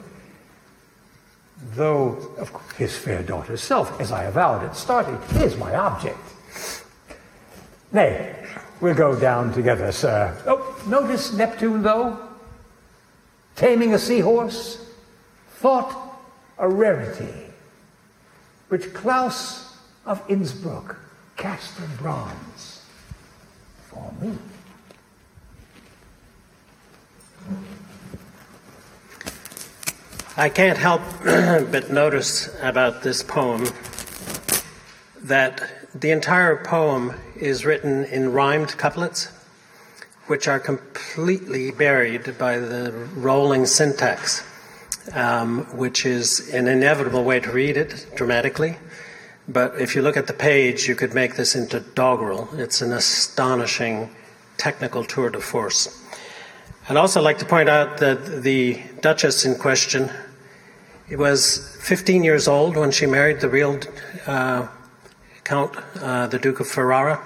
Though, 1.75 2.17
of 2.39 2.53
course, 2.53 2.73
his 2.77 2.97
fair 2.97 3.23
daughter's 3.23 3.61
self, 3.61 4.01
as 4.01 4.13
I 4.13 4.25
avowed 4.25 4.65
at 4.65 4.77
starting, 4.77 5.19
is 5.43 5.57
my 5.57 5.75
object. 5.75 6.19
Nay, 7.93 8.35
we'll 8.81 8.95
go 8.95 9.19
down 9.19 9.53
together, 9.53 9.93
sir. 9.93 10.37
Oh, 10.47 10.83
notice 10.87 11.33
Neptune, 11.35 11.83
though? 11.83 12.19
Taming 13.57 13.93
a 13.93 13.99
seahorse? 13.99 14.87
Thought 15.57 15.95
a 16.59 16.69
rarity, 16.69 17.35
which 18.69 18.95
Claus 18.95 19.77
of 20.07 20.23
Innsbruck 20.29 20.97
cast 21.37 21.79
in 21.79 21.97
bronze 21.97 22.87
for 23.89 24.11
me. 24.21 24.33
I 30.41 30.49
can't 30.49 30.79
help 30.79 31.03
but 31.23 31.91
notice 31.91 32.49
about 32.63 33.03
this 33.03 33.23
poem 33.23 33.67
that 35.23 35.71
the 35.95 36.13
entire 36.13 36.57
poem 36.65 37.13
is 37.37 37.67
written 37.67 38.07
in 38.07 38.33
rhymed 38.33 38.79
couplets, 38.79 39.29
which 40.29 40.49
are 40.49 40.59
completely 40.59 41.73
buried 41.73 42.39
by 42.39 42.59
the 42.59 42.91
rolling 43.17 43.67
syntax, 43.67 44.43
um, 45.13 45.65
which 45.77 46.07
is 46.07 46.49
an 46.55 46.69
inevitable 46.69 47.23
way 47.23 47.41
to 47.41 47.53
read 47.53 47.77
it 47.77 48.07
dramatically. 48.17 48.79
But 49.47 49.79
if 49.79 49.95
you 49.95 50.01
look 50.01 50.17
at 50.17 50.27
the 50.27 50.33
page, 50.33 50.89
you 50.89 50.95
could 50.95 51.13
make 51.13 51.35
this 51.35 51.55
into 51.55 51.81
doggerel. 51.81 52.49
It's 52.55 52.81
an 52.81 52.95
astonishing 52.95 54.09
technical 54.57 55.05
tour 55.05 55.29
de 55.29 55.41
force. 55.43 56.03
I'd 56.89 56.97
also 56.97 57.21
like 57.21 57.37
to 57.41 57.45
point 57.45 57.69
out 57.69 57.99
that 57.99 58.43
the 58.43 58.81
Duchess 59.03 59.45
in 59.45 59.57
question 59.57 60.11
was 61.19 61.77
15 61.81 62.23
years 62.23 62.47
old 62.47 62.77
when 62.77 62.91
she 62.91 63.07
married 63.07 63.41
the 63.41 63.49
real 63.49 63.81
uh, 64.27 64.69
Count, 65.45 65.75
uh, 66.01 66.29
the 66.29 66.39
Duke 66.39 66.61
of 66.61 66.69
Ferrara. 66.69 67.21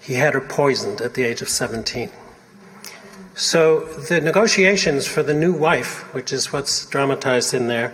He 0.00 0.14
had 0.14 0.34
her 0.34 0.40
poisoned 0.40 1.00
at 1.00 1.14
the 1.14 1.22
age 1.22 1.42
of 1.42 1.48
17. 1.48 2.10
So 3.34 3.80
the 3.80 4.20
negotiations 4.20 5.06
for 5.06 5.22
the 5.22 5.34
new 5.34 5.52
wife, 5.52 6.14
which 6.14 6.32
is 6.32 6.52
what's 6.52 6.86
dramatized 6.86 7.52
in 7.52 7.66
there, 7.66 7.92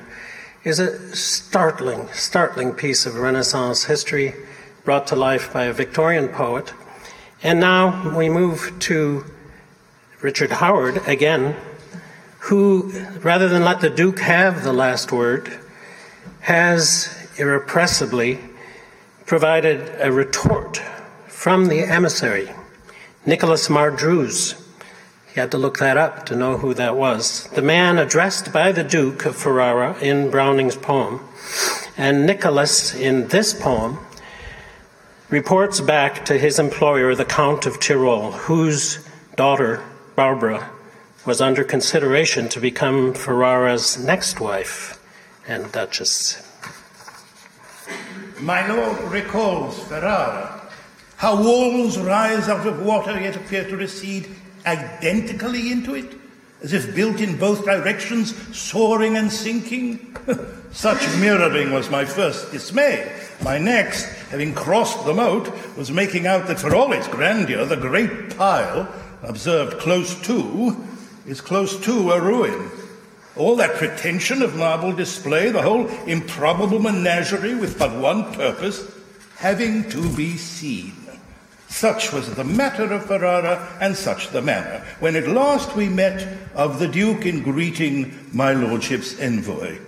is 0.65 0.79
a 0.79 1.17
startling, 1.17 2.09
startling 2.13 2.75
piece 2.75 3.07
of 3.07 3.17
Renaissance 3.17 3.85
history 3.85 4.35
brought 4.85 5.07
to 5.09 5.17
life 5.17 5.53
by 5.53 5.65
a 5.65 5.73
Victorian 5.73 6.29
poet. 6.29 6.73
And 7.43 7.59
now 7.59 8.17
we 8.17 8.29
move 8.29 8.73
to 8.81 9.25
Richard 10.21 10.53
Howard 10.53 11.09
again, 11.09 11.57
who, 12.41 12.91
rather 13.23 13.49
than 13.49 13.65
let 13.65 13.81
the 13.81 13.91
Duke 13.91 14.21
have 14.21 14.65
the 14.65 14.73
last 14.73 15.13
word, 15.13 15.59
has 16.41 17.17
irrepressibly 17.37 18.39
provided 19.27 19.95
a 20.01 20.11
retort 20.11 20.79
from 21.29 21.67
the 21.67 21.81
emissary, 21.81 22.51
Nicholas 23.25 23.69
Mardruz. 23.69 24.61
He 25.33 25.39
had 25.39 25.51
to 25.53 25.59
look 25.59 25.79
that 25.79 25.97
up 25.97 26.27
to 26.27 26.37
know 26.37 26.57
who 26.57 26.75
that 26.75 26.97
was. 26.97 27.47
The 27.55 27.63
man 27.63 27.99
addressed 27.99 28.53
by 28.53 28.73
the 28.73 28.83
Duke 28.83 29.25
of 29.27 29.37
Ferrara 29.37 29.97
in 30.01 30.31
Browning's 30.31 30.77
poem. 30.77 31.21
And 31.97 32.27
Nicholas, 32.27 32.95
in 32.95 33.29
this 33.29 33.55
poem, 33.55 33.99
reports 35.29 35.81
back 35.81 36.25
to 36.25 36.39
his 36.39 36.59
employer, 36.59 37.15
the 37.15 37.25
Count 37.25 37.67
of 37.67 37.79
Tyrol, 37.79 38.33
whose 38.33 39.07
daughter, 39.37 39.83
Barbara, 40.17 40.69
was 41.27 41.41
under 41.41 41.63
consideration 41.63 42.49
to 42.49 42.61
become 42.61 43.13
Ferrara's 43.13 44.03
next 44.03 44.41
wife 44.41 44.99
and 45.47 45.71
Duchess. 45.71 46.47
My 48.41 48.67
lord 48.67 48.99
recalls 49.13 49.79
Ferrara, 49.85 50.63
how 51.17 51.43
walls 51.43 51.99
rise 51.99 52.49
out 52.49 52.67
of 52.67 52.83
water 52.83 53.21
yet 53.21 53.37
appear 53.37 53.65
to 53.65 53.77
recede 53.77 54.35
identically 54.65 55.71
into 55.71 55.95
it, 55.95 56.11
as 56.63 56.73
if 56.73 56.95
built 56.95 57.21
in 57.21 57.37
both 57.37 57.67
directions, 57.67 58.35
soaring 58.57 59.19
and 59.19 59.31
sinking. 59.31 60.17
Such 60.73 61.01
mirroring 61.19 61.73
was 61.73 61.91
my 61.91 62.05
first 62.05 62.51
dismay. 62.51 63.13
My 63.43 63.59
next, 63.59 64.05
having 64.31 64.55
crossed 64.55 65.05
the 65.05 65.13
moat, 65.13 65.53
was 65.77 65.91
making 65.91 66.27
out 66.27 66.47
that 66.47 66.61
for 66.61 66.75
all 66.75 66.93
its 66.93 67.09
grandeur, 67.09 67.67
the 67.67 67.77
great 67.77 68.37
pile, 68.37 68.89
observed 69.23 69.79
close 69.79 70.19
to, 70.23 70.77
is 71.31 71.41
close 71.41 71.79
to 71.85 72.11
a 72.11 72.21
ruin. 72.21 72.71
All 73.37 73.55
that 73.57 73.77
pretension 73.77 74.43
of 74.43 74.57
marble 74.57 74.93
display, 74.93 75.51
the 75.51 75.63
whole 75.63 75.87
improbable 76.07 76.81
menagerie 76.81 77.55
with 77.55 77.79
but 77.79 77.97
one 77.97 78.35
purpose, 78.35 78.93
having 79.37 79.89
to 79.91 80.09
be 80.17 80.37
seen. 80.37 80.93
Such 81.69 82.13
was 82.13 82.35
the 82.35 82.43
matter 82.43 82.93
of 82.93 83.07
Ferrara, 83.07 83.79
and 83.81 83.97
such 83.97 84.31
the 84.31 84.43
manner, 84.43 84.85
when 84.99 85.15
at 85.15 85.29
last 85.29 85.77
we 85.77 85.89
met 85.89 86.37
of 86.57 86.81
the 86.81 86.89
Duke 86.89 87.25
in 87.25 87.45
greeting 87.45 88.29
my 88.33 88.53
lordship's 88.53 89.19
envoy. 89.21 89.79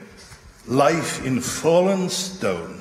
Life 0.68 1.26
in 1.26 1.40
fallen 1.40 2.08
stone. 2.08 2.80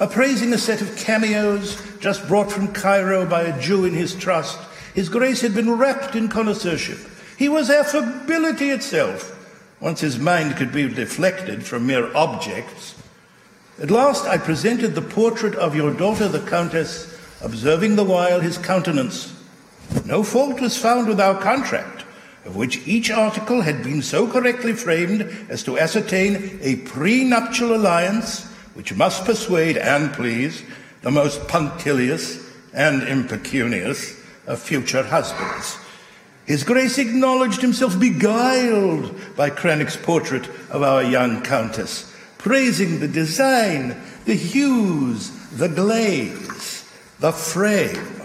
Appraising 0.00 0.52
a 0.52 0.58
set 0.58 0.82
of 0.82 0.96
cameos 0.96 1.80
just 2.00 2.26
brought 2.26 2.50
from 2.50 2.72
Cairo 2.72 3.26
by 3.26 3.42
a 3.42 3.60
Jew 3.60 3.84
in 3.84 3.94
his 3.94 4.16
trust, 4.16 4.58
his 4.92 5.08
grace 5.08 5.40
had 5.40 5.54
been 5.54 5.78
wrapped 5.78 6.16
in 6.16 6.28
connoisseurship. 6.28 6.98
He 7.40 7.48
was 7.48 7.70
affability 7.70 8.68
itself, 8.68 9.34
once 9.80 10.02
his 10.02 10.18
mind 10.18 10.58
could 10.58 10.72
be 10.72 10.86
deflected 10.86 11.64
from 11.64 11.86
mere 11.86 12.14
objects. 12.14 12.94
At 13.80 13.90
last 13.90 14.26
I 14.26 14.36
presented 14.36 14.94
the 14.94 15.00
portrait 15.00 15.54
of 15.54 15.74
your 15.74 15.90
daughter, 15.94 16.28
the 16.28 16.46
Countess, 16.46 17.18
observing 17.40 17.96
the 17.96 18.04
while 18.04 18.40
his 18.40 18.58
countenance. 18.58 19.34
No 20.04 20.22
fault 20.22 20.60
was 20.60 20.76
found 20.76 21.08
with 21.08 21.18
our 21.18 21.40
contract, 21.40 22.04
of 22.44 22.56
which 22.56 22.86
each 22.86 23.10
article 23.10 23.62
had 23.62 23.82
been 23.82 24.02
so 24.02 24.30
correctly 24.30 24.74
framed 24.74 25.22
as 25.48 25.64
to 25.64 25.78
ascertain 25.78 26.58
a 26.60 26.76
prenuptial 26.76 27.74
alliance 27.74 28.44
which 28.74 28.92
must 28.92 29.24
persuade 29.24 29.78
and 29.78 30.12
please 30.12 30.62
the 31.00 31.10
most 31.10 31.48
punctilious 31.48 32.52
and 32.74 33.02
impecunious 33.08 34.14
of 34.46 34.60
future 34.60 35.04
husbands. 35.04 35.78
His 36.50 36.64
Grace 36.64 36.98
acknowledged 36.98 37.62
himself 37.62 38.00
beguiled 38.00 39.14
by 39.36 39.50
Cranach's 39.50 39.96
portrait 39.96 40.48
of 40.68 40.82
our 40.82 41.00
young 41.00 41.42
Countess, 41.42 42.12
praising 42.38 42.98
the 42.98 43.06
design, 43.06 43.96
the 44.24 44.34
hues, 44.34 45.30
the 45.52 45.68
glaze, 45.68 46.90
the 47.20 47.30
frame, 47.30 48.22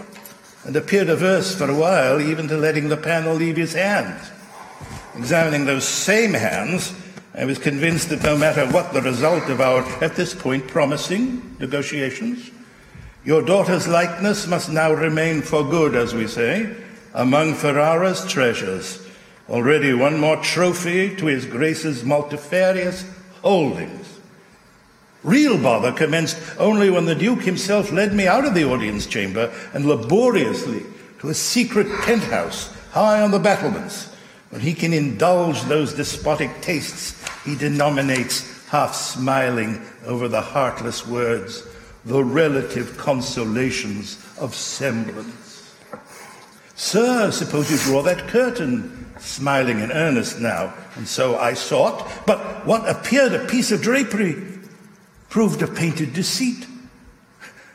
and 0.64 0.74
appeared 0.74 1.08
averse 1.08 1.54
for 1.54 1.70
a 1.70 1.74
while 1.76 2.20
even 2.20 2.48
to 2.48 2.56
letting 2.56 2.88
the 2.88 2.96
panel 2.96 3.32
leave 3.32 3.56
his 3.56 3.74
hands. 3.74 4.28
Examining 5.16 5.64
those 5.64 5.86
same 5.86 6.34
hands, 6.34 6.92
I 7.32 7.44
was 7.44 7.60
convinced 7.60 8.08
that 8.08 8.24
no 8.24 8.36
matter 8.36 8.66
what 8.72 8.92
the 8.92 9.02
result 9.02 9.48
of 9.50 9.60
our, 9.60 9.84
at 10.02 10.16
this 10.16 10.34
point, 10.34 10.66
promising 10.66 11.54
negotiations, 11.60 12.50
your 13.24 13.42
daughter's 13.42 13.86
likeness 13.86 14.48
must 14.48 14.68
now 14.68 14.92
remain 14.92 15.42
for 15.42 15.62
good, 15.62 15.94
as 15.94 16.12
we 16.12 16.26
say, 16.26 16.74
among 17.16 17.54
Ferrara's 17.54 18.24
treasures. 18.26 19.04
Already 19.48 19.94
one 19.94 20.20
more 20.20 20.36
trophy 20.36 21.16
to 21.16 21.26
his 21.26 21.46
grace's 21.46 22.04
multifarious 22.04 23.04
holdings. 23.42 24.20
Real 25.24 25.60
bother 25.60 25.92
commenced 25.92 26.38
only 26.58 26.90
when 26.90 27.06
the 27.06 27.14
Duke 27.14 27.42
himself 27.42 27.90
led 27.90 28.12
me 28.12 28.28
out 28.28 28.44
of 28.44 28.54
the 28.54 28.64
audience 28.64 29.06
chamber 29.06 29.52
and 29.72 29.86
laboriously 29.86 30.82
to 31.20 31.30
a 31.30 31.34
secret 31.34 31.88
penthouse 32.02 32.72
high 32.92 33.22
on 33.22 33.30
the 33.30 33.38
battlements, 33.38 34.14
when 34.50 34.60
he 34.60 34.74
can 34.74 34.92
indulge 34.92 35.60
those 35.62 35.94
despotic 35.94 36.60
tastes 36.60 37.16
he 37.44 37.56
denominates, 37.56 38.66
half 38.68 38.94
smiling 38.94 39.80
over 40.04 40.28
the 40.28 40.40
heartless 40.40 41.06
words, 41.06 41.66
the 42.04 42.22
relative 42.22 42.96
consolations 42.98 44.18
of 44.38 44.54
semblance. 44.54 45.45
Sir, 46.76 47.30
suppose 47.30 47.70
you 47.70 47.78
draw 47.78 48.02
that 48.02 48.28
curtain, 48.28 49.06
smiling 49.18 49.80
in 49.80 49.90
earnest 49.90 50.40
now. 50.40 50.74
And 50.94 51.08
so 51.08 51.38
I 51.38 51.54
sought, 51.54 52.06
but 52.26 52.66
what 52.66 52.88
appeared 52.88 53.32
a 53.32 53.46
piece 53.46 53.72
of 53.72 53.80
drapery 53.80 54.36
proved 55.30 55.62
a 55.62 55.66
painted 55.66 56.12
deceit. 56.12 56.66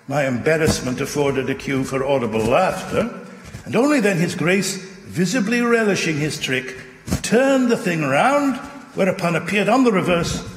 My 0.08 0.28
embarrassment 0.28 1.02
afforded 1.02 1.50
a 1.50 1.56
cue 1.56 1.84
for 1.84 2.06
audible 2.06 2.46
laughter, 2.46 3.28
and 3.66 3.76
only 3.76 4.00
then 4.00 4.18
his 4.18 4.36
grace, 4.36 4.78
visibly 4.78 5.62
relishing 5.62 6.18
his 6.18 6.40
trick, 6.40 6.78
turned 7.22 7.70
the 7.70 7.78
thing 7.78 8.04
round, 8.04 8.58
whereupon 8.94 9.36
appeared 9.36 9.68
on 9.70 9.84
the 9.84 9.92
reverse 9.92 10.48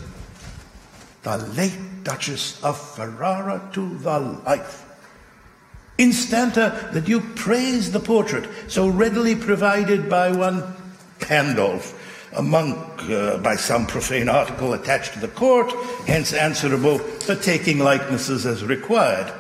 the 1.22 1.38
late 1.38 1.78
Duchess 2.05 2.62
of 2.62 2.78
Ferrara 2.78 3.70
to 3.72 3.99
the 3.99 4.18
life. 4.20 4.93
Instanter, 5.99 6.92
the 6.92 7.01
Duke 7.01 7.36
praised 7.36 7.92
the 7.92 8.01
portrait 8.01 8.49
so 8.66 8.88
readily 8.88 9.36
provided 9.36 10.09
by 10.11 10.32
one 10.32 10.62
Pandolf, 11.20 11.95
a 12.36 12.42
monk 12.42 12.76
uh, 13.09 13.38
by 13.38 13.55
some 13.55 13.86
profane 13.86 14.28
article 14.28 14.72
attached 14.72 15.12
to 15.12 15.20
the 15.20 15.28
court, 15.28 15.72
hence 16.07 16.32
answerable 16.32 16.99
for 16.99 17.36
taking 17.36 17.78
likenesses 17.78 18.45
as 18.45 18.64
required. 18.64 19.32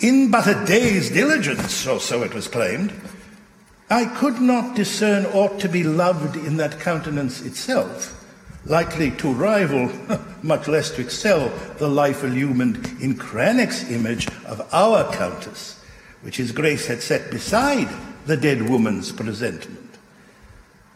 In 0.00 0.30
but 0.30 0.46
a 0.46 0.64
day's 0.66 1.10
diligence, 1.10 1.86
or 1.86 2.00
so 2.00 2.22
it 2.22 2.34
was 2.34 2.48
claimed, 2.48 2.92
I 3.88 4.04
could 4.04 4.42
not 4.42 4.76
discern 4.76 5.24
aught 5.26 5.58
to 5.60 5.68
be 5.70 5.82
loved 5.82 6.36
in 6.36 6.58
that 6.58 6.80
countenance 6.80 7.40
itself, 7.40 8.14
likely 8.66 9.10
to 9.12 9.32
rival, 9.32 9.90
much 10.42 10.68
less 10.68 10.90
to 10.92 11.00
excel, 11.00 11.48
the 11.78 11.88
life 11.88 12.22
illumined 12.22 12.94
in 13.00 13.16
Cranach's 13.16 13.90
image 13.90 14.28
of 14.44 14.68
our 14.72 15.10
Countess 15.14 15.77
which 16.22 16.36
His 16.36 16.52
Grace 16.52 16.86
had 16.86 17.02
set 17.02 17.30
beside 17.30 17.88
the 18.26 18.36
dead 18.36 18.68
woman's 18.68 19.12
presentment. 19.12 19.88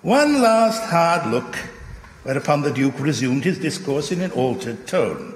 One 0.03 0.43
last 0.43 0.83
hard 0.91 1.31
look, 1.31 1.57
whereupon 2.25 2.62
the 2.62 2.73
Duke 2.73 2.99
resumed 2.99 3.45
his 3.45 3.59
discourse 3.59 4.11
in 4.11 4.20
an 4.20 4.33
altered 4.33 4.87
tone. 4.87 5.35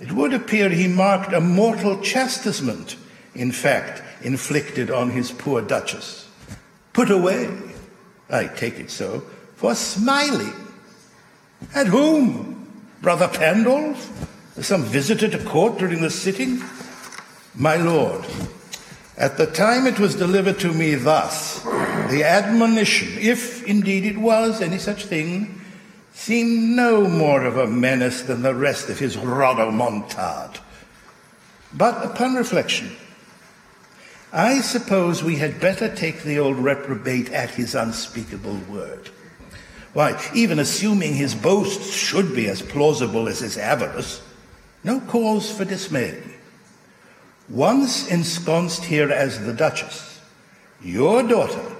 It 0.00 0.12
would 0.12 0.34
appear 0.34 0.68
he 0.68 0.88
marked 0.88 1.32
a 1.32 1.40
mortal 1.40 2.00
chastisement, 2.00 2.96
in 3.34 3.52
fact, 3.52 4.02
inflicted 4.22 4.90
on 4.90 5.10
his 5.10 5.30
poor 5.30 5.62
Duchess. 5.62 6.28
Put 6.92 7.10
away, 7.10 7.48
I 8.28 8.46
take 8.46 8.78
it 8.78 8.90
so, 8.90 9.20
for 9.54 9.74
smiling. 9.74 10.52
At 11.74 11.86
whom? 11.86 12.68
Brother 13.00 13.28
Pandolf? 13.28 14.10
Some 14.62 14.82
visitor 14.82 15.28
to 15.28 15.44
court 15.44 15.78
during 15.78 16.00
the 16.00 16.10
sitting? 16.10 16.62
My 17.54 17.76
lord, 17.76 18.24
at 19.16 19.38
the 19.38 19.46
time 19.46 19.86
it 19.86 19.98
was 19.98 20.14
delivered 20.14 20.58
to 20.60 20.72
me 20.72 20.94
thus, 20.94 21.62
the 22.10 22.22
admonition, 22.24 23.16
if 23.18 23.64
indeed 23.64 24.04
it 24.04 24.18
was 24.18 24.60
any 24.60 24.78
such 24.78 25.06
thing, 25.06 25.60
seemed 26.12 26.76
no 26.76 27.06
more 27.06 27.44
of 27.44 27.56
a 27.56 27.66
menace 27.66 28.22
than 28.22 28.42
the 28.42 28.54
rest 28.54 28.88
of 28.88 28.98
his 28.98 29.16
rodomontade. 29.16 30.58
But 31.72 32.04
upon 32.04 32.34
reflection, 32.34 32.90
I 34.32 34.60
suppose 34.60 35.22
we 35.22 35.36
had 35.36 35.60
better 35.60 35.94
take 35.94 36.22
the 36.22 36.38
old 36.38 36.56
reprobate 36.56 37.30
at 37.32 37.50
his 37.50 37.74
unspeakable 37.74 38.58
word. 38.68 39.08
Why, 39.94 40.20
even 40.34 40.58
assuming 40.58 41.14
his 41.14 41.34
boasts 41.34 41.90
should 41.90 42.34
be 42.34 42.48
as 42.48 42.60
plausible 42.60 43.28
as 43.28 43.40
his 43.40 43.56
avarice, 43.56 44.20
no 44.84 45.00
cause 45.00 45.50
for 45.50 45.64
dismay. 45.64 46.22
Once 47.48 48.08
ensconced 48.08 48.84
here 48.84 49.10
as 49.10 49.44
the 49.46 49.52
Duchess, 49.52 50.20
your 50.82 51.22
daughter 51.22 51.76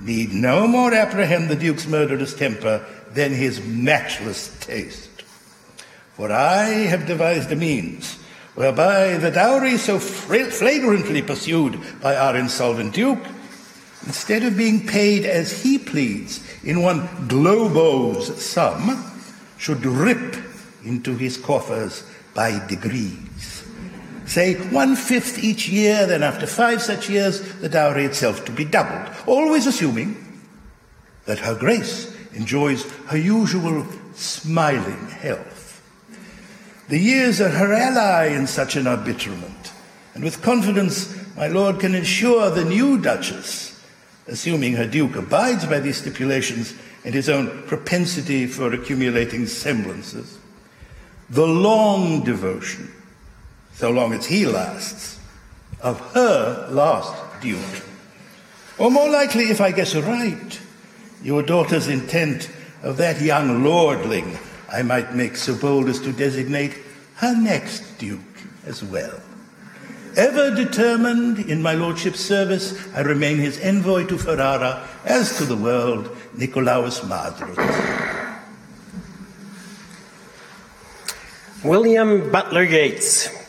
need 0.00 0.32
no 0.32 0.66
more 0.66 0.94
apprehend 0.94 1.50
the 1.50 1.56
Duke's 1.56 1.86
murderous 1.86 2.32
temper 2.32 2.86
than 3.12 3.32
his 3.32 3.60
matchless 3.60 4.56
taste. 4.60 5.22
For 6.14 6.32
I 6.32 6.64
have 6.64 7.06
devised 7.06 7.52
a 7.52 7.56
means 7.56 8.14
whereby 8.54 9.18
the 9.18 9.30
dowry 9.30 9.76
so 9.76 9.98
flagrantly 9.98 11.20
pursued 11.20 11.78
by 12.00 12.16
our 12.16 12.34
insolvent 12.36 12.94
Duke, 12.94 13.24
instead 14.06 14.42
of 14.42 14.56
being 14.56 14.86
paid 14.86 15.26
as 15.26 15.62
he 15.62 15.76
pleads 15.76 16.42
in 16.64 16.80
one 16.80 17.06
globose 17.28 18.38
sum, 18.38 19.04
should 19.58 19.84
rip 19.84 20.36
into 20.82 21.14
his 21.14 21.36
coffers 21.36 22.04
by 22.32 22.66
degrees 22.66 23.49
say 24.30 24.54
one 24.70 24.94
fifth 24.94 25.42
each 25.42 25.68
year, 25.68 26.06
then 26.06 26.22
after 26.22 26.46
five 26.46 26.80
such 26.80 27.10
years, 27.10 27.40
the 27.58 27.68
dowry 27.68 28.04
itself 28.04 28.44
to 28.44 28.52
be 28.52 28.64
doubled, 28.64 29.12
always 29.26 29.66
assuming 29.66 30.16
that 31.26 31.40
Her 31.40 31.56
Grace 31.56 32.16
enjoys 32.32 32.88
her 33.06 33.18
usual 33.18 33.84
smiling 34.14 35.08
health. 35.08 35.82
The 36.88 36.98
years 36.98 37.40
are 37.40 37.48
her 37.48 37.72
ally 37.72 38.26
in 38.26 38.46
such 38.46 38.76
an 38.76 38.86
arbitrament, 38.86 39.72
and 40.14 40.22
with 40.22 40.42
confidence 40.42 41.16
my 41.36 41.48
lord 41.48 41.80
can 41.80 41.94
assure 41.94 42.50
the 42.50 42.64
new 42.64 42.98
Duchess, 42.98 43.80
assuming 44.28 44.74
her 44.74 44.86
Duke 44.86 45.16
abides 45.16 45.66
by 45.66 45.80
these 45.80 45.96
stipulations 45.96 46.74
and 47.04 47.14
his 47.14 47.28
own 47.28 47.64
propensity 47.66 48.46
for 48.46 48.72
accumulating 48.72 49.46
semblances, 49.46 50.38
the 51.30 51.46
long 51.46 52.22
devotion 52.22 52.92
so 53.80 53.90
long 53.90 54.12
as 54.12 54.26
he 54.26 54.44
lasts, 54.44 55.18
of 55.80 55.98
her 56.12 56.68
last 56.70 57.14
duke. 57.40 57.82
Or 58.76 58.90
more 58.90 59.08
likely, 59.08 59.44
if 59.44 59.62
I 59.62 59.72
guess 59.72 59.94
right, 59.94 60.60
your 61.22 61.42
daughter's 61.42 61.88
intent 61.88 62.50
of 62.82 62.98
that 62.98 63.22
young 63.22 63.64
lordling 63.64 64.38
I 64.70 64.82
might 64.82 65.14
make 65.14 65.34
so 65.34 65.54
bold 65.54 65.88
as 65.88 65.98
to 66.00 66.12
designate 66.12 66.76
her 67.16 67.34
next 67.34 67.98
duke 67.98 68.20
as 68.66 68.84
well. 68.84 69.18
Ever 70.14 70.54
determined 70.54 71.38
in 71.38 71.62
my 71.62 71.72
lordship's 71.72 72.20
service, 72.20 72.76
I 72.94 73.00
remain 73.00 73.38
his 73.38 73.58
envoy 73.60 74.04
to 74.08 74.18
Ferrara, 74.18 74.86
as 75.06 75.38
to 75.38 75.46
the 75.46 75.56
world, 75.56 76.14
Nikolaus 76.36 77.00
Mardruz. 77.00 77.56
William 81.64 82.30
Butler 82.30 82.64
Yeats. 82.64 83.39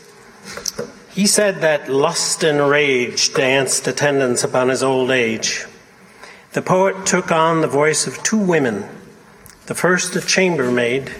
He 1.10 1.26
said 1.26 1.60
that 1.60 1.88
lust 1.90 2.42
and 2.42 2.68
rage 2.68 3.34
danced 3.34 3.86
attendance 3.86 4.42
upon 4.42 4.70
his 4.70 4.82
old 4.82 5.10
age. 5.10 5.66
The 6.52 6.62
poet 6.62 7.06
took 7.06 7.30
on 7.30 7.60
the 7.60 7.66
voice 7.66 8.06
of 8.06 8.22
two 8.22 8.38
women. 8.38 8.88
The 9.66 9.74
first, 9.74 10.16
a 10.16 10.20
chambermaid, 10.20 11.10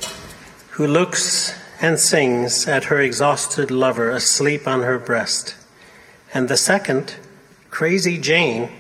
who 0.71 0.87
looks 0.87 1.55
and 1.81 1.99
sings 1.99 2.67
at 2.67 2.85
her 2.85 3.01
exhausted 3.01 3.71
lover 3.71 4.11
asleep 4.11 4.67
on 4.67 4.83
her 4.83 4.99
breast. 4.99 5.57
And 6.33 6.49
the 6.49 6.57
second, 6.57 7.17
Crazy 7.71 8.19
Jane, 8.19 8.71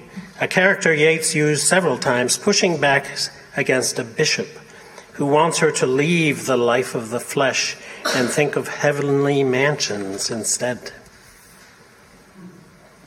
a 0.41 0.49
character 0.49 0.95
Yeats 0.95 1.35
used 1.35 1.67
several 1.67 1.99
times, 1.99 2.39
pushing 2.39 2.81
back 2.81 3.07
against 3.57 3.99
a 3.99 4.05
bishop 4.05 4.49
who 5.15 5.27
wants 5.27 5.59
her 5.59 5.71
to 5.73 5.87
leave 5.87 6.47
the 6.47 6.57
life 6.57 6.95
of 6.95 7.11
the 7.11 7.21
flesh 7.21 7.77
and 8.15 8.29
think 8.29 8.57
of 8.57 8.69
heavenly 8.69 9.43
mansions 9.45 10.31
instead. 10.31 10.93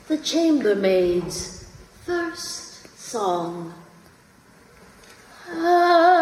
The 0.08 0.18
chambermaid's 0.18 1.68
first 2.04 2.98
song. 2.98 3.74
How 5.46 6.15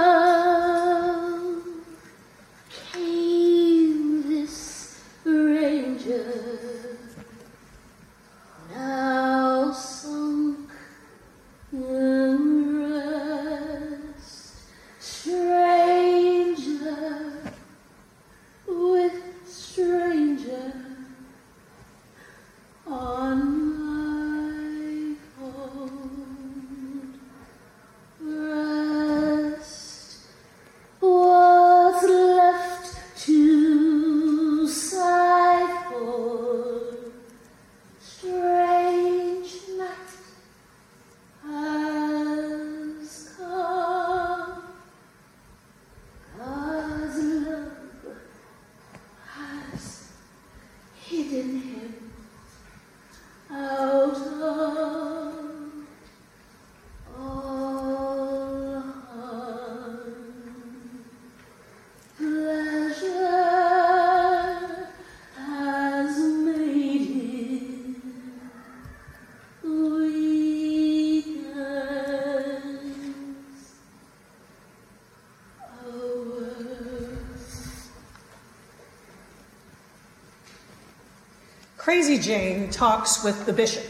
Crazy 82.14 82.28
Jane 82.28 82.70
talks 82.70 83.24
with 83.24 83.44
the 83.44 83.52
bishop. 83.52 83.86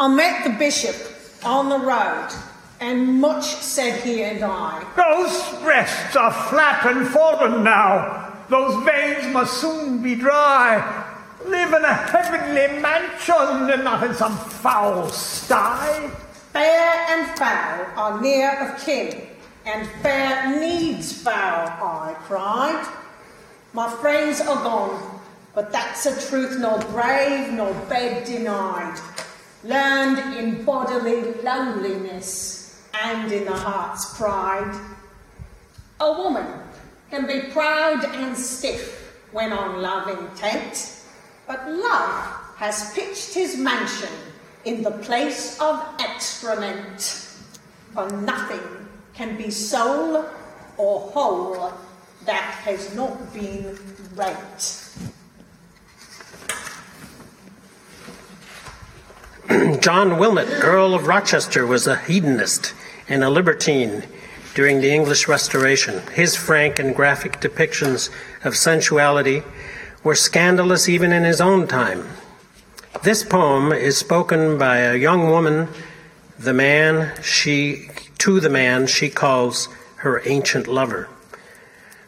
I 0.00 0.08
met 0.08 0.44
the 0.44 0.50
bishop 0.58 0.96
on 1.44 1.68
the 1.68 1.78
road, 1.78 2.28
and 2.80 3.20
much 3.20 3.44
said 3.44 4.00
he 4.00 4.22
and 4.22 4.42
I. 4.42 4.82
Those 4.96 5.62
breasts 5.62 6.16
are 6.16 6.32
flat 6.32 6.86
and 6.86 7.06
fallen 7.06 7.62
now. 7.62 8.34
Those 8.48 8.82
veins 8.84 9.30
must 9.34 9.60
soon 9.60 10.02
be 10.02 10.14
dry. 10.14 11.06
Live 11.44 11.74
in 11.74 11.84
a 11.84 11.94
heavenly 11.94 12.80
mansion 12.80 13.70
and 13.70 13.84
not 13.84 14.04
in 14.04 14.14
some 14.14 14.38
foul 14.38 15.10
sty. 15.10 16.08
Fair 16.54 17.06
and 17.10 17.38
foul 17.38 17.86
are 17.98 18.20
near 18.22 18.52
of 18.58 18.82
kin, 18.82 19.28
and 19.66 19.86
fair 20.00 20.58
needs 20.58 21.12
foul, 21.12 21.68
I 21.68 22.14
cried. 22.20 22.86
My 23.74 23.90
friends 23.90 24.40
are 24.40 24.62
gone, 24.62 25.11
but 25.54 25.70
that's 25.70 26.06
a 26.06 26.28
truth 26.28 26.58
nor 26.58 26.78
brave 26.90 27.52
nor 27.52 27.72
bed 27.88 28.24
denied. 28.24 28.98
Learned 29.64 30.36
in 30.36 30.64
bodily 30.64 31.34
loneliness 31.42 32.82
and 32.94 33.30
in 33.30 33.44
the 33.44 33.52
heart's 33.52 34.16
pride. 34.16 34.74
A 36.00 36.12
woman 36.12 36.46
can 37.10 37.26
be 37.26 37.50
proud 37.52 38.04
and 38.04 38.36
stiff 38.36 39.22
when 39.32 39.52
on 39.52 39.80
love 39.80 40.08
intent, 40.08 41.02
but 41.46 41.68
love 41.68 42.24
has 42.56 42.92
pitched 42.94 43.34
his 43.34 43.56
mansion 43.56 44.08
in 44.64 44.82
the 44.82 44.90
place 44.90 45.60
of 45.60 45.82
excrement. 46.00 47.28
For 47.92 48.10
nothing 48.10 48.88
can 49.14 49.36
be 49.36 49.50
soul 49.50 50.24
or 50.76 51.00
whole 51.10 51.72
that 52.24 52.60
has 52.64 52.94
not 52.94 53.32
been 53.34 53.78
rent. 54.14 54.88
John 59.80 60.18
Wilmot, 60.18 60.48
Earl 60.62 60.94
of 60.94 61.08
Rochester, 61.08 61.66
was 61.66 61.86
a 61.86 61.96
hedonist 61.96 62.74
and 63.08 63.24
a 63.24 63.30
libertine 63.30 64.04
during 64.54 64.80
the 64.80 64.92
English 64.92 65.26
Restoration. 65.26 66.06
His 66.12 66.36
frank 66.36 66.78
and 66.78 66.94
graphic 66.94 67.40
depictions 67.40 68.08
of 68.44 68.56
sensuality 68.56 69.42
were 70.04 70.14
scandalous 70.14 70.88
even 70.88 71.12
in 71.12 71.24
his 71.24 71.40
own 71.40 71.66
time. 71.66 72.06
This 73.02 73.24
poem 73.24 73.72
is 73.72 73.96
spoken 73.96 74.58
by 74.58 74.78
a 74.78 74.96
young 74.96 75.28
woman, 75.28 75.68
the 76.38 76.52
man 76.52 77.20
she 77.22 77.88
to 78.18 78.38
the 78.38 78.50
man 78.50 78.86
she 78.86 79.10
calls 79.10 79.68
her 79.96 80.22
ancient 80.24 80.68
lover. 80.68 81.08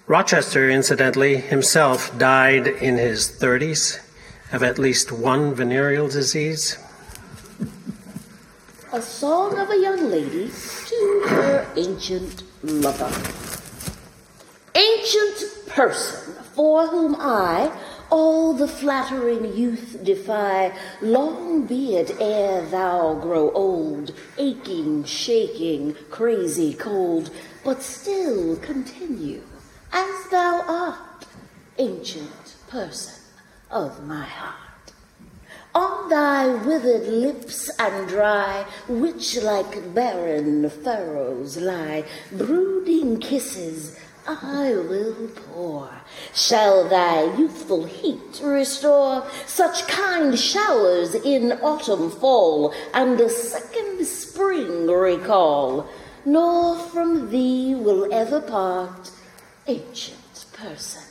Rochester, 0.06 0.70
incidentally, 0.70 1.38
himself 1.38 2.16
died 2.16 2.68
in 2.68 2.96
his 2.96 3.28
30s 3.28 3.98
of 4.52 4.62
at 4.62 4.78
least 4.78 5.10
one 5.10 5.52
venereal 5.54 6.06
disease. 6.06 6.78
A 8.94 9.02
song 9.02 9.58
of 9.58 9.70
a 9.70 9.76
young 9.76 10.08
lady 10.08 10.52
to 10.86 11.24
her 11.26 11.66
ancient 11.74 12.44
lover. 12.62 13.10
Ancient 14.72 15.66
person, 15.66 16.34
for 16.54 16.86
whom 16.86 17.16
I 17.18 17.76
all 18.08 18.52
the 18.52 18.68
flattering 18.68 19.52
youth 19.52 19.98
defy, 20.04 20.72
long 21.02 21.66
be 21.66 21.96
it 21.96 22.20
ere 22.20 22.64
thou 22.66 23.14
grow 23.14 23.50
old, 23.50 24.14
aching, 24.38 25.02
shaking, 25.02 25.96
crazy, 26.08 26.72
cold, 26.72 27.32
but 27.64 27.82
still 27.82 28.54
continue 28.58 29.42
as 29.92 30.30
thou 30.30 30.62
art, 30.68 31.26
ancient 31.78 32.54
person 32.68 33.20
of 33.72 34.06
my 34.06 34.24
heart. 34.24 34.63
On 35.74 36.08
thy 36.08 36.46
withered 36.46 37.08
lips 37.08 37.68
and 37.80 38.08
dry, 38.08 38.64
which 38.86 39.36
like 39.42 39.92
barren 39.92 40.70
furrows 40.70 41.56
lie, 41.56 42.04
brooding 42.30 43.18
kisses 43.18 43.98
I 44.26 44.74
will 44.88 45.28
pour. 45.34 45.90
Shall 46.32 46.88
thy 46.88 47.24
youthful 47.36 47.86
heat 47.86 48.40
restore 48.42 49.26
such 49.46 49.88
kind 49.88 50.38
showers 50.38 51.16
in 51.16 51.52
autumn 51.60 52.08
fall, 52.08 52.72
and 52.94 53.20
a 53.20 53.28
second 53.28 54.06
spring 54.06 54.86
recall, 54.86 55.88
nor 56.24 56.76
from 56.76 57.30
thee 57.30 57.74
will 57.74 58.14
ever 58.14 58.40
part, 58.40 59.10
ancient 59.66 60.46
person 60.52 61.02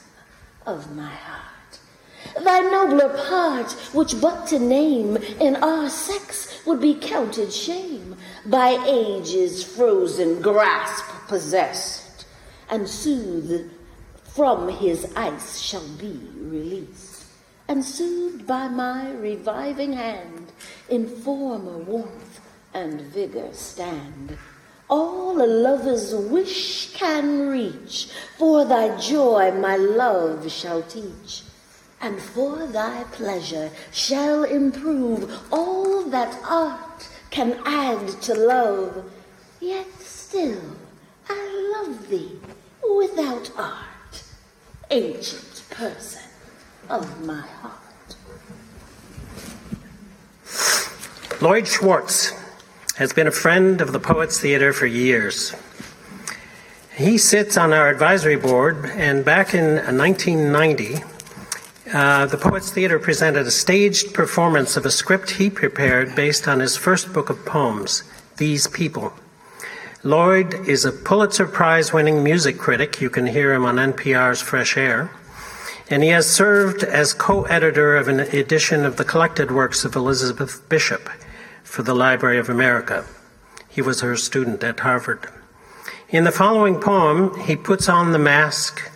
of 0.66 0.96
my 0.96 1.10
heart. 1.14 1.53
Thy 2.42 2.60
nobler 2.62 3.10
part, 3.28 3.72
which 3.94 4.20
but 4.20 4.48
to 4.48 4.60
name 4.60 5.18
in 5.40 5.56
our 5.58 5.90
sex 5.90 6.66
would 6.66 6.82
be 6.82 6.96
counted 6.96 7.54
shame, 7.54 8.16
by 8.46 8.72
age's 8.88 9.64
frozen 9.64 10.42
grasp 10.42 11.06
possessed, 11.28 12.26
and 12.70 12.88
soothed 12.90 13.70
from 14.24 14.68
his 14.68 15.14
ice 15.16 15.60
shall 15.60 15.88
be 16.00 16.20
released. 16.38 17.24
and 17.68 17.84
soothed 17.84 18.46
by 18.46 18.68
my 18.68 19.10
reviving 19.12 19.94
hand, 19.94 20.52
in 20.90 21.08
former 21.08 21.78
warmth 21.78 22.42
and 22.74 23.02
vigor 23.02 23.50
stand. 23.54 24.38
All 24.90 25.42
a 25.42 25.48
lover's 25.48 26.14
wish 26.14 26.94
can 26.94 27.48
reach, 27.48 28.10
for 28.38 28.66
thy 28.66 29.00
joy 29.00 29.52
my 29.52 29.76
love 29.78 30.52
shall 30.52 30.82
teach, 30.84 31.44
and 32.04 32.20
for 32.22 32.68
thy 32.68 33.06
pleasure 33.14 33.72
shall 33.94 34.44
improve 34.44 35.40
all 35.52 36.04
that 36.04 36.38
art 36.44 37.08
can 37.32 37.58
add 37.66 38.08
to 38.22 38.34
love. 38.34 39.10
Yet 39.62 39.88
still 40.02 40.62
I 41.30 41.74
love 41.78 42.10
thee 42.10 42.38
without 42.98 43.50
art, 43.58 44.24
ancient 44.92 45.64
person 45.70 46.24
of 46.90 47.26
my 47.26 47.40
heart. 47.40 47.80
Lloyd 51.42 51.68
Schwartz 51.68 52.34
has 52.98 53.14
been 53.14 53.28
a 53.28 53.32
friend 53.32 53.80
of 53.80 53.94
the 53.94 54.00
Poets 54.00 54.40
Theatre 54.42 54.74
for 54.74 54.86
years. 54.86 55.56
He 56.96 57.18
sits 57.18 57.56
on 57.58 57.72
our 57.72 57.90
advisory 57.90 58.36
board, 58.36 58.86
and 58.86 59.26
back 59.26 59.56
in 59.56 59.76
1990, 59.98 61.02
uh, 61.94 62.26
the 62.26 62.38
Poets 62.38 62.72
Theatre 62.72 62.98
presented 62.98 63.46
a 63.46 63.52
staged 63.52 64.16
performance 64.16 64.76
of 64.76 64.86
a 64.86 64.90
script 64.90 65.30
he 65.30 65.50
prepared 65.50 66.16
based 66.16 66.48
on 66.48 66.60
his 66.60 66.76
first 66.76 67.14
book 67.14 67.30
of 67.30 67.46
poems, 67.46 68.02
These 68.38 68.66
People. 68.66 69.14
Lloyd 70.02 70.68
is 70.68 70.86
a 70.86 70.92
Pulitzer 70.92 71.46
Prize 71.46 71.94
winning 71.94 72.24
music 72.24 72.58
critic. 72.58 73.00
You 73.00 73.12
can 73.12 73.28
hear 73.28 73.54
him 73.54 73.64
on 73.64 73.76
NPR's 73.76 74.42
Fresh 74.42 74.76
Air. 74.76 75.12
And 75.88 76.02
he 76.02 76.10
has 76.10 76.28
served 76.28 76.84
as 76.84 77.14
co 77.14 77.44
editor 77.44 77.96
of 77.96 78.08
an 78.08 78.22
edition 78.22 78.86
of 78.86 78.98
the 78.98 79.06
collected 79.06 79.52
works 79.52 79.86
of 79.86 79.96
Elizabeth 79.96 80.68
Bishop 80.68 81.08
for 81.64 81.84
the 81.84 81.94
Library 81.94 82.40
of 82.40 82.50
America. 82.50 83.06
He 83.70 83.84
was 83.84 84.02
her 84.02 84.18
student 84.18 84.64
at 84.64 84.80
Harvard. 84.80 85.28
In 86.10 86.24
the 86.24 86.32
following 86.32 86.80
poem, 86.80 87.40
he 87.42 87.56
puts 87.56 87.88
on 87.88 88.14
the 88.14 88.20
mask 88.20 88.92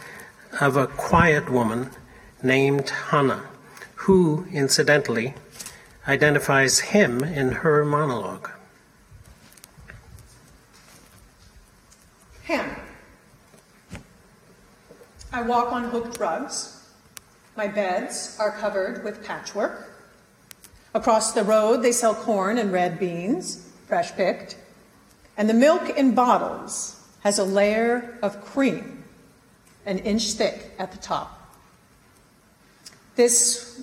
of 0.60 0.76
a 0.76 0.88
quiet 0.88 1.52
woman 1.52 1.92
named 2.48 2.90
Hannah, 2.90 3.44
who, 3.96 4.48
incidentally, 4.52 5.36
identifies 6.08 6.80
him 6.80 7.22
in 7.24 7.52
her 7.52 7.84
monologue. 7.84 8.50
Hannah. 12.44 12.80
I 15.34 15.42
walk 15.42 15.74
on 15.74 15.84
hooked 15.84 16.20
rugs. 16.20 16.90
My 17.58 17.68
beds 17.68 18.38
are 18.40 18.52
covered 18.52 19.04
with 19.04 19.24
patchwork. 19.24 19.94
Across 20.94 21.34
the 21.34 21.44
road, 21.44 21.84
they 21.84 21.92
sell 21.92 22.16
corn 22.16 22.58
and 22.58 22.72
red 22.72 22.98
beans, 22.98 23.70
fresh 23.88 24.14
picked. 24.14 24.58
And 25.36 25.50
the 25.50 25.54
milk 25.54 25.90
in 25.90 26.16
bottles 26.16 27.00
has 27.20 27.38
a 27.38 27.44
layer 27.44 28.18
of 28.22 28.42
cream, 28.44 29.04
an 29.86 30.00
inch 30.00 30.32
thick 30.32 30.72
at 30.80 30.92
the 30.92 30.98
top. 30.98 31.37
This 33.18 33.82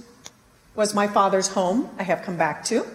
was 0.77 0.95
my 0.95 1.09
father's 1.09 1.49
home, 1.49 1.91
I 1.99 2.05
have 2.05 2.23
come 2.23 2.37
back 2.37 2.65
to. 2.67 2.87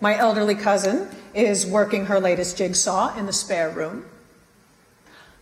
My 0.00 0.16
elderly 0.16 0.54
cousin 0.54 1.08
is 1.34 1.66
working 1.66 2.06
her 2.06 2.20
latest 2.20 2.56
jigsaw 2.56 3.18
in 3.18 3.26
the 3.26 3.32
spare 3.32 3.68
room. 3.68 4.06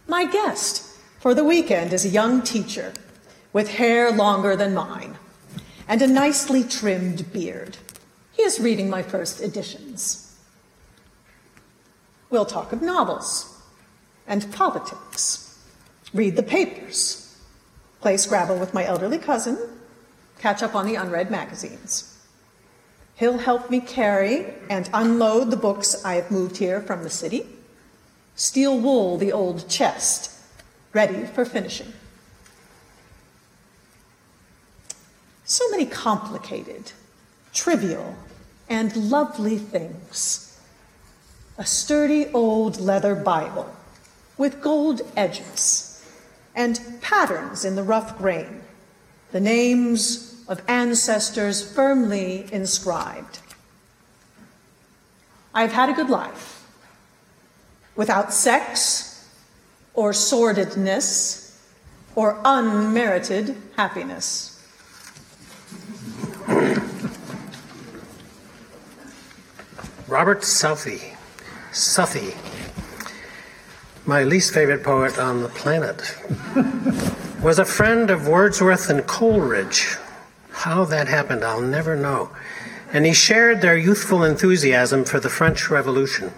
My 0.08 0.24
guest 0.24 0.88
for 1.20 1.34
the 1.34 1.44
weekend 1.44 1.92
is 1.92 2.06
a 2.06 2.08
young 2.08 2.40
teacher 2.40 2.94
with 3.52 3.68
hair 3.68 4.10
longer 4.10 4.56
than 4.56 4.72
mine 4.72 5.18
and 5.86 6.00
a 6.00 6.06
nicely 6.06 6.64
trimmed 6.64 7.30
beard. 7.30 7.76
He 8.32 8.42
is 8.42 8.58
reading 8.58 8.88
my 8.88 9.02
first 9.02 9.42
editions. 9.42 10.34
We'll 12.30 12.46
talk 12.46 12.72
of 12.72 12.80
novels 12.80 13.54
and 14.26 14.50
politics, 14.50 15.58
read 16.14 16.36
the 16.36 16.42
papers, 16.42 17.38
play 18.00 18.16
Scrabble 18.16 18.58
with 18.58 18.72
my 18.72 18.86
elderly 18.86 19.18
cousin, 19.18 19.58
catch 20.38 20.62
up 20.62 20.74
on 20.74 20.86
the 20.86 20.94
unread 20.94 21.30
magazines. 21.30 22.16
He'll 23.16 23.38
help 23.38 23.70
me 23.70 23.80
carry 23.80 24.52
and 24.68 24.90
unload 24.92 25.50
the 25.50 25.56
books 25.56 26.04
I 26.04 26.14
have 26.14 26.30
moved 26.30 26.58
here 26.58 26.80
from 26.82 27.02
the 27.02 27.10
city, 27.10 27.46
steel 28.34 28.78
wool 28.78 29.16
the 29.16 29.32
old 29.32 29.68
chest, 29.68 30.30
ready 30.92 31.24
for 31.24 31.44
finishing. 31.44 31.92
So 35.44 35.64
many 35.70 35.86
complicated, 35.86 36.92
trivial, 37.54 38.16
and 38.68 38.94
lovely 38.96 39.58
things. 39.58 40.60
A 41.56 41.64
sturdy 41.64 42.26
old 42.34 42.80
leather 42.80 43.14
Bible 43.14 43.74
with 44.36 44.60
gold 44.60 45.00
edges 45.16 46.04
and 46.54 46.80
patterns 47.00 47.64
in 47.64 47.76
the 47.76 47.82
rough 47.82 48.18
grain, 48.18 48.62
the 49.32 49.40
names 49.40 50.25
of 50.48 50.62
ancestors 50.68 51.74
firmly 51.74 52.46
inscribed. 52.52 53.40
I've 55.54 55.72
had 55.72 55.88
a 55.88 55.92
good 55.92 56.10
life 56.10 56.66
without 57.96 58.32
sex 58.32 59.28
or 59.94 60.12
sordidness 60.12 61.58
or 62.14 62.40
unmerited 62.44 63.56
happiness. 63.76 64.52
Robert 70.08 70.44
Southey. 70.44 71.14
Southey. 71.72 72.34
My 74.04 74.22
least 74.22 74.54
favorite 74.54 74.84
poet 74.84 75.18
on 75.18 75.42
the 75.42 75.48
planet. 75.48 76.16
was 77.42 77.58
a 77.58 77.64
friend 77.64 78.10
of 78.10 78.28
Wordsworth 78.28 78.88
and 78.88 79.06
Coleridge. 79.06 79.96
How 80.60 80.86
that 80.86 81.06
happened, 81.06 81.44
I'll 81.44 81.60
never 81.60 81.94
know. 81.94 82.30
And 82.90 83.04
he 83.04 83.12
shared 83.12 83.60
their 83.60 83.76
youthful 83.76 84.24
enthusiasm 84.24 85.04
for 85.04 85.20
the 85.20 85.28
French 85.28 85.68
Revolution. 85.68 86.32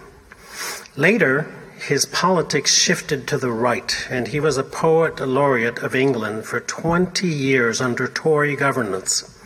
Later, 0.97 1.47
his 1.87 2.05
politics 2.05 2.73
shifted 2.73 3.27
to 3.27 3.37
the 3.37 3.51
right, 3.51 4.07
and 4.09 4.27
he 4.27 4.41
was 4.41 4.57
a 4.57 4.63
poet 4.63 5.21
laureate 5.21 5.79
of 5.79 5.95
England 5.95 6.43
for 6.45 6.59
20 6.59 7.27
years 7.27 7.79
under 7.79 8.07
Tory 8.07 8.57
governance. 8.57 9.39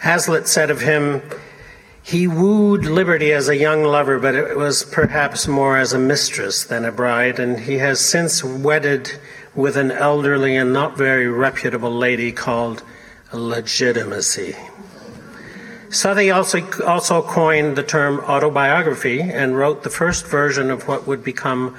Hazlitt 0.00 0.46
said 0.48 0.70
of 0.70 0.82
him, 0.82 1.22
he 2.02 2.28
wooed 2.28 2.84
liberty 2.84 3.32
as 3.32 3.48
a 3.48 3.56
young 3.56 3.84
lover, 3.84 4.18
but 4.18 4.34
it 4.34 4.58
was 4.58 4.84
perhaps 4.84 5.48
more 5.48 5.78
as 5.78 5.94
a 5.94 5.98
mistress 5.98 6.62
than 6.62 6.84
a 6.84 6.92
bride, 6.92 7.38
and 7.38 7.60
he 7.60 7.78
has 7.78 8.00
since 8.00 8.44
wedded 8.44 9.12
with 9.54 9.78
an 9.78 9.90
elderly 9.90 10.56
and 10.56 10.74
not 10.74 10.98
very 10.98 11.26
reputable 11.26 11.90
lady 11.90 12.30
called 12.30 12.82
legitimacy. 13.34 14.56
Southey 15.90 16.30
also, 16.30 16.68
also 16.82 17.22
coined 17.22 17.76
the 17.76 17.82
term 17.82 18.20
autobiography 18.20 19.20
and 19.20 19.56
wrote 19.56 19.82
the 19.82 19.90
first 19.90 20.26
version 20.26 20.70
of 20.70 20.88
what 20.88 21.06
would 21.06 21.22
become 21.22 21.76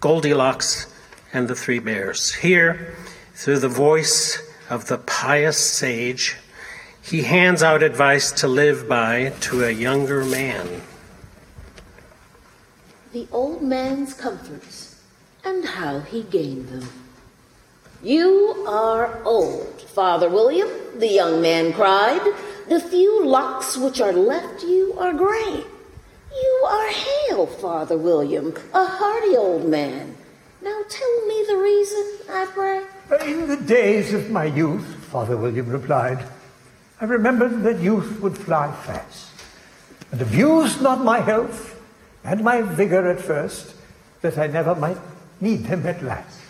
Goldilocks 0.00 0.86
and 1.32 1.48
the 1.48 1.54
Three 1.54 1.78
Bears. 1.78 2.34
Here, 2.34 2.94
through 3.34 3.58
the 3.58 3.68
voice 3.68 4.38
of 4.70 4.86
the 4.86 4.98
pious 4.98 5.58
sage, 5.58 6.36
he 7.02 7.22
hands 7.22 7.62
out 7.62 7.82
advice 7.82 8.32
to 8.32 8.48
live 8.48 8.88
by 8.88 9.30
to 9.40 9.64
a 9.64 9.70
younger 9.70 10.24
man. 10.24 10.82
The 13.12 13.26
old 13.32 13.62
man's 13.62 14.14
comforts 14.14 15.02
and 15.44 15.64
how 15.64 16.00
he 16.00 16.22
gained 16.22 16.68
them. 16.68 16.88
You 18.02 18.64
are 18.68 19.22
old, 19.24 19.77
Father 19.94 20.28
William, 20.28 20.68
the 20.98 21.08
young 21.08 21.42
man 21.42 21.72
cried. 21.72 22.22
The 22.68 22.80
few 22.80 23.24
locks 23.26 23.76
which 23.76 24.00
are 24.00 24.12
left 24.12 24.62
you 24.62 24.94
are 24.98 25.12
gray. 25.12 25.64
You 26.30 26.66
are 26.68 26.88
hale, 26.88 27.46
Father 27.46 27.96
William, 27.96 28.54
a 28.74 28.84
hearty 28.84 29.36
old 29.36 29.66
man. 29.66 30.16
Now 30.62 30.82
tell 30.88 31.26
me 31.26 31.44
the 31.48 31.56
reason, 31.56 32.04
I 32.30 32.46
pray. 32.46 32.82
In 33.26 33.48
the 33.48 33.56
days 33.56 34.12
of 34.12 34.30
my 34.30 34.44
youth, 34.44 34.84
Father 35.10 35.36
William 35.36 35.68
replied, 35.68 36.24
I 37.00 37.06
remembered 37.06 37.62
that 37.62 37.80
youth 37.80 38.20
would 38.20 38.36
fly 38.36 38.70
fast, 38.84 39.28
and 40.12 40.20
abused 40.20 40.82
not 40.82 41.02
my 41.02 41.20
health 41.20 41.80
and 42.24 42.44
my 42.44 42.60
vigor 42.60 43.08
at 43.08 43.20
first, 43.20 43.74
that 44.20 44.36
I 44.36 44.48
never 44.48 44.74
might 44.74 44.98
need 45.40 45.64
them 45.64 45.86
at 45.86 46.02
last. 46.02 46.40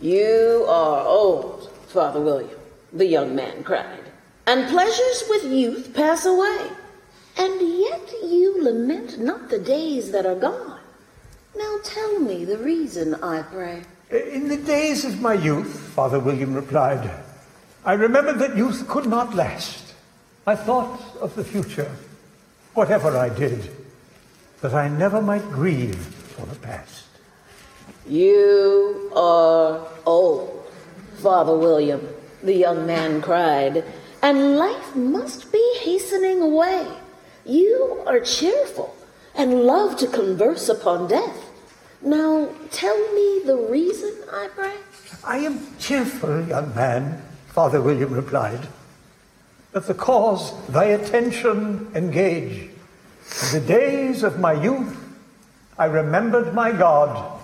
You 0.00 0.64
are 0.68 1.04
old, 1.06 1.70
Father 1.88 2.20
William, 2.20 2.55
the 2.92 3.06
young 3.06 3.34
man 3.34 3.64
cried, 3.64 4.04
and 4.46 4.68
pleasures 4.68 5.24
with 5.28 5.44
youth 5.44 5.94
pass 5.94 6.24
away, 6.24 6.70
and 7.38 7.60
yet 7.60 8.12
you 8.22 8.62
lament 8.62 9.18
not 9.18 9.48
the 9.50 9.58
days 9.58 10.10
that 10.12 10.26
are 10.26 10.34
gone. 10.34 10.80
Now 11.56 11.78
tell 11.82 12.18
me 12.18 12.44
the 12.44 12.58
reason, 12.58 13.14
I 13.16 13.42
pray. 13.42 13.82
Uh, 14.12 14.16
in 14.16 14.48
the 14.48 14.56
days 14.56 15.04
of 15.04 15.20
my 15.20 15.34
youth, 15.34 15.80
Father 15.94 16.20
William 16.20 16.54
replied, 16.54 17.10
I 17.84 17.94
remembered 17.94 18.38
that 18.38 18.56
youth 18.56 18.86
could 18.88 19.06
not 19.06 19.34
last 19.34 19.86
I 20.48 20.54
thought 20.54 21.00
of 21.20 21.34
the 21.34 21.42
future, 21.42 21.90
whatever 22.74 23.16
I 23.16 23.30
did, 23.30 23.68
that 24.60 24.74
I 24.74 24.88
never 24.88 25.20
might 25.20 25.42
grieve 25.50 25.96
for 25.96 26.46
the 26.46 26.54
past. 26.54 27.06
You 28.06 29.10
are 29.16 29.88
old, 30.06 30.70
Father 31.16 31.56
William, 31.58 32.06
the 32.42 32.54
young 32.54 32.86
man 32.86 33.22
cried, 33.22 33.84
and 34.22 34.56
life 34.56 34.94
must 34.96 35.52
be 35.52 35.78
hastening 35.80 36.40
away. 36.40 36.86
You 37.44 38.02
are 38.06 38.20
cheerful 38.20 38.96
and 39.34 39.62
love 39.62 39.96
to 39.98 40.06
converse 40.06 40.68
upon 40.68 41.08
death. 41.08 41.50
Now 42.02 42.48
tell 42.70 42.96
me 43.14 43.42
the 43.44 43.56
reason, 43.56 44.14
I 44.32 44.48
pray. 44.54 44.74
I 45.24 45.38
am 45.38 45.76
cheerful, 45.78 46.46
young 46.46 46.74
man, 46.74 47.22
Father 47.48 47.80
William 47.80 48.12
replied, 48.12 48.68
but 49.72 49.86
the 49.86 49.94
cause 49.94 50.52
thy 50.68 50.84
attention 50.84 51.90
engage. 51.94 52.70
In 53.42 53.60
the 53.60 53.66
days 53.66 54.22
of 54.22 54.38
my 54.38 54.52
youth 54.52 54.96
I 55.78 55.86
remembered 55.86 56.54
my 56.54 56.72
God, 56.72 57.40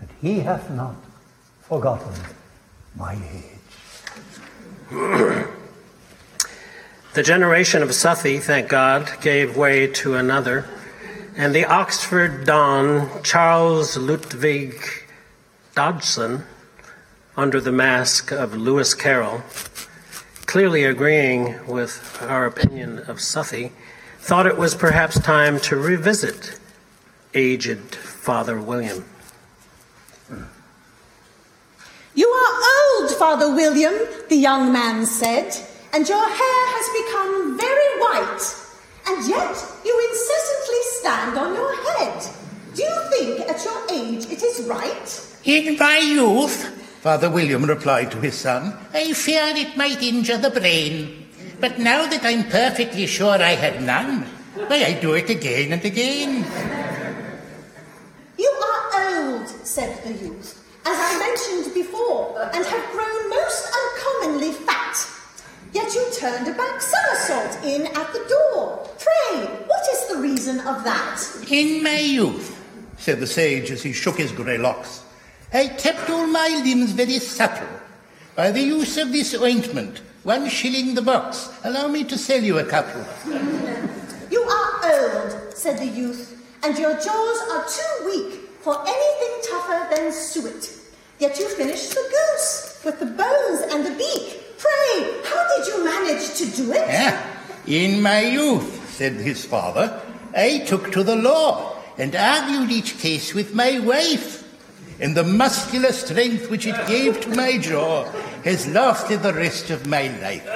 and 0.00 0.08
he 0.20 0.40
hath 0.40 0.70
not 0.70 0.96
forgotten 1.60 2.14
my 2.96 3.14
age. 3.14 3.51
The 7.14 7.22
generation 7.22 7.82
of 7.82 7.94
Southey, 7.94 8.38
thank 8.38 8.68
God, 8.68 9.10
gave 9.22 9.56
way 9.56 9.86
to 9.86 10.14
another, 10.14 10.66
and 11.34 11.54
the 11.54 11.64
Oxford 11.64 12.44
Don 12.44 13.22
Charles 13.22 13.96
Lutwidge 13.96 15.04
Dodgson, 15.74 16.44
under 17.38 17.58
the 17.58 17.72
mask 17.72 18.32
of 18.32 18.54
Lewis 18.54 18.92
Carroll, 18.92 19.42
clearly 20.44 20.84
agreeing 20.84 21.66
with 21.66 22.18
our 22.20 22.44
opinion 22.44 22.98
of 22.98 23.18
Southey, 23.18 23.72
thought 24.18 24.46
it 24.46 24.58
was 24.58 24.74
perhaps 24.74 25.18
time 25.18 25.58
to 25.60 25.76
revisit 25.76 26.58
aged 27.32 27.94
Father 27.94 28.60
William. 28.60 29.06
You 32.14 32.28
are 32.28 32.52
old, 33.00 33.10
Father 33.12 33.54
William, 33.54 33.94
the 34.28 34.36
young 34.36 34.72
man 34.72 35.06
said, 35.06 35.56
and 35.94 36.06
your 36.06 36.28
hair 36.28 36.62
has 36.76 36.86
become 37.00 37.56
very 37.56 37.90
white, 38.04 38.44
and 39.08 39.28
yet 39.28 39.56
you 39.84 39.94
incessantly 40.10 40.82
stand 41.00 41.38
on 41.38 41.54
your 41.54 41.74
head. 41.96 42.20
Do 42.74 42.82
you 42.82 42.96
think 43.10 43.48
at 43.48 43.64
your 43.64 43.80
age 43.90 44.26
it 44.30 44.42
is 44.42 44.66
right? 44.68 45.08
In 45.44 45.78
my 45.78 45.98
youth, 45.98 46.68
Father 47.00 47.30
William 47.30 47.64
replied 47.64 48.10
to 48.12 48.20
his 48.20 48.36
son, 48.36 48.76
I 48.92 49.12
feared 49.12 49.56
it 49.56 49.76
might 49.76 50.02
injure 50.02 50.38
the 50.38 50.50
brain. 50.50 51.28
But 51.60 51.78
now 51.78 52.06
that 52.06 52.24
I'm 52.24 52.44
perfectly 52.44 53.06
sure 53.06 53.40
I 53.40 53.54
had 53.54 53.82
none, 53.82 54.22
why, 54.68 54.84
I 54.84 54.92
do 55.00 55.14
it 55.14 55.30
again 55.30 55.72
and 55.72 55.84
again. 55.84 56.44
You 58.36 58.50
are 58.50 59.32
old, 59.32 59.48
said 59.48 60.02
the 60.04 60.12
youth, 60.12 60.61
as 60.84 60.98
I 60.98 61.18
mentioned 61.18 61.74
before, 61.74 62.38
and 62.54 62.64
have 62.64 62.90
grown 62.92 63.30
most 63.30 63.72
uncommonly 63.72 64.52
fat. 64.52 64.96
Yet 65.72 65.94
you 65.94 66.06
turned 66.12 66.48
a 66.48 66.52
back 66.52 66.80
somersault 66.80 67.64
in 67.64 67.86
at 67.86 68.12
the 68.12 68.24
door. 68.28 68.88
Pray, 68.98 69.46
what 69.66 69.82
is 69.92 70.08
the 70.08 70.18
reason 70.18 70.58
of 70.60 70.84
that? 70.84 71.20
In 71.50 71.82
my 71.82 71.98
youth, 71.98 72.58
said 72.98 73.20
the 73.20 73.26
sage 73.26 73.70
as 73.70 73.82
he 73.82 73.92
shook 73.92 74.18
his 74.18 74.32
grey 74.32 74.58
locks, 74.58 75.04
I 75.52 75.68
kept 75.68 76.10
all 76.10 76.26
my 76.26 76.48
limbs 76.64 76.92
very 76.92 77.18
supple. 77.18 77.68
By 78.34 78.50
the 78.50 78.62
use 78.62 78.96
of 78.96 79.12
this 79.12 79.34
ointment, 79.34 80.00
one 80.24 80.48
shilling 80.48 80.94
the 80.94 81.02
box, 81.02 81.50
allow 81.64 81.88
me 81.88 82.04
to 82.04 82.18
sell 82.18 82.42
you 82.42 82.58
a 82.58 82.64
couple. 82.64 83.04
You 84.30 84.42
are 84.42 84.80
old, 84.84 85.54
said 85.54 85.78
the 85.78 85.86
youth, 85.86 86.42
and 86.62 86.78
your 86.78 86.94
jaws 86.94 87.40
are 87.50 87.66
too 87.68 88.06
weak 88.06 88.41
for 88.62 88.80
anything 88.86 89.50
tougher 89.50 89.94
than 89.94 90.12
suet. 90.12 90.78
Yet 91.18 91.38
you 91.38 91.48
finished 91.48 91.90
the 91.90 92.02
goose 92.02 92.80
with 92.84 92.98
the 92.98 93.06
bones 93.06 93.60
and 93.72 93.84
the 93.84 93.90
beak. 93.90 94.42
Pray, 94.58 95.20
how 95.24 95.56
did 95.56 95.66
you 95.66 95.84
manage 95.84 96.34
to 96.34 96.46
do 96.46 96.72
it? 96.72 96.86
Ah, 96.88 97.26
in 97.66 98.00
my 98.00 98.20
youth, 98.20 98.90
said 98.90 99.14
his 99.14 99.44
father, 99.44 100.00
I 100.34 100.60
took 100.60 100.92
to 100.92 101.02
the 101.02 101.16
law 101.16 101.76
and 101.98 102.14
argued 102.14 102.70
each 102.70 102.98
case 102.98 103.34
with 103.34 103.54
my 103.54 103.80
wife. 103.80 104.40
And 105.00 105.16
the 105.16 105.24
muscular 105.24 105.90
strength 105.90 106.48
which 106.48 106.66
it 106.66 106.86
gave 106.86 107.20
to 107.22 107.30
my 107.30 107.58
jaw 107.58 108.04
has 108.44 108.68
lasted 108.68 109.22
the 109.22 109.34
rest 109.34 109.70
of 109.70 109.86
my 109.86 110.06
life. 110.22 110.46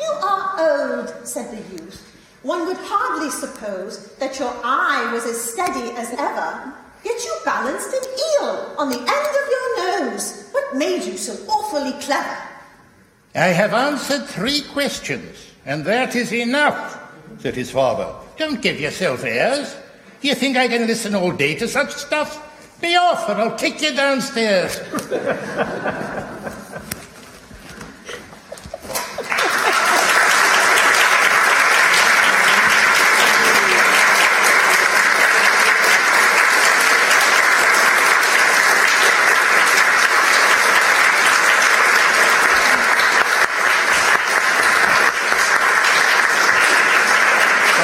You 0.00 0.12
are 0.24 0.44
old, 0.58 1.26
said 1.26 1.50
the 1.52 1.76
youth. 1.76 2.03
One 2.44 2.66
would 2.66 2.76
hardly 2.78 3.30
suppose 3.30 4.14
that 4.16 4.38
your 4.38 4.52
eye 4.62 5.10
was 5.14 5.24
as 5.24 5.40
steady 5.40 5.90
as 5.96 6.10
ever. 6.12 6.74
Yet 7.02 7.24
you 7.24 7.36
balanced 7.42 7.88
an 7.88 8.04
eel 8.04 8.74
on 8.76 8.90
the 8.90 8.98
end 8.98 9.08
of 9.08 9.48
your 9.50 10.10
nose. 10.10 10.50
What 10.52 10.76
made 10.76 11.04
you 11.04 11.16
so 11.16 11.32
awfully 11.50 11.92
clever? 12.02 12.36
I 13.34 13.46
have 13.46 13.72
answered 13.72 14.26
three 14.26 14.60
questions, 14.60 15.52
and 15.64 15.86
that 15.86 16.14
is 16.14 16.34
enough, 16.34 17.00
said 17.40 17.54
his 17.54 17.70
father. 17.70 18.14
Don't 18.36 18.60
give 18.60 18.78
yourself 18.78 19.24
airs. 19.24 19.74
Do 20.20 20.28
you 20.28 20.34
think 20.34 20.58
I 20.58 20.68
can 20.68 20.86
listen 20.86 21.14
all 21.14 21.32
day 21.32 21.54
to 21.54 21.66
such 21.66 21.94
stuff? 21.94 22.42
Be 22.82 22.94
off, 22.94 23.26
or 23.26 23.36
I'll 23.36 23.56
kick 23.56 23.80
you 23.80 23.94
downstairs. 23.94 24.78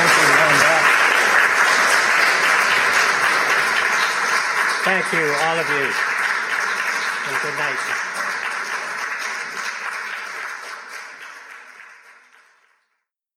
Thank 0.00 0.16
you, 0.16 0.28
Wanda. 0.38 0.74
Thank 4.84 5.12
you, 5.12 5.26
all 5.50 5.58
of 5.58 5.68
you. 5.68 6.09